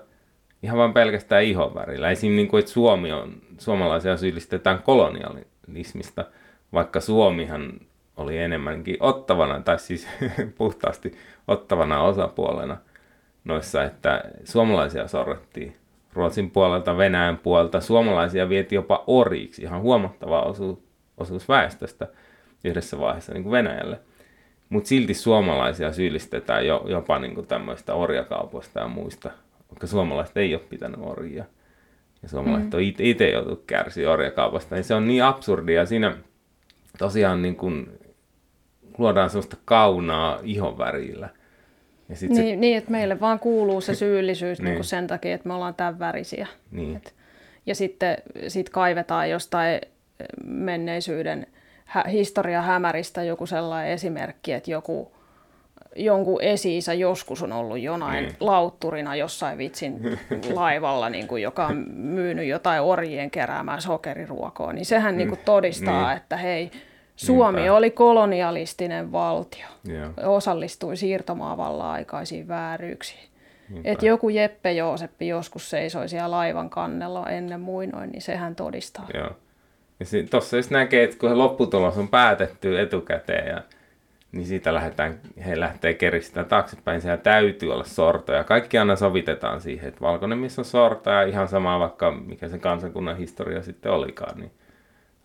[0.63, 2.11] ihan vain pelkästään ihonvärillä.
[2.11, 2.31] Esim.
[2.31, 6.25] Niin kuin, että Suomi on, suomalaisia syyllistetään kolonialismista,
[6.73, 7.79] vaikka Suomihan
[8.17, 10.07] oli enemmänkin ottavana, tai siis
[10.57, 11.17] puhtaasti
[11.47, 12.77] ottavana osapuolena
[13.43, 15.75] noissa, että suomalaisia sorrettiin
[16.13, 17.81] Ruotsin puolelta, Venäjän puolelta.
[17.81, 20.79] Suomalaisia vietiin jopa oriiksi, ihan huomattava osuus,
[21.17, 22.07] osuus väestöstä
[22.63, 23.99] yhdessä vaiheessa niin kuin Venäjälle.
[24.69, 29.31] Mutta silti suomalaisia syyllistetään jo, jopa niin kuin tämmöistä orjakaupoista ja muista,
[29.69, 31.45] vaikka suomalaiset ei ole pitänyt orjia.
[32.21, 32.77] Ja suomalaiset mm.
[32.77, 34.75] on itse joutunut kärsiä orjakaupasta.
[34.75, 35.85] Niin se on niin absurdia.
[35.85, 36.17] Siinä
[36.97, 37.99] tosiaan niin kuin
[38.97, 41.29] luodaan sellaista kaunaa ihonvärillä.
[42.09, 42.55] Ja sit niin, se...
[42.55, 44.65] niin, että meille vaan kuuluu se syyllisyys niin.
[44.65, 46.47] niin kuin sen takia, että me ollaan tämän värisiä.
[46.71, 46.95] Niin.
[46.95, 47.15] Et,
[47.65, 49.81] ja sitten sit kaivetaan jostain
[50.43, 51.47] menneisyyden
[51.85, 55.11] hä- historia hämäristä joku sellainen esimerkki, että joku,
[55.95, 58.35] jonkun esi joskus on ollut jonain niin.
[58.39, 60.19] lautturina jossain vitsin
[60.53, 66.07] laivalla, niin kuin, joka on myynyt jotain orjien keräämään sokeriruokoa, niin sehän niin kuin todistaa,
[66.07, 66.17] niin.
[66.17, 66.71] että hei,
[67.17, 67.73] Suomi Niinpä.
[67.73, 69.65] oli kolonialistinen valtio.
[69.89, 70.11] Yeah.
[70.23, 73.27] Osallistui siirtomaavallan aikaisiin vääryyksiin.
[73.83, 79.07] Että joku Jeppe Jooseppi joskus seisoi siellä laivan kannella ennen muinoin, niin sehän todistaa.
[79.13, 79.31] Joo.
[79.99, 83.61] Ja tuossa jos näkee, että kun lopputulos on päätetty etukäteen, ja,
[84.31, 88.43] niin siitä lähdetään, he lähtee keristään taaksepäin, sehän täytyy olla sortoja.
[88.43, 93.17] Kaikki aina sovitetaan siihen, että valkoinen missä on sortoja, ihan sama vaikka mikä se kansakunnan
[93.17, 94.51] historia sitten olikaan, niin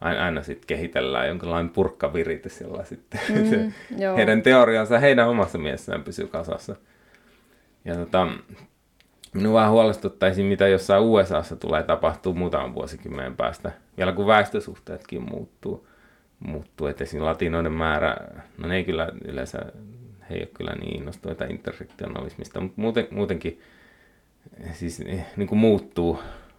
[0.03, 3.72] aina, aina sitten kehitellään jonkinlainen purkkaviritys, jolla sitten mm, se,
[4.16, 6.76] heidän teoriansa heidän omassa mielessään pysyy kasassa.
[7.84, 8.28] Ja tota,
[9.34, 15.88] minua vähän huolestuttaisi, mitä jossain USAssa tulee tapahtuu muutaman vuosikymmenen päästä, vielä kun väestösuhteetkin muuttuu.
[16.38, 16.86] muuttuu.
[16.86, 18.16] Että esimerkiksi latinoiden määrä,
[18.59, 19.59] no ne ei kyllä yleensä,
[20.30, 23.61] he ei ole kyllä niin innostuneita intersektionalismista, mutta muuten, muutenkin
[24.72, 25.05] siis
[25.36, 26.18] niin kuin muuttuu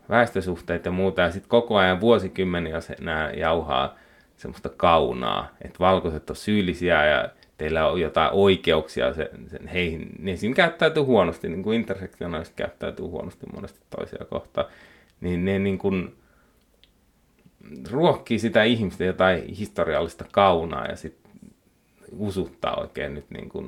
[0.09, 3.95] väestösuhteet ja muuta, ja sitten koko ajan vuosikymmeniä se, nämä jauhaa
[4.37, 10.37] semmoista kaunaa, että valkoiset on syyllisiä ja teillä on jotain oikeuksia se, sen heihin, niin
[10.37, 14.67] siinä käyttäytyy huonosti, niin kuin intersektionaaliset käyttäytyy huonosti monesti toisia kohtaan,
[15.21, 16.15] niin ne niin kuin
[17.91, 21.31] ruokkii sitä ihmistä jotain historiallista kaunaa ja sitten
[22.17, 23.67] usuttaa oikein nyt niin kuin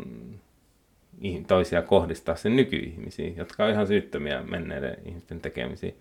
[1.48, 5.96] toisia kohdistaa sen nykyihmisiin, jotka on ihan syyttömiä menneiden ihmisten tekemisiin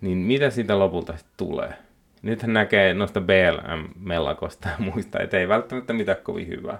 [0.00, 1.74] niin mitä siitä lopulta sitten tulee?
[2.22, 6.78] Nythän näkee noista BLM-mellakosta ja muista, että ei välttämättä mitään kovin hyvää.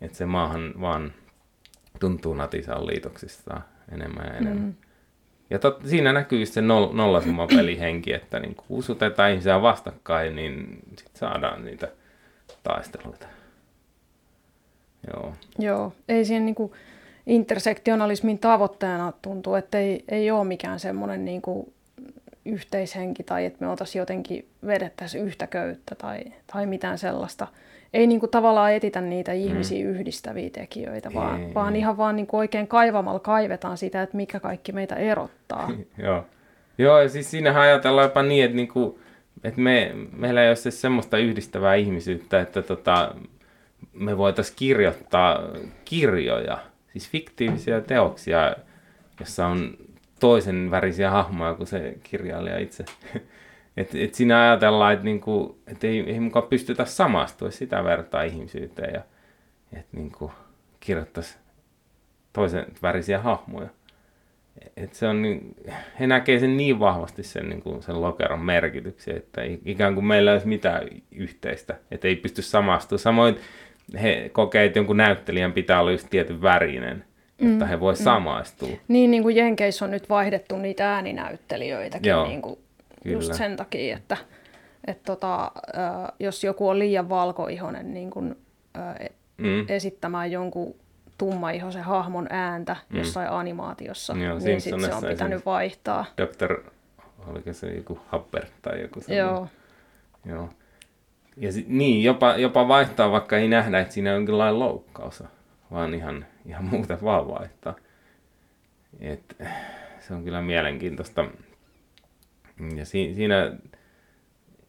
[0.00, 1.12] Että se maahan vaan
[2.00, 3.60] tuntuu natisaan liitoksista
[3.92, 4.64] enemmän ja enemmän.
[4.64, 4.74] Mm.
[5.50, 11.16] Ja tot, siinä näkyy se noll, nollasumapelihenki, että niin kun usutetaan ihmisiä vastakkain, niin sit
[11.16, 11.88] saadaan niitä
[12.62, 13.26] taisteluita.
[15.12, 15.32] Joo.
[15.58, 16.74] Joo, ei siinä niinku
[17.26, 21.72] intersektionalismin tavoitteena tuntuu, että ei, ei ole mikään semmoinen niinku
[22.46, 26.20] yhteishenki tai että me oltaisiin jotenkin vedettäisiin yhtä köyttä tai,
[26.52, 27.46] tai mitään sellaista.
[27.92, 29.38] Ei niin kuin tavallaan etitä niitä mm.
[29.38, 29.90] ihmisiä mm.
[29.90, 31.80] yhdistäviä tekijöitä, vaan, ei, vaan ei.
[31.80, 35.70] ihan vaan niin kuin oikein kaivamalla kaivetaan sitä, että mikä kaikki meitä erottaa.
[35.98, 36.24] Joo.
[36.78, 38.98] Joo, ja siis siinähän ajatellaan jopa niin, että, niin kuin,
[39.44, 43.14] että me, meillä ei ole se semmoista yhdistävää ihmisyyttä, että tota,
[43.92, 45.42] me voitaisiin kirjoittaa
[45.84, 46.58] kirjoja,
[46.92, 48.56] siis fiktiivisiä teoksia,
[49.20, 49.76] jossa on
[50.20, 52.84] toisen värisiä hahmoja kuin se kirjailija itse.
[53.76, 58.94] Et, et siinä ajatellaan, että niinku, et ei, ei mukaan pystytä samastua sitä vertaa ihmisyyteen
[58.94, 59.00] ja
[59.72, 60.32] että niinku,
[60.80, 61.38] kirjoittaisi
[62.32, 63.68] toisen värisiä hahmoja.
[64.76, 65.56] Et se on niin,
[66.00, 70.30] he näkee sen niin vahvasti sen, niin kuin sen lokeron merkityksen, että ikään kuin meillä
[70.30, 72.98] ei olisi mitään yhteistä, että ei pysty samastumaan.
[72.98, 73.36] Samoin
[74.02, 77.04] he kokee, että jonkun näyttelijän pitää olla just tietyn värinen,
[77.38, 77.68] jotta mm.
[77.68, 78.04] he voi mm.
[78.04, 78.68] samaistua.
[78.88, 82.58] Niin, niin kuin Jenkeissä on nyt vaihdettu niitä ääninäyttelijöitäkin Joo, niin kuin
[83.04, 84.16] just sen takia, että,
[84.86, 85.52] että tota,
[86.20, 88.36] jos joku on liian valkoihonen niin kuin,
[89.36, 89.66] mm.
[89.68, 90.74] esittämään jonkun
[91.18, 92.98] tummaihoisen hahmon ääntä mm.
[92.98, 96.04] jossain animaatiossa, Joo, niin sitten se on pitänyt vaihtaa.
[96.16, 96.60] Dr.
[97.26, 99.34] Oliko se joku Happer tai joku sellainen?
[99.34, 99.48] Joo.
[100.26, 100.50] Joo.
[101.36, 105.22] Ja sit, niin, jopa, jopa vaihtaa, vaikka ei nähdä, että siinä on jonkinlainen loukkaus,
[105.70, 107.74] vaan ihan, ihan muuten vaan vaihtaa.
[109.00, 109.36] Et,
[110.00, 111.24] se on kyllä mielenkiintoista.
[112.76, 113.52] Ja si, siinä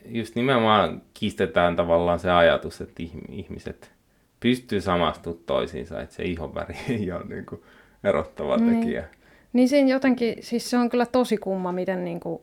[0.05, 3.91] just nimenomaan kiistetään tavallaan se ajatus, että ihmiset
[4.39, 7.61] pystyy samastumaan toisiinsa, että se ihonväri ei ole niin kuin
[8.03, 8.79] erottava niin.
[8.79, 9.07] tekijä.
[9.53, 12.41] Niin siinä jotenkin, siis se on kyllä tosi kumma, miten niin kuin,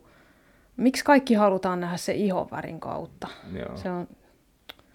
[0.77, 3.27] miksi kaikki halutaan nähdä se ihonvärin kautta.
[3.59, 3.77] Joo.
[3.77, 4.07] Se on...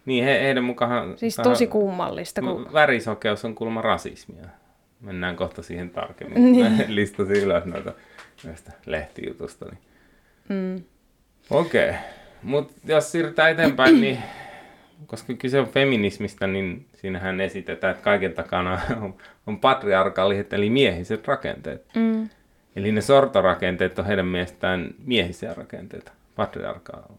[0.07, 1.18] Niin, he, heidän mukaan...
[1.18, 2.40] Siis tosi kummallista.
[2.40, 2.72] Kun...
[2.72, 4.44] Värisokeus on kulma rasismia.
[5.01, 6.44] Mennään kohta siihen tarkemmin.
[6.53, 6.84] niin.
[6.88, 7.92] listasin ylös noita
[8.44, 9.66] näistä lehtijutusta.
[9.66, 9.78] Niin.
[10.48, 10.84] Mm.
[11.51, 11.88] Okei.
[11.88, 12.01] Okay.
[12.42, 14.18] Mutta jos siirrytään eteenpäin, niin
[15.07, 19.14] koska kyse on feminismistä, niin siinähän esitetään, että kaiken takana on,
[19.46, 21.84] on patriarkaaliset eli miehiset rakenteet.
[21.94, 22.28] Mm.
[22.76, 27.12] Eli ne sortorakenteet on heidän mielestään miehisiä rakenteita, patriarka-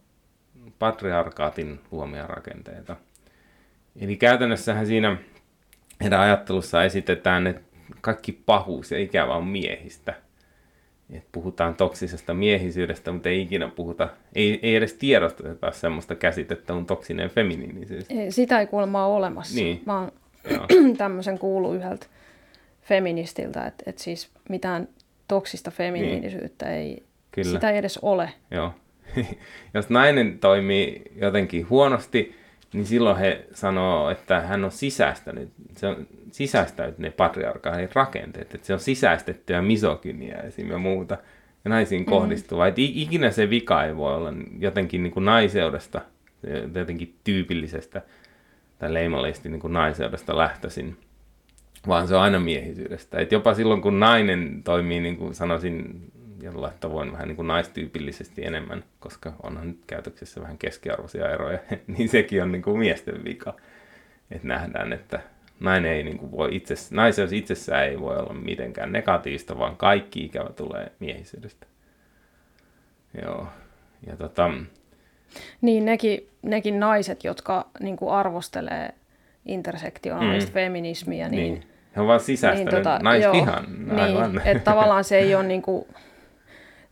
[0.82, 2.96] patriarkaatin luomia rakenteita.
[4.00, 5.16] Eli käytännössähän siinä
[6.02, 7.62] heidän ajattelussa esitetään, että
[8.00, 10.14] kaikki pahuus ja ikävä on miehistä–
[11.12, 16.86] että puhutaan toksisesta miehisyydestä, mutta ei ikinä puhuta, ei, ei edes tiedosteta semmoista käsitettä on
[16.86, 18.06] toksinen feminiinisyys.
[18.28, 19.54] Sitä ei kuulemma ole olemassa.
[19.54, 19.82] Niin.
[19.86, 20.12] Mä oon
[20.96, 22.06] tämmöisen kuullut yhdeltä
[22.82, 24.88] feministiltä, että, että siis mitään
[25.28, 26.76] toksista feminiinisyyttä niin.
[26.76, 27.52] ei, Kyllä.
[27.52, 28.32] sitä ei edes ole.
[28.50, 28.74] Joo.
[29.74, 32.36] Jos nainen toimii jotenkin huonosti,
[32.72, 38.66] niin silloin he sanoo, että hän on sisäistänyt, se on sisäistänyt ne patriarkaalin rakenteet, että
[38.66, 40.70] se on sisäistettyä misokyniä esim.
[40.70, 41.18] ja muuta,
[41.64, 42.06] ja naisiin mm.
[42.06, 42.66] kohdistuvaa.
[42.66, 46.00] Että ikinä se vika ei voi olla jotenkin niin kuin naiseudesta,
[46.74, 48.02] jotenkin tyypillisestä
[48.78, 50.96] tai leimallisesti niin kuin naiseudesta lähtöisin,
[51.88, 53.18] vaan se on aina miehisyydestä.
[53.18, 56.11] Et jopa silloin, kun nainen toimii, niin kuin sanoisin,
[56.42, 61.58] jollain tavoin vähän niin kuin naistyypillisesti enemmän, koska onhan nyt käytöksessä vähän keskiarvoisia eroja,
[61.96, 63.56] niin sekin on niin kuin miesten vika.
[64.30, 65.20] Että nähdään, että
[65.60, 70.24] nainen ei niin kuin voi itse, naiseus itsessään ei voi olla mitenkään negatiivista, vaan kaikki
[70.24, 71.66] ikävä tulee miehisyydestä.
[73.22, 73.46] Joo.
[74.06, 74.50] Ja tota...
[75.60, 78.94] Niin, nekin, nekin naiset, jotka niin kuin arvostelee
[79.46, 80.54] intersektionaalista mm.
[80.54, 81.72] feminismiä, niin, niin.
[81.96, 83.64] He ovat sisäistäneet niin, tota, naisvihan.
[83.96, 85.86] Niin, että tavallaan se ei ole niin kuin,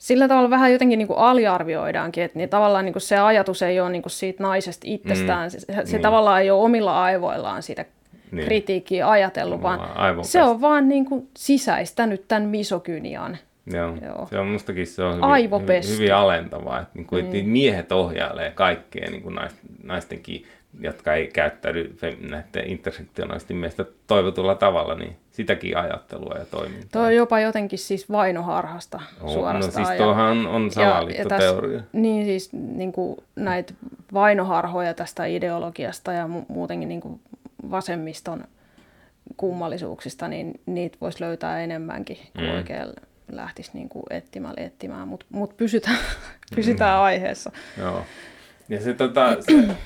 [0.00, 3.80] sillä tavalla vähän jotenkin niin kuin aliarvioidaankin, että niin tavallaan niin kuin se ajatus ei
[3.80, 6.02] ole niin kuin siitä naisesta itsestään, mm, se, se niin.
[6.02, 7.84] tavallaan ei ole omilla aivoillaan siitä
[8.32, 8.44] niin.
[8.44, 9.80] kritiikkiä ajatellut, vaan
[10.24, 13.38] se on vaan niin kuin sisäistänyt tämän misokynian.
[13.72, 13.96] Joo.
[14.02, 14.26] Joo.
[14.30, 17.48] Se on mustakin se on hyvin, hyvin alentavaa, että, niin kuin, niin.
[17.48, 19.38] miehet ohjailee kaikkea niin kuin
[19.82, 20.46] naistenkin
[20.80, 26.88] jotka ei käyttäydy näiden intersektionaalisten mielestä toivotulla tavalla, niin sitäkin ajattelua ja toimintaa.
[26.92, 29.82] Tuo on jopa jotenkin siis vainoharhasta no, suorastaan.
[29.82, 31.80] No siis tuohan on salaliittoteoria.
[31.92, 33.74] Niin siis niin kuin näitä
[34.12, 37.20] vainoharhoja tästä ideologiasta ja mu- muutenkin niin kuin
[37.70, 38.44] vasemmiston
[39.36, 42.50] kummallisuuksista, niin niitä voisi löytää enemmänkin, kun mm.
[42.50, 42.86] oikein
[43.32, 45.98] lähtisi niin kuin etsimään, etsimään, mutta mut pysytään,
[46.56, 47.04] pysytään mm.
[47.04, 47.52] aiheessa.
[47.78, 48.04] Joo.
[48.68, 49.76] Ja se, tota, se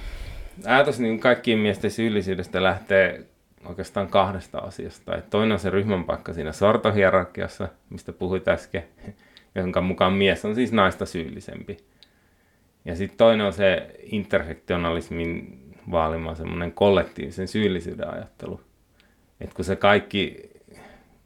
[0.66, 3.26] ajatus niin kaikkien miesten syyllisyydestä lähtee
[3.64, 5.16] oikeastaan kahdesta asiasta.
[5.16, 8.84] Et toinen on se ryhmän paikka siinä sortohierarkiassa, mistä puhuit äsken,
[9.54, 11.76] jonka mukaan mies on siis naista syyllisempi.
[12.84, 15.60] Ja sitten toinen on se intersektionalismin
[15.90, 18.60] vaalima semmoinen kollektiivisen syyllisyyden ajattelu.
[19.40, 20.50] Et kun se kaikki,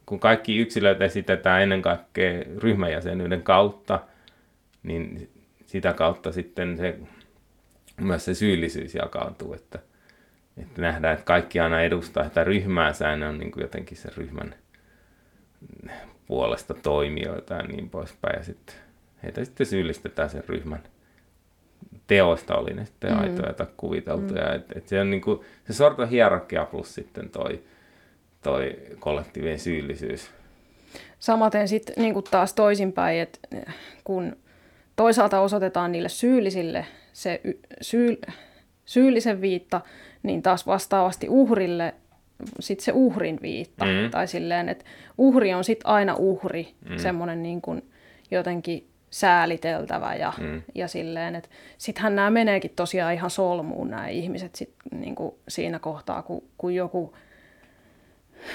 [0.06, 4.00] kun kaikki yksilöt esitetään ennen kaikkea ryhmäjäsenyyden kautta,
[4.82, 5.30] niin
[5.66, 6.98] sitä kautta sitten se
[7.98, 9.78] myös se syyllisyys jakautuu, että,
[10.62, 14.54] että nähdään, että kaikki aina edustaa sitä ryhmää, sään on niin kuin jotenkin se ryhmän
[16.26, 18.38] puolesta toimijoita ja niin poispäin.
[18.38, 18.74] Ja sitten
[19.22, 20.82] heitä sitten syyllistetään sen ryhmän
[22.06, 23.18] teoista, oli ne sitten mm.
[23.20, 24.48] aitoja tai kuviteltuja.
[24.48, 24.54] Mm.
[24.54, 27.62] Et, et se on niin kuin, se sorto hierarkia plus sitten toi,
[28.42, 30.30] toi kollektiivinen syyllisyys.
[31.18, 33.38] Samaten sitten niin taas toisinpäin, että
[34.04, 34.36] kun
[34.96, 36.86] toisaalta osoitetaan niille syyllisille
[37.18, 37.40] se
[37.80, 38.20] syy,
[38.84, 39.80] syyllisen viitta,
[40.22, 41.94] niin taas vastaavasti uhrille
[42.60, 43.84] sit se uhrin viitta.
[43.84, 44.10] Mm.
[44.10, 44.84] Tai silleen, että
[45.18, 46.96] uhri on sitten aina uhri, mm.
[46.96, 47.82] semmoinen niin kuin
[48.30, 50.62] jotenkin sääliteltävä ja, mm.
[50.74, 55.78] ja silleen, että sittenhän nämä meneekin tosiaan ihan solmuun nämä ihmiset sit, niin kuin siinä
[55.78, 57.14] kohtaa, kun, kun joku,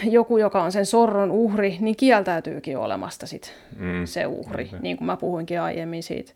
[0.03, 4.05] joku, joka on sen sorron uhri, niin kieltäytyykin olemasta sit mm.
[4.05, 4.69] se uhri.
[4.71, 4.77] Mm.
[4.81, 6.33] Niin kuin mä puhuinkin aiemmin siitä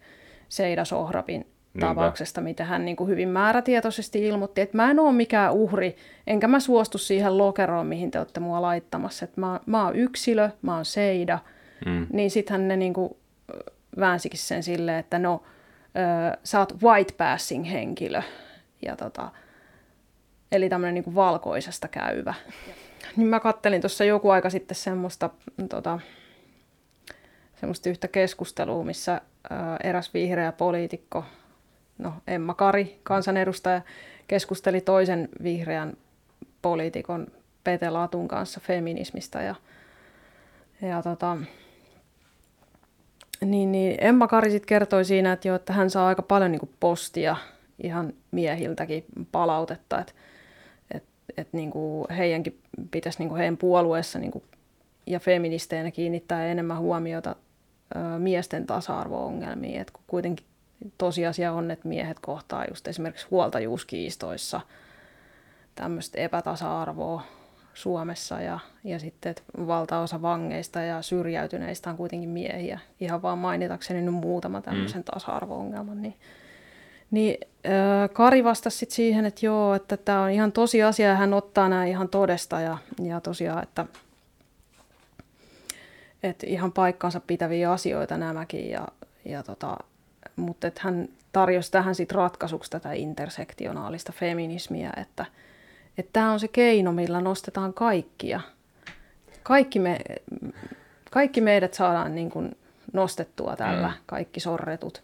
[0.50, 1.46] Seida Sohrabin
[1.80, 5.96] tapauksesta, mitä hän niin kuin hyvin määrätietoisesti ilmoitti, että mä en ole mikään uhri,
[6.28, 9.26] enkä mä suostu siihen lokeroon, mihin te olette mua laittamassa.
[9.26, 11.40] Että mä, mä oon yksilö, mä oon Seida.
[11.86, 12.08] Mm.
[12.14, 13.18] Niin sittenhän ne niin kuin
[14.00, 15.44] väänsikin sen silleen, että no,
[16.34, 18.22] ö, sä oot white passing henkilö.
[18.86, 19.32] Ja tota,
[20.52, 22.34] eli tämmöinen niin valkoisesta käyvä.
[23.16, 25.30] Niin mä kattelin tuossa joku aika sitten semmoista,
[25.70, 26.00] tota,
[27.60, 29.22] semmoista yhtä keskustelua, missä
[29.84, 31.26] eräs vihreä poliitikko,
[31.98, 33.82] no Emma Kari, kansanedustaja,
[34.28, 35.94] keskusteli toisen vihreän
[36.62, 37.28] poliitikon
[37.64, 39.56] Pete Latun kanssa feminismistä ja,
[40.82, 41.38] ja tota,
[43.46, 46.70] niin, niin Emma Kari sit kertoi siinä, että, jo, että hän saa aika paljon niin
[46.80, 47.36] postia
[47.84, 50.14] ihan miehiltäkin palautetta, että
[50.92, 51.04] et,
[51.38, 51.72] et, niin
[52.18, 52.60] heidänkin
[52.92, 54.44] pitäisi niin heidän puolueessa niin kuin,
[55.06, 57.36] ja feministeinä kiinnittää enemmän huomiota
[57.96, 60.46] ö, miesten tasa-arvo-ongelmiin, että kuitenkin
[60.98, 64.62] tosiasia on, että miehet kohtaa just esimerkiksi huoltajuuskiistoissa
[65.76, 67.24] tämmöistä epätasa-arvoa
[67.74, 72.80] Suomessa ja, ja sitten että valtaosa vangeista ja syrjäytyneistä on kuitenkin miehiä.
[73.00, 75.04] Ihan vaan mainitakseni nyt muutama tämmöisen mm.
[75.04, 76.02] tasa-arvo-ongelman.
[76.02, 76.16] Niin,
[77.12, 81.34] niin äh, Kari vastasi sit siihen, että joo, että tämä on ihan tosiasia ja hän
[81.34, 83.86] ottaa nämä ihan todesta ja, ja tosiaan, että,
[86.24, 88.88] että ihan paikkansa pitäviä asioita nämäkin ja,
[89.26, 89.78] ja tota,
[90.38, 95.26] mutta että hän tarjosi tähän sit ratkaisuksi tätä intersektionaalista feminismiä, että–
[95.98, 98.40] että tämä on se keino, millä nostetaan kaikkia.
[99.44, 100.00] Kaikki, me,
[101.12, 102.58] kaikki meidät saadaan niin kuin
[102.94, 103.94] nostettua tällä, mm.
[104.06, 105.04] kaikki sorretut.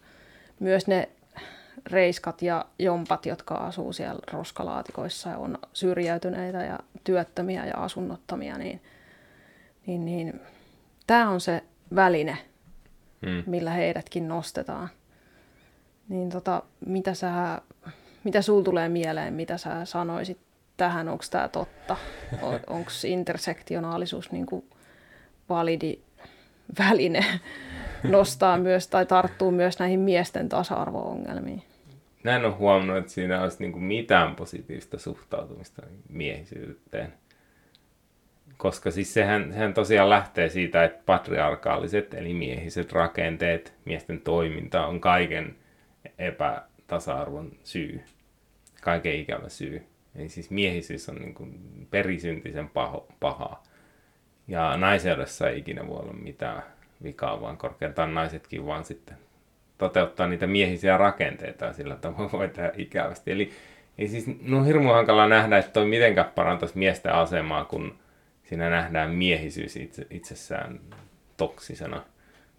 [0.60, 1.08] Myös ne
[1.86, 8.82] reiskat ja jompat, jotka asuu siellä roskalaatikoissa ja on syrjäytyneitä ja työttömiä ja asunnottomia, niin,
[9.86, 10.40] niin, niin
[11.06, 11.62] tämä on se
[11.94, 12.38] väline,
[13.20, 13.42] mm.
[13.46, 14.88] millä heidätkin nostetaan.
[16.08, 17.60] Niin tota, mitä sä,
[18.24, 20.38] mitä sul tulee mieleen, mitä sä sanoisit
[20.76, 21.96] tähän, onko tämä totta?
[22.42, 24.46] On, onko intersektionaalisuus niin
[25.48, 25.98] validi
[26.78, 27.24] väline
[28.02, 31.62] nostaa myös tai tarttuu myös näihin miesten tasa-arvo-ongelmiin?
[32.24, 37.12] Näin on huomannut, että siinä olisi niin mitään positiivista suhtautumista miehisyyteen.
[38.56, 45.00] Koska siis sehän, sehän tosiaan lähtee siitä, että patriarkaaliset eli miehiset rakenteet, miesten toiminta on
[45.00, 45.56] kaiken
[46.18, 48.00] epätasa-arvon syy,
[48.82, 49.86] kaiken ikävä syy.
[50.16, 51.60] Eli siis miehisyys on niin kuin
[51.90, 53.62] perisyntisen paho, pahaa.
[54.48, 56.62] Ja naiseudessa ei ikinä voi olla mitään
[57.02, 59.16] vikaa, vaan korkeintaan naisetkin vaan sitten
[59.78, 63.30] toteuttaa niitä miehisiä rakenteita sillä tavalla voi tehdä ikävästi.
[63.30, 63.52] Eli
[63.98, 67.98] ei siis, no on hirmu hankala nähdä, että toi mitenkään parantaisi miesten asemaa, kun
[68.42, 70.80] siinä nähdään miehisyys itse, itsessään
[71.36, 72.02] toksisena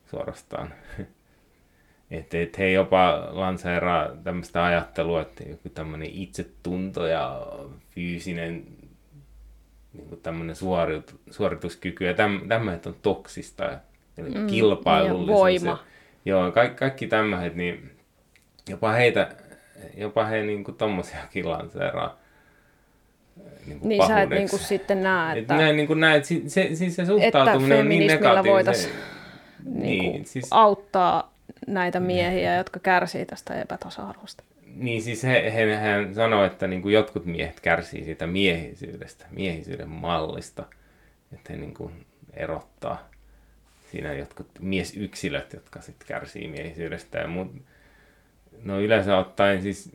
[0.06, 0.74] suorastaan.
[2.12, 7.48] Että et he jopa lanseeraa tämmöistä ajattelua, että joku tämmöinen itsetunto ja
[7.90, 8.66] fyysinen
[9.94, 12.14] niin tämmöinen suorit, suorituskyky ja
[12.48, 13.80] tämmöiset on toksista.
[14.18, 15.30] Eli mm, kilpailullisuus.
[15.30, 15.70] Ja voima.
[15.70, 15.78] Ja,
[16.26, 17.92] joo, kaikki, kaikki tämmöiset, niin
[18.70, 19.36] jopa heitä,
[19.98, 22.18] jopa he niin kuin tommosiakin lanseeraa.
[23.66, 25.54] Niin, kuin niin sä et niin kuin sitten näe, että...
[25.54, 28.54] Et näin, niin kuin näet, se, se, siis se suhtautuminen on niin negatiivinen.
[28.54, 28.94] voitaisiin
[29.64, 30.48] niin, niin, siis...
[30.52, 31.35] auttaa
[31.68, 34.44] näitä miehiä, jotka kärsii tästä epätasa-arvosta.
[34.76, 39.90] Niin siis he, he, hän sanoi, että niin kuin jotkut miehet kärsii siitä miehisyydestä, miehisyyden
[39.90, 40.64] mallista,
[41.34, 43.10] että he niin kuin erottaa
[43.92, 47.18] siinä jotkut miesyksilöt, jotka sitten kärsii miehisyydestä.
[47.18, 47.52] Ja muut,
[48.64, 49.92] no yleensä ottaen siis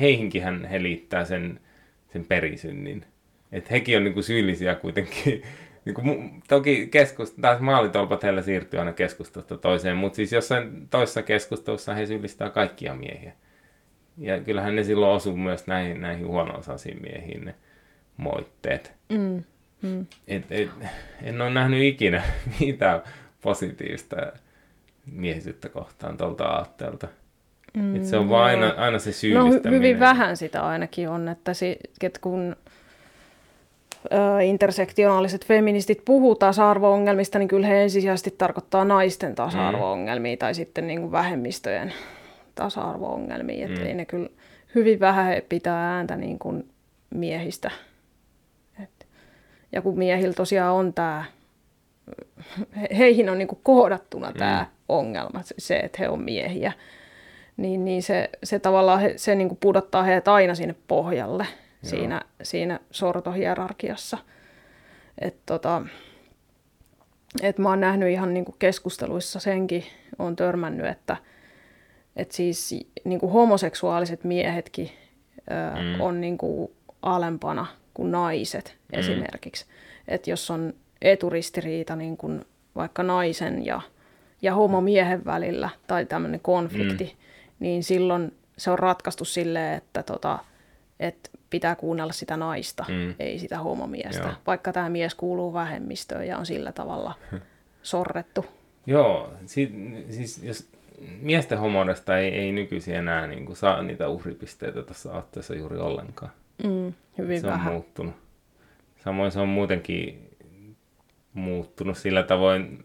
[0.00, 1.60] heihinkin hän, he liittää sen,
[2.12, 3.04] sen perisynnin.
[3.52, 5.42] Että hekin on niin kuin syyllisiä kuitenkin
[5.84, 11.22] niin kuin, toki keskust, taas maalitolpat heillä siirtyy aina keskustelusta toiseen, mutta siis jossain toisessa
[11.22, 13.32] keskustelussa he syyllistää kaikkia miehiä.
[14.18, 17.54] Ja kyllähän ne silloin osuu myös näihin, näihin huono-osaisiin miehiin ne
[18.16, 18.92] moitteet.
[19.08, 19.44] Mm.
[19.82, 20.06] Mm.
[20.28, 20.70] Et, et,
[21.22, 22.22] en ole nähnyt ikinä
[22.60, 23.02] mitään
[23.40, 24.16] positiivista
[25.12, 27.08] miehisyyttä kohtaan tuolta aatteelta.
[27.74, 29.72] Mm, et se on vaan aina, aina se syyllistäminen.
[29.72, 32.56] No hyvin vähän sitä ainakin on, että, si, että kun
[34.44, 40.38] intersektionaaliset feministit puhuu tasa-arvo-ongelmista, niin kyllä he ensisijaisesti tarkoittaa naisten tasa-arvo-ongelmia mm.
[40.38, 41.92] tai sitten niin kuin vähemmistöjen
[42.54, 43.68] tasa-arvo-ongelmia.
[43.68, 43.86] Mm.
[43.86, 44.28] Ei ne kyllä
[44.74, 46.68] hyvin vähän he pitää ääntä niin kuin
[47.10, 47.70] miehistä.
[48.82, 49.06] Et,
[49.72, 51.24] ja kun miehillä tosiaan on tämä,
[52.98, 54.76] heihin on niin kuin kohdattuna tämä mm.
[54.88, 56.72] ongelma, se, että he on miehiä.
[57.56, 61.46] Niin, niin se, se tavallaan he, se niin kuin pudottaa heidät aina sinne pohjalle
[61.82, 64.18] siinä, siinä sortohierarkiassa.
[65.18, 65.82] Että tota,
[67.42, 69.84] et mä oon nähnyt ihan niin kuin keskusteluissa senkin,
[70.18, 71.16] on törmännyt, että
[72.16, 74.90] et siis niin kuin homoseksuaaliset miehetkin
[75.50, 76.00] ö, mm.
[76.00, 76.70] on niin kuin
[77.02, 78.98] alempana kuin naiset mm.
[78.98, 79.66] esimerkiksi.
[80.08, 82.44] Että jos on eturistiriita niin kuin
[82.76, 83.80] vaikka naisen ja,
[84.42, 87.56] ja homomiehen välillä tai tämmöinen konflikti, mm.
[87.58, 90.38] niin silloin se on ratkaistu silleen, että tota,
[91.00, 93.14] et pitää kuunnella sitä naista, mm.
[93.18, 94.32] ei sitä homomiestä, Joo.
[94.46, 97.14] vaikka tämä mies kuuluu vähemmistöön ja on sillä tavalla
[97.82, 98.44] sorrettu.
[98.86, 99.72] Joo, si-
[100.10, 100.68] siis jos
[101.20, 106.32] miesten homoudesta ei, ei nykyisin enää niin kuin saa niitä uhripisteitä tässä aatteessa juuri ollenkaan.
[106.64, 107.66] Mm, hyvin se vähän.
[107.66, 108.14] on muuttunut.
[109.04, 110.28] Samoin se on muutenkin
[111.32, 112.82] muuttunut sillä tavoin,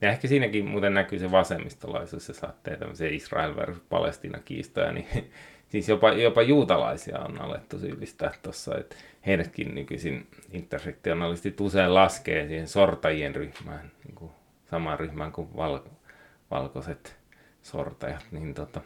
[0.00, 5.30] ja ehkä siinäkin muuten näkyy se vasemmistolaisuus, ja saatte tämmöisiä Israel versus Palestina kiistoja, niin
[5.70, 12.68] siis jopa, jopa juutalaisia on alettu syyllistää tuossa, että heidätkin nykyisin intersektionalistit usein laskee siihen
[12.68, 14.30] sortajien ryhmään, niin kuin
[14.70, 15.78] samaan ryhmään kuin val,
[16.50, 17.16] valkoiset
[17.62, 18.80] sortajat, niin tota,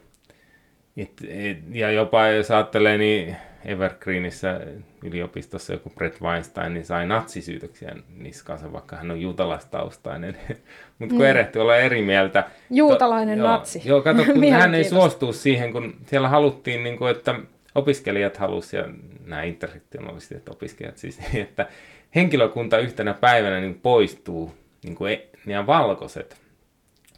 [0.96, 4.60] et, et, ja jopa jos ajattelee, niin Evergreenissä
[5.04, 10.36] yliopistossa joku Brett Weinstein niin sai natsisyytöksiä niskaansa, vaikka hän on juutalaistaustainen.
[10.98, 11.30] Mutta kun mm.
[11.30, 12.44] erehti olla eri mieltä.
[12.70, 13.82] Juutalainen to, natsi.
[13.84, 17.34] Joo, kato, kun hän ei suostu siihen, kun siellä haluttiin, niin kuin, että
[17.74, 18.92] opiskelijat halusivat, ja
[19.24, 21.66] nämä intersektionalistiset opiskelijat siis, että
[22.14, 26.36] henkilökunta yhtenä päivänä niin poistuu, niin kuin, ja valkoiset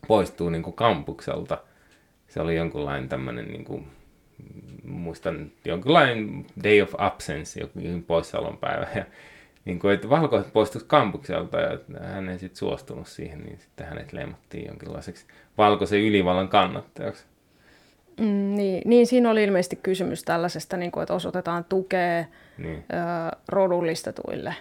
[0.08, 1.58] poistuu niin kuin kampukselta.
[2.28, 3.86] Se oli jonkunlainen tämmöinen niin kuin,
[4.86, 8.86] muistan jonkinlainen day of absence, jokin poissaolon päivä.
[8.94, 9.04] Ja,
[9.64, 14.12] niin kuin, että valkoiset poistuisi kampukselta ja hän ei sitten suostunut siihen, niin sitten hänet
[14.12, 15.26] leimattiin jonkinlaiseksi
[15.58, 17.24] valkoisen ylivallan kannattajaksi.
[18.20, 22.24] Mm, niin, niin, siinä oli ilmeisesti kysymys tällaisesta, niin kuin, että osoitetaan tukea
[22.58, 22.84] niin.
[22.92, 24.54] ö, rodullistetuille.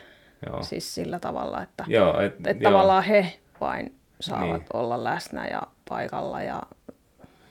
[0.46, 0.64] Joo.
[0.64, 2.72] Siis sillä tavalla, että, joo, et, että joo.
[2.72, 4.68] tavallaan he vain saavat niin.
[4.74, 6.62] olla läsnä ja paikalla ja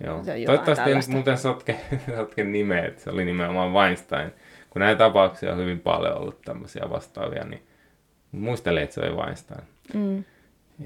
[0.05, 0.23] Joo.
[0.47, 1.77] Toivottavasti en muuten sotke,
[2.17, 4.31] sotke nimeä, että se oli nimenomaan Weinstein.
[4.71, 7.63] Kun näitä tapauksia on hyvin paljon ollut tämmöisiä vastaavia, niin
[8.33, 9.63] muistelen, että se oli Weinstein.
[9.95, 10.25] Mm.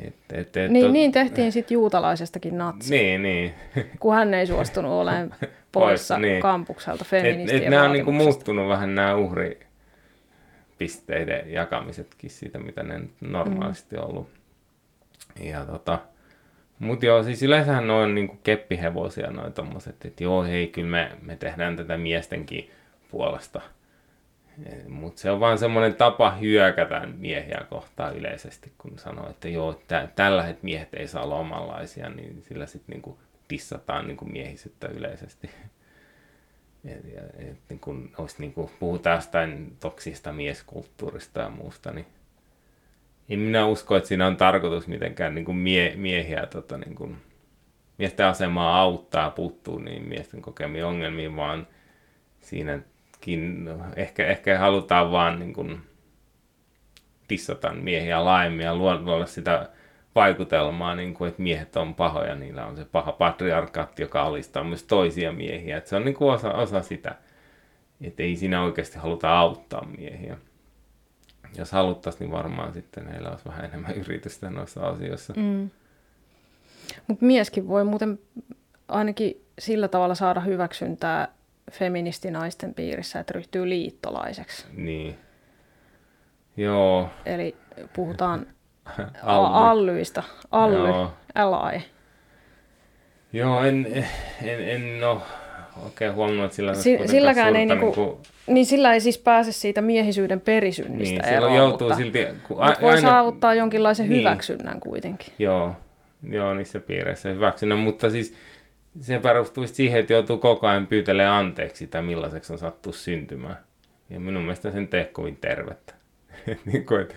[0.02, 0.92] Et, et, et, niin, tot...
[0.92, 2.90] niin tehtiin sitten juutalaisestakin natsi.
[2.90, 3.54] Niin, niin.
[4.00, 5.34] Kun hän ei suostunut olemaan
[5.72, 6.42] poissa niin.
[6.42, 13.00] kampukselta feministien et, et nämä on niinku muuttunut vähän nämä uhripisteiden jakamisetkin siitä, mitä ne
[13.20, 14.28] normaalisti on ollut.
[15.40, 15.98] Ja tota,
[16.78, 21.12] mutta joo, siis yleensähän ne on niinku keppihevosia noin tommoset, että joo hei, kyllä me,
[21.22, 22.70] me tehdään tätä miestenkin
[23.10, 23.60] puolesta.
[24.88, 30.08] Mutta se on vaan semmoinen tapa hyökätä miehiä kohtaan yleisesti, kun sanoo, että joo, tä,
[30.16, 33.18] tällä miehet ei saa olla omanlaisia, niin sillä sitten niinku
[33.50, 35.50] dissataan niinku miehisyyttä yleisesti.
[36.84, 42.06] Et, ja, et, niin kun olisi, niin kun puhutaan jostain toksista mieskulttuurista ja muusta, niin
[43.28, 47.16] en minä usko, että siinä on tarkoitus mitenkään niin kuin mie- miehiä, tota, niin kuin,
[47.98, 51.66] miesten asemaa auttaa, puuttuu niin miesten kokemiin ongelmiin, vaan
[52.40, 55.80] siinäkin no, ehkä, ehkä halutaan vaan niin kuin,
[57.28, 59.68] dissata miehiä laajemmin ja luoda sitä
[60.14, 64.82] vaikutelmaa, niin kuin, että miehet on pahoja, niillä on se paha patriarkaatti, joka alistaa myös
[64.84, 65.76] toisia miehiä.
[65.76, 67.14] Että se on niin kuin osa, osa sitä,
[68.00, 70.36] että ei siinä oikeasti haluta auttaa miehiä
[71.56, 75.34] jos haluttaisiin, niin varmaan sitten heillä olisi vähän enemmän yritystä noissa asioissa.
[75.36, 75.70] Mm.
[77.06, 78.18] Mutta mieskin voi muuten
[78.88, 81.28] ainakin sillä tavalla saada hyväksyntää
[81.70, 84.66] feministinaisten piirissä, että ryhtyy liittolaiseksi.
[84.72, 85.18] Niin.
[86.56, 87.10] Joo.
[87.26, 87.56] Eli
[87.92, 88.46] puhutaan
[89.22, 90.22] allyista.
[90.50, 91.12] Ally, Joo.
[91.34, 91.80] ally.
[93.32, 93.86] Joo, en,
[94.42, 95.22] en, en no,
[95.84, 98.20] oikein huomannut, että sillä si- silläkään ei niinku, niinku...
[98.46, 102.76] Niin sillä ei siis pääse siitä miehisyyden perisynnistä niin, eroon, joutuu mutta, silti, kun a-
[102.80, 103.00] voi aina...
[103.00, 104.18] saavuttaa jonkinlaisen niin.
[104.18, 105.32] hyväksynnän kuitenkin.
[105.38, 105.76] Joo,
[106.30, 108.34] joo niissä piireissä hyväksynnän, mutta siis
[109.00, 113.56] se perustuu siihen, että joutuu koko ajan pyytelemään anteeksi sitä, millaiseksi on sattu syntymään.
[114.10, 115.94] Ja minun mielestä sen tee kovin tervettä.
[116.72, 117.14] niin kuin, että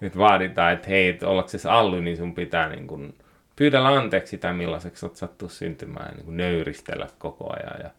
[0.00, 3.14] nyt vaaditaan, että hei, ollaksesi allu, niin sun pitää niin kuin,
[3.56, 7.90] pyydellä anteeksi sitä, millaiseksi olet sattu syntymään ja niin kuin nöyristellä koko ajan ja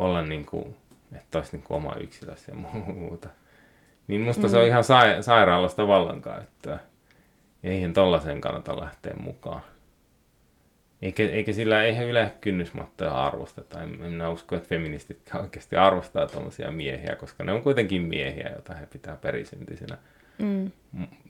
[0.00, 0.76] olla niin kuin,
[1.16, 2.58] että olisi niin kuin oma yksilössä ja
[2.92, 3.28] muuta.
[4.06, 4.50] Niin musta mm.
[4.50, 4.68] se on mm.
[4.68, 6.78] ihan sa- sairaalasta vallankäyttöä.
[7.64, 9.62] Eihän tollaiseen kannata lähteä mukaan.
[11.02, 13.82] Eikä, eikä sillä, eihän yle kynnysmattoja arvosteta.
[13.82, 18.50] En, en minä usko, että feministit oikeasti arvostaa tuollaisia miehiä, koska ne on kuitenkin miehiä,
[18.52, 19.98] joita he pitää perisyntisinä.
[20.38, 20.70] Mm.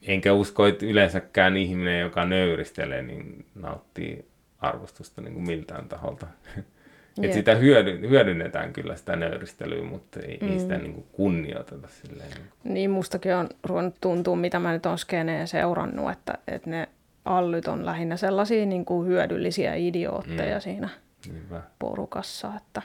[0.02, 4.24] Enkä usko, että yleensäkään ihminen, joka nöyristelee, niin nauttii
[4.58, 6.26] arvostusta niin kuin miltään taholta.
[7.22, 10.52] Että sitä hyödy, hyödynnetään kyllä sitä nöyristelyä, mutta ei, mm.
[10.52, 12.30] ei sitä niin kuin kunnioiteta silleen.
[12.30, 12.74] Niin, kuin.
[12.74, 16.88] niin mustakin on ruvennut tuntua, mitä mä nyt on skeneen seurannut, että, että ne
[17.24, 20.60] allyt on lähinnä sellaisia niin kuin hyödyllisiä idiootteja mm.
[20.60, 20.88] siinä
[21.32, 21.62] Niinpä.
[21.78, 22.52] porukassa.
[22.56, 22.82] Että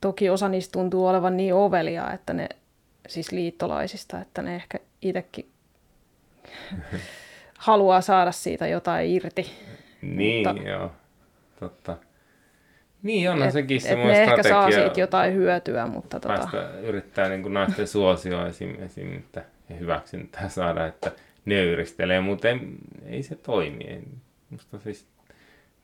[0.00, 2.48] toki osa niistä tuntuu olevan niin ovelia, että ne
[3.08, 5.48] siis liittolaisista, että ne ehkä itsekin
[7.58, 9.50] haluaa saada siitä jotain irti.
[10.02, 10.92] Niin, mutta, joo,
[11.60, 11.96] totta.
[13.02, 16.16] Niin, onhan et, sekin et ne ehkä saa siitä jotain hyötyä, mutta...
[16.16, 19.44] Tota- päästä, yrittää niin kuin naisten suosioa esim, esim, että
[19.80, 21.12] hyväksyntää saada, että
[21.44, 22.60] nöyristelee, mutta ei,
[23.06, 23.84] ei se toimi.
[23.84, 24.02] Ei,
[24.50, 25.06] musta siis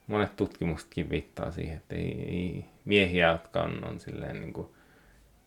[0.06, 4.68] monet tutkimuksetkin viittaa siihen, että ei, ei miehiä, jotka on, on silleen niin kuin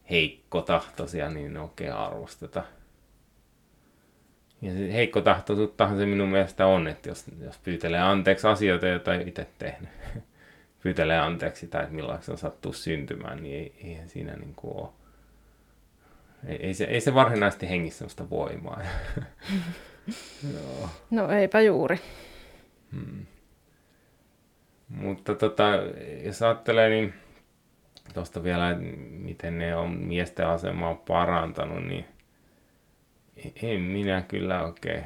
[0.10, 2.64] heikkotahtoisia, niin ne oikein arvosteta.
[4.62, 9.28] Ja se heikkotahtoisuuttahan se minun mielestä on, että jos, jos pyytelee anteeksi asioita, joita ei
[9.28, 9.90] itse tehnyt,
[10.84, 14.90] pyytelee anteeksi että millaista on sattuu syntymään, niin ei, eihän siinä niin kuin ole.
[16.48, 18.82] Ei, ei, se, ei se varsinaisesti hengissä sellaista voimaa.
[20.54, 20.90] Joo.
[21.12, 22.00] No eipä juuri.
[22.92, 23.26] Hmm.
[24.90, 25.64] Mutta tota,
[26.24, 27.14] jos ajattelee, niin
[28.14, 28.76] tuosta vielä,
[29.10, 32.06] miten ne on miesten asemaa parantanut, niin
[33.62, 35.04] en minä kyllä oikein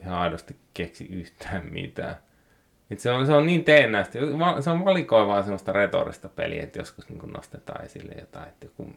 [0.00, 2.16] ihan aidosti keksi yhtään mitään.
[2.90, 4.18] Et se, on, se on niin teennäistä.
[4.60, 8.92] Se on valikoivaa semmoista retorista peliä, että joskus niin nostetaan esille jotain, että joku,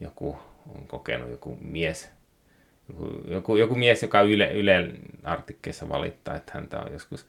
[0.00, 0.38] joku
[0.74, 2.10] on kokenut joku mies,
[2.88, 4.90] joku, joku, joku mies, joka Yle, Yle
[5.24, 7.26] artikkeissa valittaa, että häntä on joskus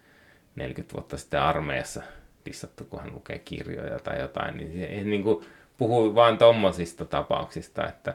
[0.55, 2.03] 40 vuotta sitten armeijassa
[2.45, 5.45] dissattu, kun hän lukee kirjoja tai jotain, niin se niin kuin
[5.77, 8.13] puhuu vain tommosista tapauksista, että,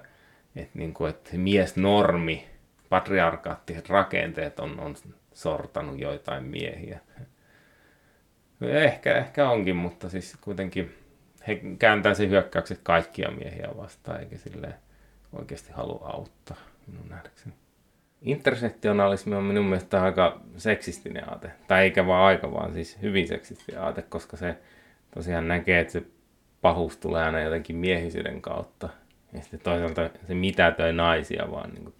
[0.56, 2.46] että, niin kuin, että miesnormi,
[2.88, 4.94] patriarkaattiset rakenteet on, on
[5.32, 7.00] sortanut joitain miehiä.
[8.70, 10.94] Ehkä, ehkä onkin, mutta siis kuitenkin
[11.48, 14.74] he kääntää sen hyökkäykset kaikkia miehiä vastaan, eikä sille
[15.32, 16.56] oikeasti halua auttaa,
[16.86, 17.54] minun nähdäkseni
[18.22, 21.50] intersektionalismi on minun mielestä aika seksistinen aate.
[21.68, 24.56] Tai eikä vaan aika, vaan siis hyvin seksistinen aate, koska se
[25.14, 26.02] tosiaan näkee, että se
[26.60, 28.88] pahuus tulee aina jotenkin miehisyyden kautta.
[29.32, 31.94] Ja sitten toisaalta se mitätöi naisia vaan niin kuin,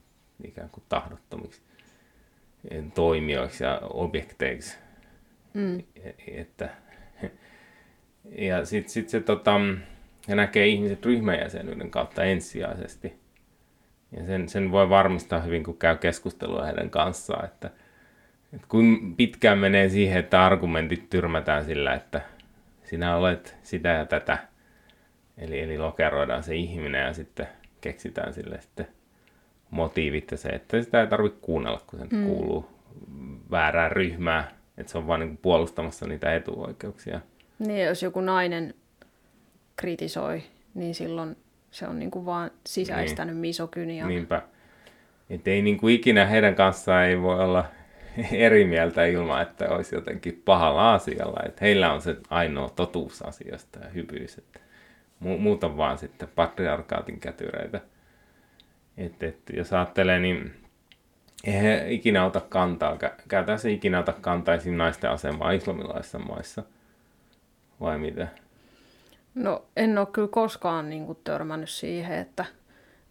[0.45, 1.61] ikään kuin tahdottomiksi
[2.95, 4.79] toimijoiksi ja objekteiksi.
[5.55, 5.83] Mm.
[6.27, 6.69] Että,
[8.49, 9.61] ja sitten sit se tota,
[10.29, 13.23] ja näkee ihmiset ryhmäjäsenyyden kautta ensisijaisesti.
[14.17, 17.71] Ja sen, sen voi varmistaa hyvin, kun käy keskustelua heidän kanssaan, että,
[18.53, 22.21] että kun pitkään menee siihen, että argumentit tyrmätään sillä, että
[22.85, 24.39] sinä olet sitä ja tätä,
[25.39, 27.49] eli, eli lokeroidaan se ihminen ja sitten
[27.81, 28.87] keksitään sille sitten
[29.71, 32.27] motiivit ja se, että sitä ei tarvitse kuunnella, kun sen mm.
[32.27, 32.69] kuuluu
[33.51, 34.45] väärään ryhmään,
[34.79, 37.21] että se on vain niin puolustamassa niitä etuoikeuksia.
[37.59, 38.75] Niin, jos joku nainen
[39.77, 40.43] kritisoi,
[40.75, 41.37] niin silloin
[41.71, 43.41] se on niin kuin vaan sisäistänyt niin.
[43.41, 44.09] misokyniaa.
[44.09, 44.43] Niinpä.
[45.31, 47.65] Että ei niin kuin ikinä heidän kanssaan ei voi olla
[48.33, 51.43] eri mieltä ilman, että olisi jotenkin pahalla asialla.
[51.47, 54.39] Että heillä on se ainoa totuus asiasta ja hyvyys.
[54.39, 54.61] Että
[55.21, 57.81] muuta vaan sitten patriarkaatin kätyreitä.
[58.97, 60.55] Että, että jos ajattelee, niin
[61.45, 62.99] ei he ikinä ota kantaa,
[63.29, 66.63] käytännössä ikinä ota kantaa naisten asemaa islamilaisissa maissa.
[67.81, 68.29] Vai mitä?
[69.35, 72.45] No en ole kyllä koskaan niin kuin, törmännyt siihen, että,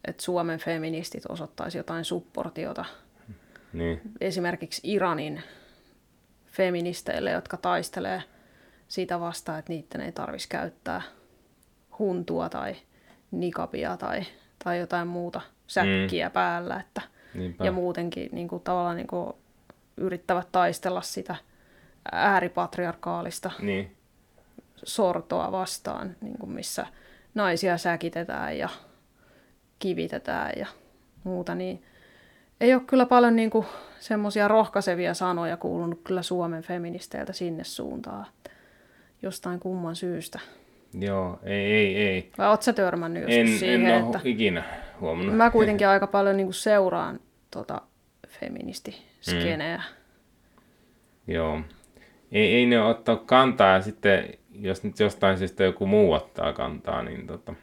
[0.08, 2.86] että Suomen feministit osoittaisi jotain supportiota.
[3.74, 4.02] Niin.
[4.22, 5.44] Esimerkiksi Iranin
[6.52, 8.24] feministeille, jotka taistelee
[8.88, 11.02] sitä vastaan, että niiden ei tarvitsisi käyttää
[12.00, 12.76] huntua tai
[13.32, 14.26] nikapia tai,
[14.64, 16.34] tai jotain muuta säkkiä mm.
[16.34, 16.80] päällä.
[16.80, 17.02] Että,
[17.64, 19.34] ja muutenkin niin kuin, tavallaan niin kuin,
[19.98, 21.36] yrittävät taistella sitä
[22.12, 23.96] ääripatriarkaalista niin
[24.84, 26.86] sortoa vastaan, niin kuin missä
[27.36, 28.70] naisia säkitetään ja
[29.80, 30.68] kivitetään ja
[31.24, 31.84] muuta, niin
[32.62, 33.66] ei ole kyllä paljon niin kuin
[34.00, 38.26] semmoisia rohkaisevia sanoja kuulunut kyllä Suomen feministeiltä sinne suuntaan.
[39.22, 40.40] Jostain kumman syystä.
[41.00, 42.32] Joo, ei, ei, ei.
[42.38, 44.20] Vai ootko sä törmännyt en, siihen, en että...
[44.24, 44.64] ikinä
[45.02, 45.36] huomannut.
[45.38, 47.20] Mä kuitenkin aika paljon niin kuin seuraan
[47.52, 47.82] tota
[48.28, 49.78] feministiskeneä.
[49.78, 51.34] Mm.
[51.34, 51.62] Joo.
[52.32, 57.04] Ei, ei ne ottaa kantaa ja sitten jos nyt jostain syystä joku muu ottaa kantaa,
[57.04, 57.54] niin, tota,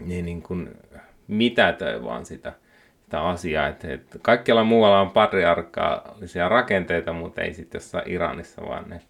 [0.00, 0.70] niin, niin kuin
[1.28, 2.52] mitätöi vaan sitä,
[3.02, 3.68] sitä asiaa.
[3.68, 9.00] Että, että kaikkialla muualla on patriarkaalisia rakenteita, mutta ei sitten jossain Iranissa, vaan ne,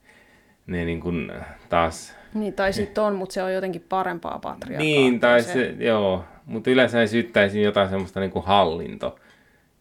[0.66, 1.32] ne niin kuin
[1.68, 2.16] taas...
[2.34, 4.78] Niin, tai sitten on, mutta se on jotenkin parempaa patriarkaatia.
[4.78, 9.18] Niin, tai se, se joo, mutta yleensä ei syyttäisi jotain semmoista niin kuin hallinto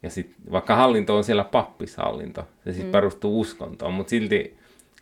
[0.03, 2.91] Ja sit, vaikka hallinto on siellä pappishallinto, se sitten mm.
[2.91, 4.57] perustuu uskontoon, mutta silti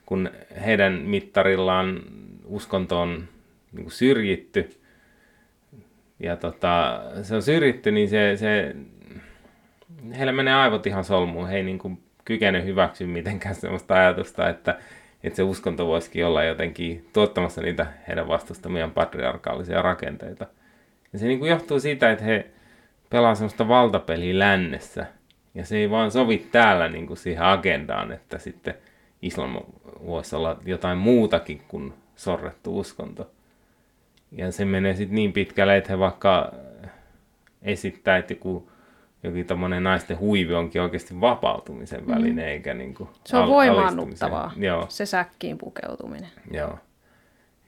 [0.05, 0.29] kun
[0.65, 2.01] heidän mittarillaan
[2.45, 3.27] uskonto on
[3.71, 4.69] niin kuin syrjitty,
[6.19, 8.75] ja tota, se on syrjitty, niin se, se,
[10.17, 11.47] heillä menee aivot ihan solmuun.
[11.47, 14.79] He ei niin kuin kykene hyväksyä mitenkään sellaista ajatusta, että,
[15.23, 20.45] että se uskonto voisikin olla jotenkin tuottamassa niitä heidän vastustamiaan patriarkaalisia rakenteita.
[21.13, 22.45] Ja se niin kuin johtuu siitä, että he
[23.09, 25.05] pelaa sellaista valtapeliä lännessä.
[25.55, 28.73] Ja se ei vaan sovi täällä niin kuin siihen agendaan, että sitten
[29.21, 29.55] islam
[30.05, 33.31] voisi olla jotain muutakin kuin sorrettu uskonto.
[34.31, 36.53] Ja se menee sitten niin pitkälle, että he vaikka
[37.61, 38.71] esittää, että joku
[39.23, 42.47] jokin tommonen naisten huivi onkin oikeasti vapautumisen väline, mm.
[42.47, 44.85] eikä niin kuin Se on al- voimaannuttavaa, Joo.
[44.89, 46.29] se säkkiin pukeutuminen.
[46.51, 46.77] Joo.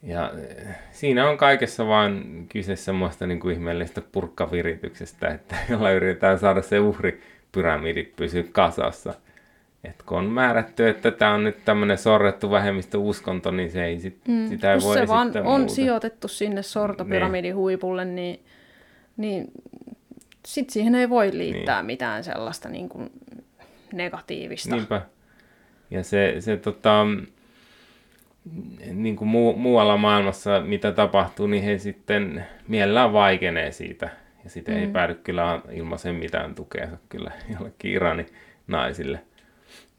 [0.03, 6.39] Ja eh, siinä on kaikessa vaan kyse semmoista niin kuin ihmeellistä purkkavirityksestä, että jolla yritetään
[6.39, 7.21] saada se uhri
[7.51, 9.13] pyramidi pysyä kasassa.
[9.83, 14.17] Et kun on määrätty, että tämä on nyt tämmöinen sorrettu vähemmistöuskonto, niin se ei sit,
[14.27, 15.73] mm, sitä ei voi se vaan on muuta.
[15.73, 17.55] sijoitettu sinne sortopyramidin niin.
[17.55, 18.39] huipulle, niin,
[19.17, 19.51] niin
[20.45, 21.85] sitten siihen ei voi liittää niin.
[21.85, 23.11] mitään sellaista niin kuin
[23.93, 24.75] negatiivista.
[24.75, 25.01] Niinpä.
[25.91, 27.05] Ja se, se tota,
[28.93, 34.09] niin kuin muu, muualla maailmassa, mitä tapahtuu, niin he sitten mielellään vaikenee siitä.
[34.43, 34.81] Ja sitten mm.
[34.81, 38.27] ei päädy kyllä ilmaisen mitään tukea kyllä jollekin Iranin
[38.67, 39.19] naisille.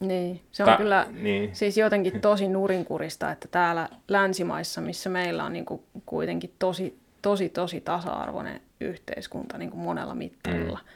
[0.00, 1.54] Niin, se on Ta- kyllä niin.
[1.54, 7.48] siis jotenkin tosi nurinkurista, että täällä länsimaissa, missä meillä on niin kuin kuitenkin tosi, tosi,
[7.48, 10.88] tosi tasa-arvoinen yhteiskunta niin kuin monella mittarilla, mm.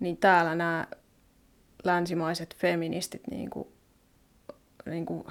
[0.00, 0.86] niin täällä nämä
[1.84, 3.68] länsimaiset feministit niin kuin,
[4.86, 5.24] niin kuin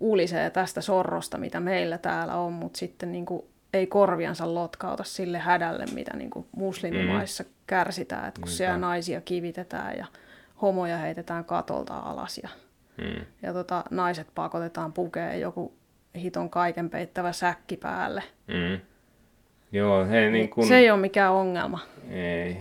[0.00, 5.38] ulisee tästä sorrosta, mitä meillä täällä on, mutta sitten niin kuin ei korviansa lotkauta sille
[5.38, 7.50] hädälle, mitä niin kuin muslimimaissa mm.
[7.66, 8.56] kärsitään, että kun Niinpä.
[8.56, 10.06] siellä naisia kivitetään ja
[10.62, 12.48] homoja heitetään katolta alas ja,
[12.96, 13.24] mm.
[13.42, 15.74] ja tota, naiset pakotetaan pukee joku
[16.16, 18.22] hiton kaiken peittävä säkki päälle.
[18.46, 18.80] Mm.
[19.72, 20.66] Joo, he niin kun...
[20.66, 21.78] Se ei ole mikään ongelma.
[22.10, 22.56] Ei.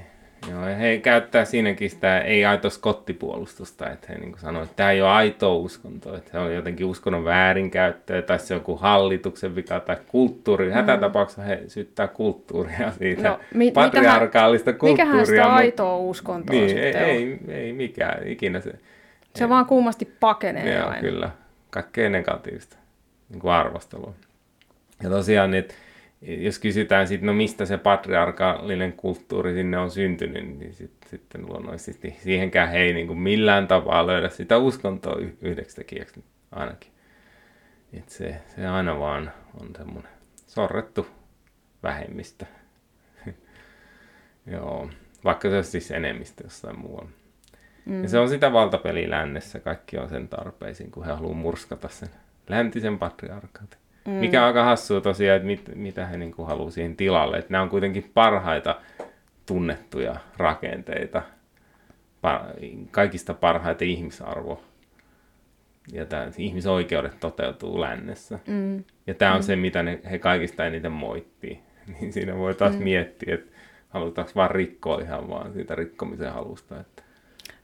[0.47, 5.09] Joo, he käyttää siinäkin sitä ei-aito skottipuolustusta, että he niin sanoivat, että tämä ei ole
[5.09, 9.97] aitoa uskontoa, että se on jotenkin uskonnon väärinkäyttöä, tai se on joku hallituksen vika tai
[10.07, 10.65] kulttuuri.
[10.65, 10.73] Mm.
[10.73, 15.05] Hätätapauksessa he syyttää kulttuuria siitä, no, mi- patriarkaalista mikähän, kulttuuria.
[15.05, 18.71] Mikähän sitä aitoa uskontoa niin, ei, ei, ei, mikään ikinä se.
[19.35, 19.49] Se ei.
[19.49, 21.01] vaan kuumasti pakenee Joo, aina.
[21.01, 21.29] kyllä.
[21.69, 22.77] Kaikkea negatiivista
[23.29, 24.13] niin kuin arvostelua.
[25.03, 25.73] Ja tosiaan, että
[26.21, 32.15] jos kysytään sitten, no mistä se patriarkaalinen kulttuuri sinne on syntynyt, niin sit, sitten luonnollisesti
[32.19, 36.91] siihenkään he ei niin kuin millään tapaa löydä sitä uskontoa yhdeksi tekijäksi ainakin.
[37.93, 39.31] Et se, se aina vaan
[39.61, 40.11] on semmoinen
[40.47, 41.07] sorrettu
[41.83, 42.45] vähemmistö.
[44.51, 44.89] Joo,
[45.23, 47.09] vaikka se olisi siis enemmistö jossain muualla.
[47.85, 48.03] Mm.
[48.03, 52.09] Ja se on sitä valtapeliä lännessä, kaikki on sen tarpeisiin, kun he haluaa murskata sen
[52.49, 53.79] läntisen patriarkaatin.
[54.05, 54.13] Mm.
[54.13, 57.37] Mikä on aika hassua tosiaan, että mit, mitä he niin haluaa siihen tilalle.
[57.37, 58.81] Että nämä on kuitenkin parhaita
[59.45, 61.21] tunnettuja rakenteita,
[62.21, 62.41] par,
[62.91, 64.63] kaikista parhaita ihmisarvo.
[65.91, 68.39] Ja tämä, ihmisoikeudet toteutuu lännessä.
[68.47, 68.83] Mm.
[69.07, 69.43] Ja tämä on mm.
[69.43, 71.59] se, mitä ne, he kaikista eniten moittii.
[72.01, 72.83] Niin siinä voi taas mm.
[72.83, 73.51] miettiä, että
[73.89, 76.79] halutaanko vaan rikkoa ihan vaan siitä rikkomisen halusta.
[76.79, 77.03] Että...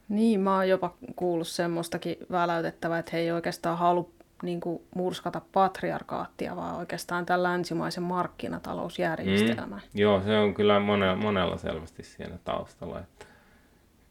[0.10, 4.10] Niin, mä oon jopa kuullut semmoistakin väläytettävää, että he ei oikeastaan halua
[4.44, 9.82] niin kuin murskata patriarkaattia, vaan oikeastaan tämän länsimaisen markkinatalousjärjestelmän.
[9.94, 10.00] Mm.
[10.00, 13.26] Joo, se on kyllä monella, monella selvästi siellä taustalla, että,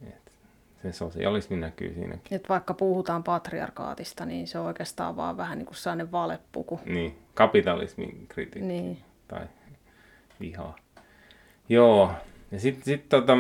[0.07, 0.31] että
[0.83, 2.37] se sosialismi näkyy siinäkin.
[2.37, 6.81] Että vaikka puhutaan patriarkaatista, niin se on oikeastaan vaan vähän niin kuin sellainen valepuku.
[6.85, 8.99] Niin, kapitalismin kritiikki niin.
[9.29, 9.47] tai
[10.41, 10.75] viha.
[11.69, 12.13] Joo,
[12.51, 13.39] ja sitten sit, tota,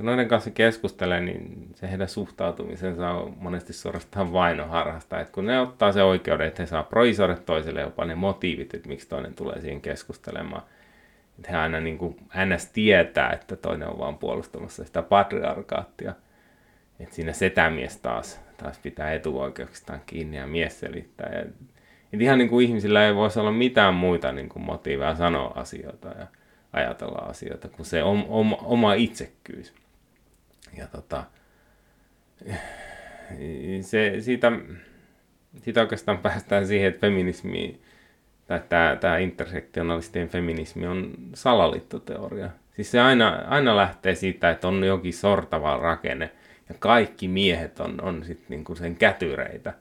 [0.00, 5.20] kun noiden kanssa keskustelee, niin se heidän suhtautumisensa on monesti suorastaan vainoharhasta.
[5.20, 8.88] Että kun ne ottaa se oikeuden, että he saa proisoida toiselle jopa ne motiivit, että
[8.88, 10.62] miksi toinen tulee siihen keskustelemaan.
[11.38, 12.16] Että he aina niin kuin
[12.46, 12.66] ns.
[12.66, 16.14] tietää, että toinen on vaan puolustamassa sitä patriarkaattia.
[17.00, 21.30] Että siinä setämies taas, taas pitää etuoikeuksistaan kiinni ja mies selittää.
[21.32, 25.52] Ja, että ihan niin kuin ihmisillä ei voisi olla mitään muita niin kuin motiiveja sanoa
[25.54, 26.26] asioita ja
[26.72, 29.79] ajatella asioita kuin se oma, oma itsekkyys.
[30.76, 31.24] Ja tota,
[33.80, 34.52] se, siitä,
[35.62, 37.80] siitä oikeastaan päästään siihen, että feminismi
[38.46, 42.50] tai tämä, tämä intersektionalistien feminismi on salaliittoteoria.
[42.76, 46.30] Siis se aina, aina lähtee siitä, että on jokin sortava rakenne
[46.68, 49.72] ja kaikki miehet on, on sitten niinku sen kätyreitä.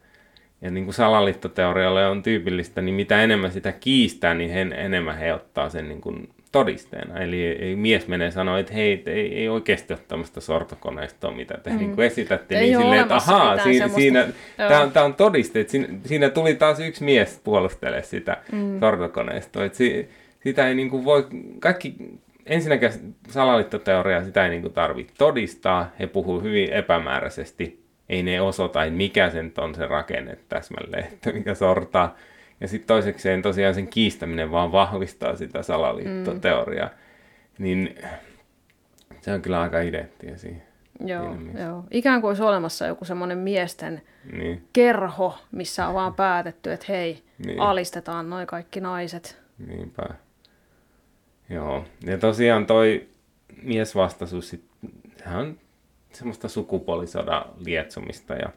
[0.61, 5.33] Ja niin kuin salaliittoteorialle on tyypillistä, niin mitä enemmän sitä kiistää, niin he, enemmän he
[5.33, 7.19] ottaa sen niin kuin todisteena.
[7.19, 11.77] Eli mies menee sanoa, että hei, ei, ei oikeasti ole tämmöistä sortokoneistoa, mitä te mm.
[11.77, 12.59] niin esitätte.
[12.59, 14.27] Ei niin silleen, että ahaa, siinä, siinä,
[14.57, 15.59] tämä, on, tämä on todiste.
[15.59, 18.79] Että siinä, siinä tuli taas yksi mies puolustele sitä mm.
[18.79, 19.65] sortokoneistoa.
[19.65, 20.09] Että si,
[20.43, 21.27] sitä ei niin kuin voi,
[21.59, 21.95] kaikki,
[22.45, 25.91] ensinnäkin salaliittoteoriaa sitä ei niin kuin tarvitse todistaa.
[25.99, 27.79] He puhuu hyvin epämääräisesti.
[28.09, 32.15] Ei ne osoita, mikä sen on se rakenne täsmälleen, että mikä sortaa.
[32.61, 36.87] Ja sitten toisekseen tosiaan sen kiistäminen vaan vahvistaa sitä salaliittoteoriaa.
[36.87, 37.63] Mm.
[37.63, 37.95] Niin
[39.21, 40.63] se on kyllä aika identtiä siihen.
[41.05, 41.83] Joo, joo.
[41.91, 44.01] Ikään kuin olisi olemassa joku semmoinen miesten
[44.33, 44.67] niin.
[44.73, 47.59] kerho, missä on vaan päätetty, että hei, niin.
[47.59, 49.41] alistetaan noin kaikki naiset.
[49.67, 50.03] Niinpä.
[51.49, 51.85] Joo.
[52.05, 53.09] Ja tosiaan toi
[53.63, 54.55] miesvastaisuus,
[55.17, 55.57] sehän on
[56.11, 58.49] semmoista sukupuolisodan lietsomista ja,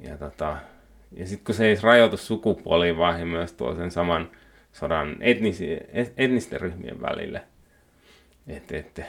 [0.00, 0.56] ja tota,
[1.16, 4.30] ja sitten kun se ei rajoitu sukupuoliin, vaan he myös tuo sen saman
[4.72, 5.78] sodan etnisi,
[6.16, 7.42] etnisten ryhmien välille.
[8.46, 9.00] Että et,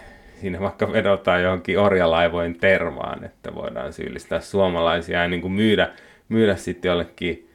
[0.42, 5.94] siinä vaikka vedotaan johonkin orjalaivojen tervaan, että voidaan syyllistää suomalaisia ja niin kuin myydä,
[6.30, 7.50] myydä sitten jollekin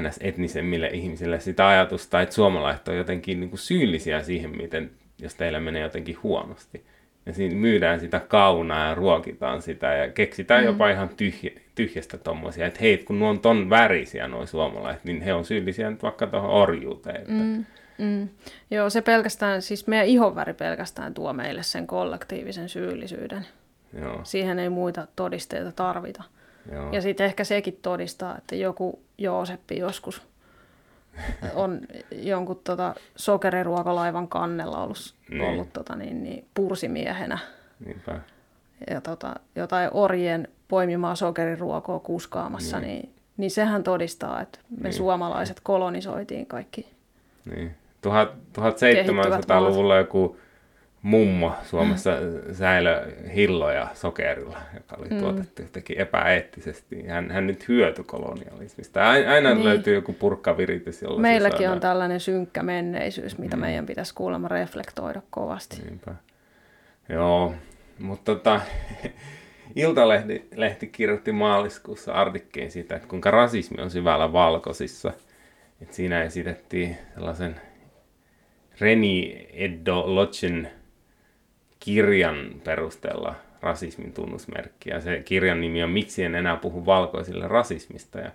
[0.00, 0.18] ns.
[0.20, 5.60] etnisemmille ihmisille sitä ajatusta, että suomalaiset on jotenkin niin kuin syyllisiä siihen, miten, jos teillä
[5.60, 6.84] menee jotenkin huonosti.
[7.28, 10.66] Ja siinä myydään sitä kaunaa ja ruokitaan sitä ja keksitään mm.
[10.66, 15.22] jopa ihan tyhjä, tyhjästä tommosia, että hei, kun nuo on ton värisiä nuo suomalaiset, niin
[15.22, 17.16] he on syyllisiä nyt vaikka tuohon orjuuteen.
[17.16, 17.32] Että...
[17.32, 17.64] Mm.
[17.98, 18.28] Mm.
[18.70, 23.46] Joo, se pelkästään, siis meidän ihonväri pelkästään tuo meille sen kollektiivisen syyllisyyden.
[24.00, 24.20] Joo.
[24.24, 26.22] Siihen ei muita todisteita tarvita.
[26.72, 26.92] Joo.
[26.92, 30.22] Ja sitten ehkä sekin todistaa, että joku Jooseppi joskus
[31.54, 31.80] on
[32.12, 35.42] jonkun tota, sokeriruokalaivan kannella ollut, niin.
[35.42, 37.38] ollut tota, niin, niin, pursimiehenä.
[37.84, 38.20] Niinpä.
[38.90, 44.92] Ja tota, jotain orjien poimimaa sokeriruokoa kuskaamassa, niin, niin, niin sehän todistaa, että me niin.
[44.92, 46.86] suomalaiset kolonisoitiin kaikki.
[47.44, 47.74] Niin.
[48.06, 50.36] 1700-luvulla joku
[51.02, 52.10] mummo Suomessa
[52.52, 55.18] säilö hilloja sokerilla, joka oli mm.
[55.18, 57.06] tuotettu jotenkin epäeettisesti.
[57.06, 59.10] Hän, hän nyt hyötyi kolonialismista.
[59.10, 59.64] Aina niin.
[59.64, 63.60] löytyy joku purkkaviritys, jolla Meilläkin on tällainen synkkä menneisyys, mitä mm.
[63.60, 65.82] meidän pitäisi kuulemma reflektoida kovasti.
[65.82, 66.14] Niinpä.
[67.08, 67.54] Joo,
[67.98, 68.60] mutta tota,
[69.76, 75.12] Iltalehti lehti kirjoitti maaliskuussa artikkeen siitä, että kuinka rasismi on syvällä valkoisissa.
[75.82, 77.60] Et siinä esitettiin sellaisen
[78.80, 80.70] Reni Eddo Lodgen
[81.80, 85.00] kirjan perusteella rasismin tunnusmerkkiä.
[85.00, 88.18] Se kirjan nimi on Miksi en enää puhu valkoisille rasismista.
[88.18, 88.30] Ja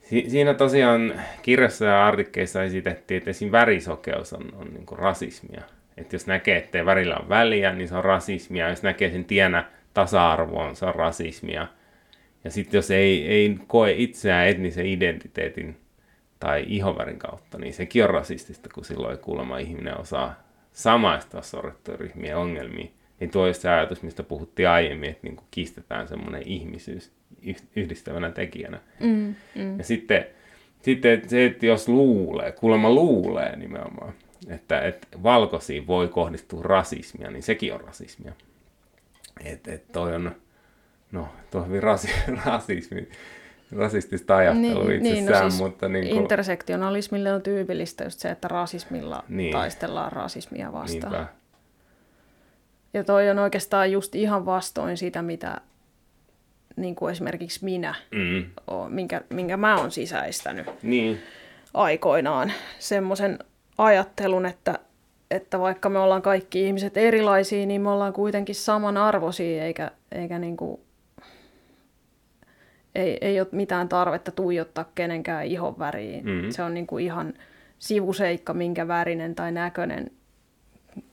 [0.00, 3.52] si- siinä tosiaan kirjassa ja artikkeissa esitettiin, että esim.
[3.52, 5.62] värisokeus on, on niin kuin rasismia.
[5.96, 8.68] Että jos näkee, että värillä on väliä, niin se on rasismia.
[8.68, 9.64] Jos näkee sen tienä
[9.94, 11.66] tasa-arvoon, se on rasismia.
[12.44, 15.76] Ja sitten jos ei, ei koe itseään etnisen identiteetin
[16.40, 20.43] tai ihovärin kautta, niin sekin on rasistista, kun silloin kuulemma ihminen osaa
[20.74, 22.92] samaistua sorrettujen ryhmien ongelmiin.
[23.20, 27.12] Niin tuo on se ajatus, mistä puhuttiin aiemmin, että niin kiistetään semmoinen ihmisyys
[27.76, 28.80] yhdistävänä tekijänä.
[29.00, 29.78] Mm, mm.
[29.78, 30.26] Ja sitten,
[30.82, 34.14] sitten se, että jos luulee, kuulemma luulee nimenomaan,
[34.48, 38.32] että, että valkoisiin voi kohdistua rasismia, niin sekin on rasismia.
[39.44, 40.36] Että et toi on,
[41.12, 42.08] no tuo on hyvin rasi,
[42.46, 43.08] rasismi
[43.72, 45.88] rasistista ajattelua niin, itsessään, niin, no siis mutta...
[45.88, 46.22] Niin kuin...
[46.22, 49.52] Intersektionalismille on tyypillistä just se, että rasismilla niin.
[49.52, 51.12] taistellaan rasismia vastaan.
[51.12, 51.26] Niinpä.
[52.94, 55.60] Ja toi on oikeastaan just ihan vastoin sitä, mitä
[56.76, 58.44] niin kuin esimerkiksi minä, mm.
[58.66, 61.20] oon, minkä, minkä mä oon sisäistänyt niin.
[61.74, 62.52] aikoinaan.
[62.78, 63.38] Semmoisen
[63.78, 64.78] ajattelun, että,
[65.30, 70.56] että vaikka me ollaan kaikki ihmiset erilaisia, niin me ollaan kuitenkin samanarvoisia, eikä, eikä niin
[70.56, 70.80] kuin
[72.94, 76.24] ei, ei ole mitään tarvetta tuijottaa kenenkään ihon väriin.
[76.24, 76.50] Mm-hmm.
[76.50, 77.34] Se on niin kuin ihan
[77.78, 80.10] sivuseikka, minkä värinen tai näköinen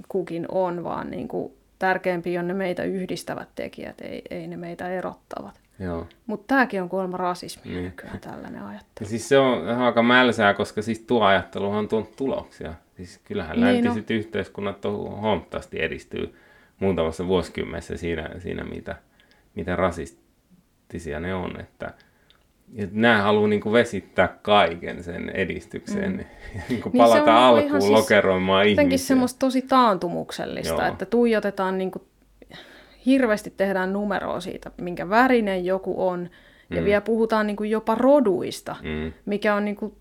[0.08, 4.90] kukin on, vaan niin kuin tärkeämpi on ne meitä yhdistävät tekijät, ei, ei ne meitä
[4.90, 5.62] erottavat.
[6.26, 7.84] Mutta tämäkin on kuulemma rasismi niin.
[7.84, 8.90] nykyään tällainen ajattelu.
[9.00, 12.74] Ja siis se on aika mälsää, koska siis tuo ajattelu on tuonut tuloksia.
[12.98, 14.16] Siis kyllähän niin läntiset no.
[14.16, 16.36] yhteiskunnat on huomattavasti edistyy
[16.80, 18.96] muutamassa vuosikymmenessä siinä, siinä mitä,
[19.56, 20.21] mitä rasist,
[20.92, 21.94] eettisiä ne on, että
[22.76, 26.20] että nämä haluaa niin kuin vesittää kaiken sen edistykseen mm.
[26.20, 26.26] ja
[26.70, 28.82] niin kuin niin palata niinku alkuun siis lokeroimaan ihmisiä.
[28.82, 30.92] Jotenkin semmoista tosi taantumuksellista, Joo.
[30.92, 32.04] että tuijotetaan, niin kuin,
[33.06, 36.30] hirveästi tehdään numeroa siitä, minkä värinen joku on,
[36.70, 36.86] ja mm.
[36.86, 39.14] vielä puhutaan niin kuin jopa roduista, mm.
[39.26, 39.96] mikä on niin kuin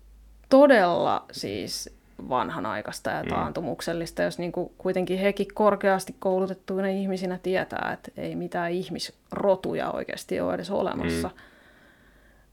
[0.49, 3.29] todella siis vanhanaikaista ja mm.
[3.29, 10.39] taantumuksellista, jos niin kuin kuitenkin hekin korkeasti koulutettuina ihmisinä tietää, että ei mitään ihmisrotuja oikeasti
[10.39, 11.27] ole edes olemassa.
[11.27, 11.33] Mm.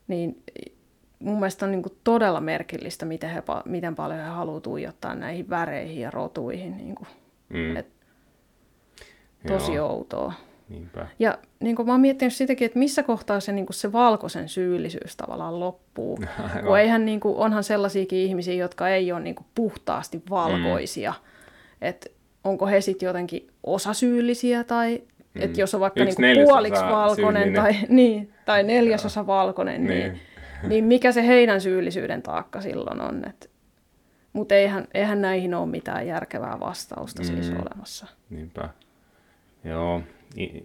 [0.08, 0.42] Niin
[1.18, 5.50] mun mielestä on niin kuin todella merkillistä, miten, he, miten paljon he haluaa tuijottaa näihin
[5.50, 6.76] väreihin ja rotuihin.
[6.76, 7.08] Niin kuin.
[7.48, 7.76] Mm.
[7.76, 7.86] Et,
[9.46, 9.88] tosi Joo.
[9.88, 10.32] outoa.
[10.68, 11.06] Niinpä.
[11.18, 14.48] Ja niin kuin mä oon miettinyt sitäkin, että missä kohtaa se, niin kuin se valkoisen
[14.48, 16.18] syyllisyys tavallaan loppuu.
[16.48, 16.64] Aivan.
[16.64, 21.10] Kun eihän, niin kuin, onhan sellaisiakin ihmisiä, jotka ei ole niin kuin puhtaasti valkoisia.
[21.10, 21.88] Mm.
[21.88, 22.10] Että
[22.44, 25.02] onko he sitten jotenkin osasyyllisiä tai
[25.34, 25.42] mm.
[25.42, 30.20] että jos on vaikka niin kuin puoliksi valkoinen tai, niin, tai neljäsosa valkoinen, niin, niin,
[30.68, 33.24] niin mikä se heidän syyllisyyden taakka silloin on.
[34.32, 37.42] Mutta eihän, eihän näihin ole mitään järkevää vastausta siis mm.
[37.42, 38.06] siis olemassa.
[38.30, 38.68] Niinpä.
[39.64, 40.02] Joo,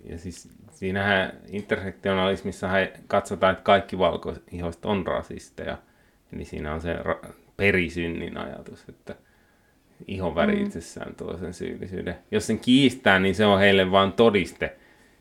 [0.10, 2.70] ja siis siinähän intersektionalismissa
[3.08, 5.78] katsotaan, että kaikki valkoihoiset on rasisteja.
[6.34, 9.16] Eli siinä on se ra- perisynnin ajatus, että
[10.08, 10.64] ihon väri mm.
[10.64, 12.16] itsessään tuo sen syyllisyyden.
[12.32, 14.76] Jos sen kiistää, niin se on heille vain todiste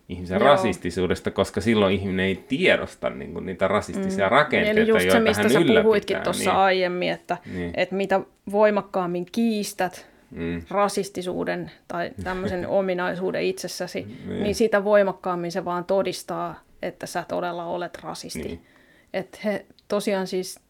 [0.08, 0.48] ihmisen Joo.
[0.48, 4.30] rasistisuudesta, koska silloin ihminen ei tiedosta niin kuin, niitä rasistisia mm.
[4.30, 6.60] rakenteita, Eli just se, mistä sä puhuitkin tuossa niin.
[6.60, 7.70] aiemmin, että, niin.
[7.74, 8.20] että mitä
[8.52, 10.62] voimakkaammin kiistät mm.
[10.70, 14.42] rasistisuuden tai tämmöisen ominaisuuden itsessäsi, niin.
[14.42, 18.42] niin sitä voimakkaammin se vaan todistaa, että sä todella olet rasisti.
[18.42, 18.66] Niin.
[19.14, 20.60] Että he tosiaan siis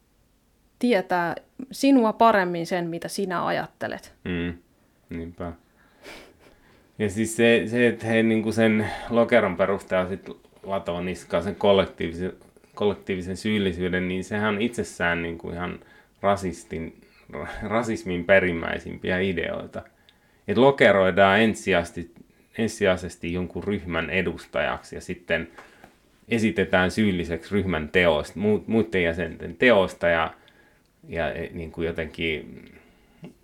[0.79, 1.35] tietää
[1.73, 4.15] sinua paremmin sen, mitä sinä ajattelet.
[4.25, 4.55] Mm.
[5.11, 5.53] Niinpä.
[6.99, 12.33] Ja siis se, se että he niin sen lokeron perusteella sitten latoo niskaa sen kollektiivisen,
[12.75, 15.81] kollektiivisen syyllisyyden, niin sehän on itsessään niin kuin ihan
[16.21, 17.01] rasistin,
[17.63, 19.83] rasismin perimmäisimpiä ideoita.
[20.49, 22.11] Että lokeroidaan ensisijaisesti,
[22.59, 25.49] ensisijaisesti jonkun ryhmän edustajaksi ja sitten
[26.29, 30.35] esitetään syylliseksi ryhmän teosta, muiden jäsenten teosta ja,
[31.09, 32.65] ja e, niin kuin jotenkin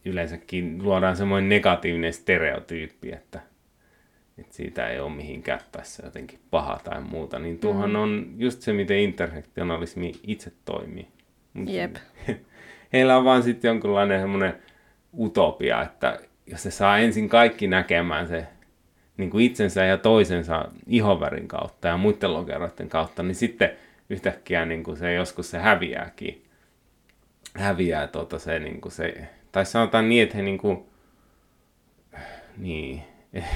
[0.04, 3.40] yleensäkin luodaan semmoinen negatiivinen stereotyyppi, että,
[4.38, 7.38] että siitä ei ole mihinkään tässä jotenkin paha tai muuta.
[7.38, 7.96] Niin tuohan mm.
[7.96, 11.08] on just se, miten intersektionalismi itse toimii.
[11.66, 11.96] Jep.
[12.92, 14.54] Heillä on vaan sitten jonkunlainen semmoinen
[15.18, 18.46] utopia, että jos se saa ensin kaikki näkemään se
[19.16, 23.70] niin kuin itsensä ja toisensa ihovärin kautta ja muiden lokeroiden kautta, niin sitten
[24.10, 26.44] yhtäkkiä niin kuin se joskus se häviääkin.
[27.54, 30.84] Häviää tuota se, niin kuin se tai sanotaan niin, että he niin kuin,
[32.56, 33.02] niin,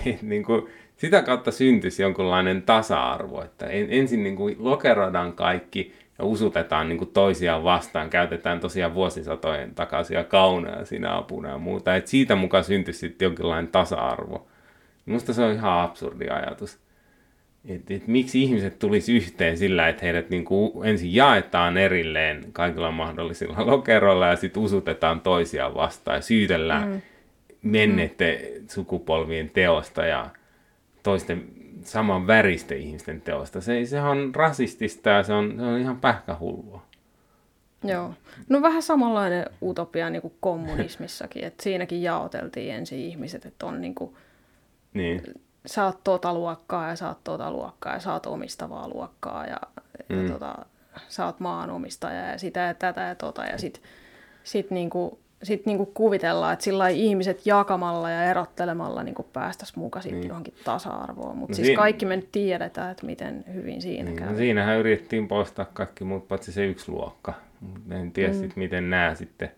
[0.06, 5.94] et niin kuin, sitä kautta syntyisi jonkunlainen tasa-arvo, että ensin niin kuin lokeroidaan kaikki
[6.24, 12.10] usutetaan niin kuin toisiaan vastaan, käytetään tosiaan vuosisatojen takaisia kauneja siinä apuna ja muuta, että
[12.10, 14.46] siitä mukaan syntyisi sitten jonkinlainen tasa-arvo.
[15.06, 16.78] Minusta se on ihan absurdi ajatus.
[17.68, 22.90] Et, et miksi ihmiset tulisi yhteen sillä, että heidät niin kuin ensin jaetaan erilleen kaikilla
[22.90, 27.02] mahdollisilla lokeroilla ja sitten usutetaan toisiaan vastaan ja syytellään mm.
[27.62, 28.68] menneiden mm.
[28.68, 30.30] sukupolvien teosta ja
[31.02, 33.60] toisten saman väristen ihmisten teosta.
[33.60, 36.82] Se, se on rasistista ja se on, se on ihan pähkähullua.
[37.84, 38.14] Joo.
[38.48, 43.94] No vähän samanlainen utopia niin kuin kommunismissakin, että siinäkin jaoteltiin ensin ihmiset, että on niin
[43.94, 44.14] kuin,
[44.94, 45.22] niin
[45.66, 49.56] sä oot tuota luokkaa ja sä oot tuota luokkaa ja sä oot omistavaa luokkaa ja,
[50.08, 50.26] mm.
[50.26, 50.54] ja tota,
[51.08, 53.82] sä oot maanomistaja ja sitä ja tätä ja tota ja sit,
[54.44, 60.28] sit niinku, sit niinku kuvitellaan, että sillä ihmiset jakamalla ja erottelemalla niinku päästäisiin mukaan niin.
[60.28, 61.36] johonkin tasa-arvoon.
[61.36, 61.82] Mutta no siis siinä...
[61.82, 64.30] kaikki me nyt tiedetään, että miten hyvin siinä niin, käy.
[64.30, 67.34] No siinähän yritettiin poistaa kaikki muut paitsi se yksi luokka.
[67.90, 68.38] En tiedä mm.
[68.38, 69.50] sit, miten nämä sitten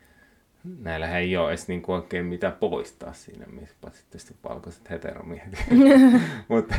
[0.83, 5.65] näillä ei ole edes niin kuin oikein mitä poistaa siinä, missä paitsi tietysti valkoiset heteromiehet.
[6.49, 6.75] mutta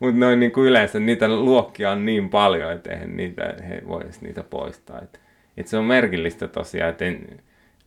[0.00, 4.02] mut noin niin kuin yleensä niitä luokkia on niin paljon, että eihän niitä, he voi
[4.02, 5.00] edes niitä poistaa.
[5.02, 5.20] Et,
[5.56, 7.04] et se on merkillistä tosiaan, että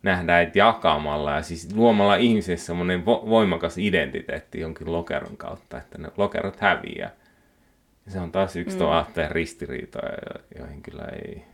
[0.02, 5.98] nähdään, että jakamalla ja siis luomalla ihmisessä semmoinen vo- voimakas identiteetti jonkin lokeron kautta, että
[5.98, 7.10] ne lokerot häviää.
[8.06, 8.78] Ja se on taas yksi mm.
[8.78, 10.12] tuo ristiriitoja,
[10.58, 11.44] joihin kyllä ei,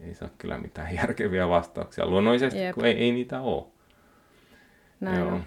[0.00, 2.06] ei saa kyllä mitään järkeviä vastauksia.
[2.06, 2.74] Luonnollisesti, Jep.
[2.74, 3.64] kun ei, ei niitä ole.
[5.00, 5.28] Näin Joo.
[5.28, 5.44] On.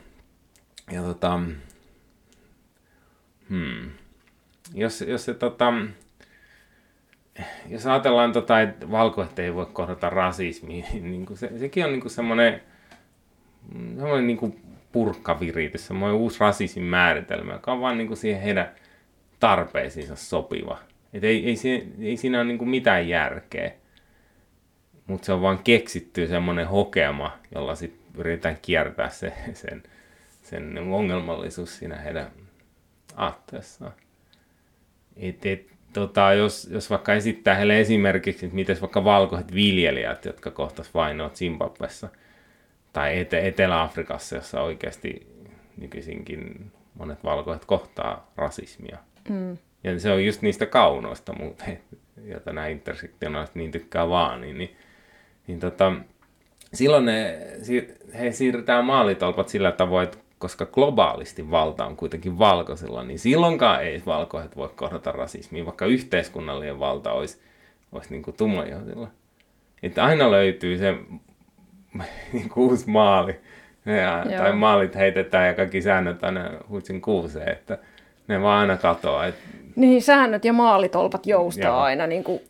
[0.91, 1.39] Ja tota,
[3.49, 3.91] hmm.
[4.73, 5.73] jos, jos se tota,
[7.69, 12.01] jos ajatellaan, tota, että valkoiset ei voi kohdata rasismia, niin kuin se, sekin on niin
[12.01, 12.61] kuin semmoinen,
[13.97, 14.59] semmoinen niin kuin
[14.91, 18.71] purkkaviritys, semmoinen uusi rasismin määritelmä, joka on vaan niin kuin siihen heidän
[19.39, 20.77] tarpeisiinsa sopiva.
[21.13, 23.71] Et ei, ei, ei, ei siinä ole niin kuin mitään järkeä
[25.07, 29.83] mutta se on vaan keksitty semmoinen hokema, jolla sitten yritetään kiertää se, sen,
[30.41, 32.31] sen ongelmallisuus siinä heidän
[33.15, 33.93] aatteessaan.
[35.17, 40.51] Et, et, tota, jos, jos vaikka esittää heille esimerkiksi, että miten vaikka valkoiset viljelijät, jotka
[40.51, 42.09] kohtas vainoa Zimbabwessa
[42.93, 45.27] tai Ete- Etelä-Afrikassa, jossa oikeasti
[45.77, 48.97] nykyisinkin monet valkoiset kohtaa rasismia.
[49.29, 49.57] Mm.
[49.83, 51.79] Ja se on just niistä kaunoista muuten,
[52.31, 54.75] joita nämä intersektionaaliset niin tykkää vaan, niin, niin
[55.47, 55.93] niin tota,
[56.73, 57.37] silloin ne,
[58.19, 64.03] he siirretään maalitolpat sillä tavoin, että koska globaalisti valta on kuitenkin valkoisilla, niin silloinkaan ei
[64.05, 67.41] valkoiset voi kohdata rasismia, vaikka yhteiskunnallinen valta olisi,
[67.91, 69.07] olisi niin kuin tummaihoisilla.
[69.83, 70.95] Että aina löytyy se
[72.33, 73.39] niin kuin uusi maali,
[73.85, 77.77] ja, tai maalit heitetään ja kaikki säännöt aina huitsin kuuseen, että
[78.27, 79.25] ne vaan aina katoaa.
[79.25, 79.35] Et...
[79.75, 81.79] Niin, säännöt ja maalitolpat joustaa Joo.
[81.79, 82.41] aina niin kuin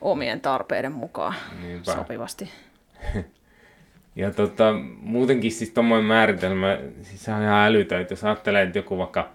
[0.00, 1.92] omien tarpeiden mukaan Niinpä.
[1.92, 2.50] sopivasti.
[4.16, 8.78] ja tota, muutenkin siis tuommoinen määritelmä, siis se on ihan älytön, että jos ajattelee, että
[8.78, 9.30] joku vaikka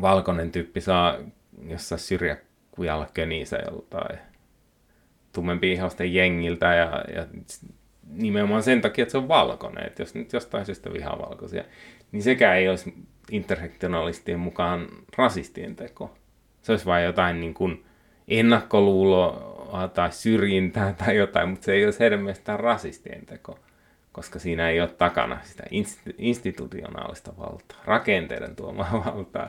[0.00, 1.18] valkoinen tyyppi saa
[1.68, 4.18] jossain syrjäkujalla könissä joltain
[5.32, 7.26] tummempi ihosten jengiltä ja, ja
[8.10, 11.64] nimenomaan sen takia, että se on valkoinen, että jos nyt jostain syystä vihaa valkoisia,
[12.12, 12.94] niin sekään ei olisi
[13.30, 16.16] intersektionalistien mukaan rasistien teko.
[16.62, 17.84] Se olisi vain jotain niin kuin
[19.66, 23.58] ennakkoluuloa tai syrjintää tai jotain, mutta se ei olisi heidän mielestään rasistien teko,
[24.12, 25.62] koska siinä ei ole takana sitä
[26.18, 29.48] institutionaalista valtaa, rakenteiden tuomaa valtaa.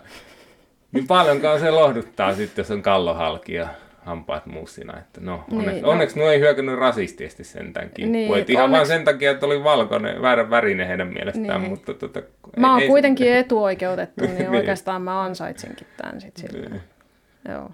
[0.92, 3.68] Niin paljonkaan se lohduttaa sitten, jos on kallohalkia
[4.06, 5.00] hampaat mussina.
[5.00, 5.90] Että no, onneksi, niin, no.
[5.90, 8.12] onneksi nuo ei hyökännyt rasistiesti sentään kimppuun.
[8.12, 8.72] Niin, ihan onneksi...
[8.72, 11.62] vaan sen takia, että oli valkoinen, väärä värinen heidän mielestään.
[11.62, 11.70] Niin.
[11.70, 12.22] Mutta tota,
[12.58, 13.38] mä oon ei, kuitenkin ei...
[13.38, 16.82] etuoikeutettu, niin, niin oikeastaan mä ansaitsinkin tämän sitten Niin.
[17.50, 17.72] Joo.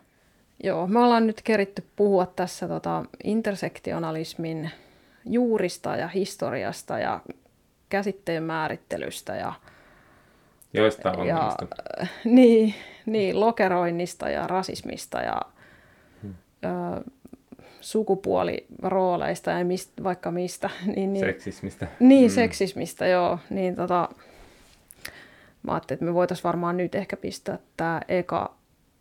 [0.63, 4.71] Joo, me ollaan nyt keritty puhua tässä tota intersektionalismin
[5.25, 7.19] juurista ja historiasta ja
[7.89, 9.53] käsitteen määrittelystä ja,
[10.73, 11.55] Joista ja,
[12.25, 12.73] niin,
[13.05, 15.41] niin, lokeroinnista ja rasismista ja
[16.65, 17.11] ö,
[17.81, 20.69] sukupuolirooleista ja mist, vaikka mistä.
[20.95, 21.87] Niin, niin, seksismistä.
[21.99, 22.35] Niin, mm.
[22.35, 23.39] seksismistä, joo.
[23.49, 24.09] Niin tota,
[25.63, 28.55] mä ajattelin, että me voitaisiin varmaan nyt ehkä pistää tämä eka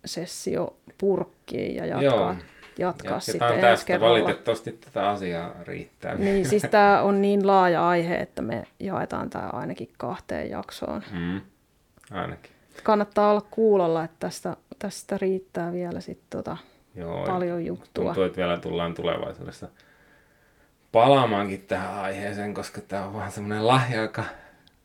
[0.05, 2.35] sessio purkkiin ja jatkaa, joo.
[2.79, 3.85] jatkaa sitten tästä.
[3.85, 4.13] Kerralla.
[4.13, 6.15] Valitettavasti tätä asiaa riittää.
[6.15, 11.03] Niin, siis tämä on niin laaja aihe, että me jaetaan tämä ainakin kahteen jaksoon.
[11.11, 11.41] Mm,
[12.11, 12.51] ainakin.
[12.83, 16.57] Kannattaa olla kuulolla, että tästä, tästä riittää vielä sitten tota,
[16.95, 18.03] Joo, paljon juttua.
[18.03, 19.67] Tuntuu, että vielä tullaan tulevaisuudessa
[20.91, 24.23] palaamaankin tähän aiheeseen, koska tämä on vaan semmoinen lahja, joka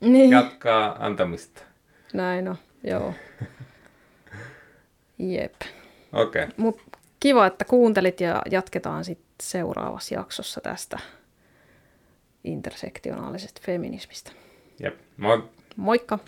[0.01, 0.31] niin.
[0.31, 1.63] jatkaa antamista.
[2.13, 3.15] Näin on, joo.
[5.19, 5.55] Jep.
[6.13, 6.45] Okei.
[6.45, 6.55] Okay.
[6.57, 6.81] Mut
[7.21, 10.99] kiva, että kuuntelit ja jatketaan sitten seuraavassa jaksossa tästä
[12.45, 14.33] intersektionaalisesta feminismistä.
[14.81, 15.45] Jep, moi.
[15.77, 16.19] Moikka.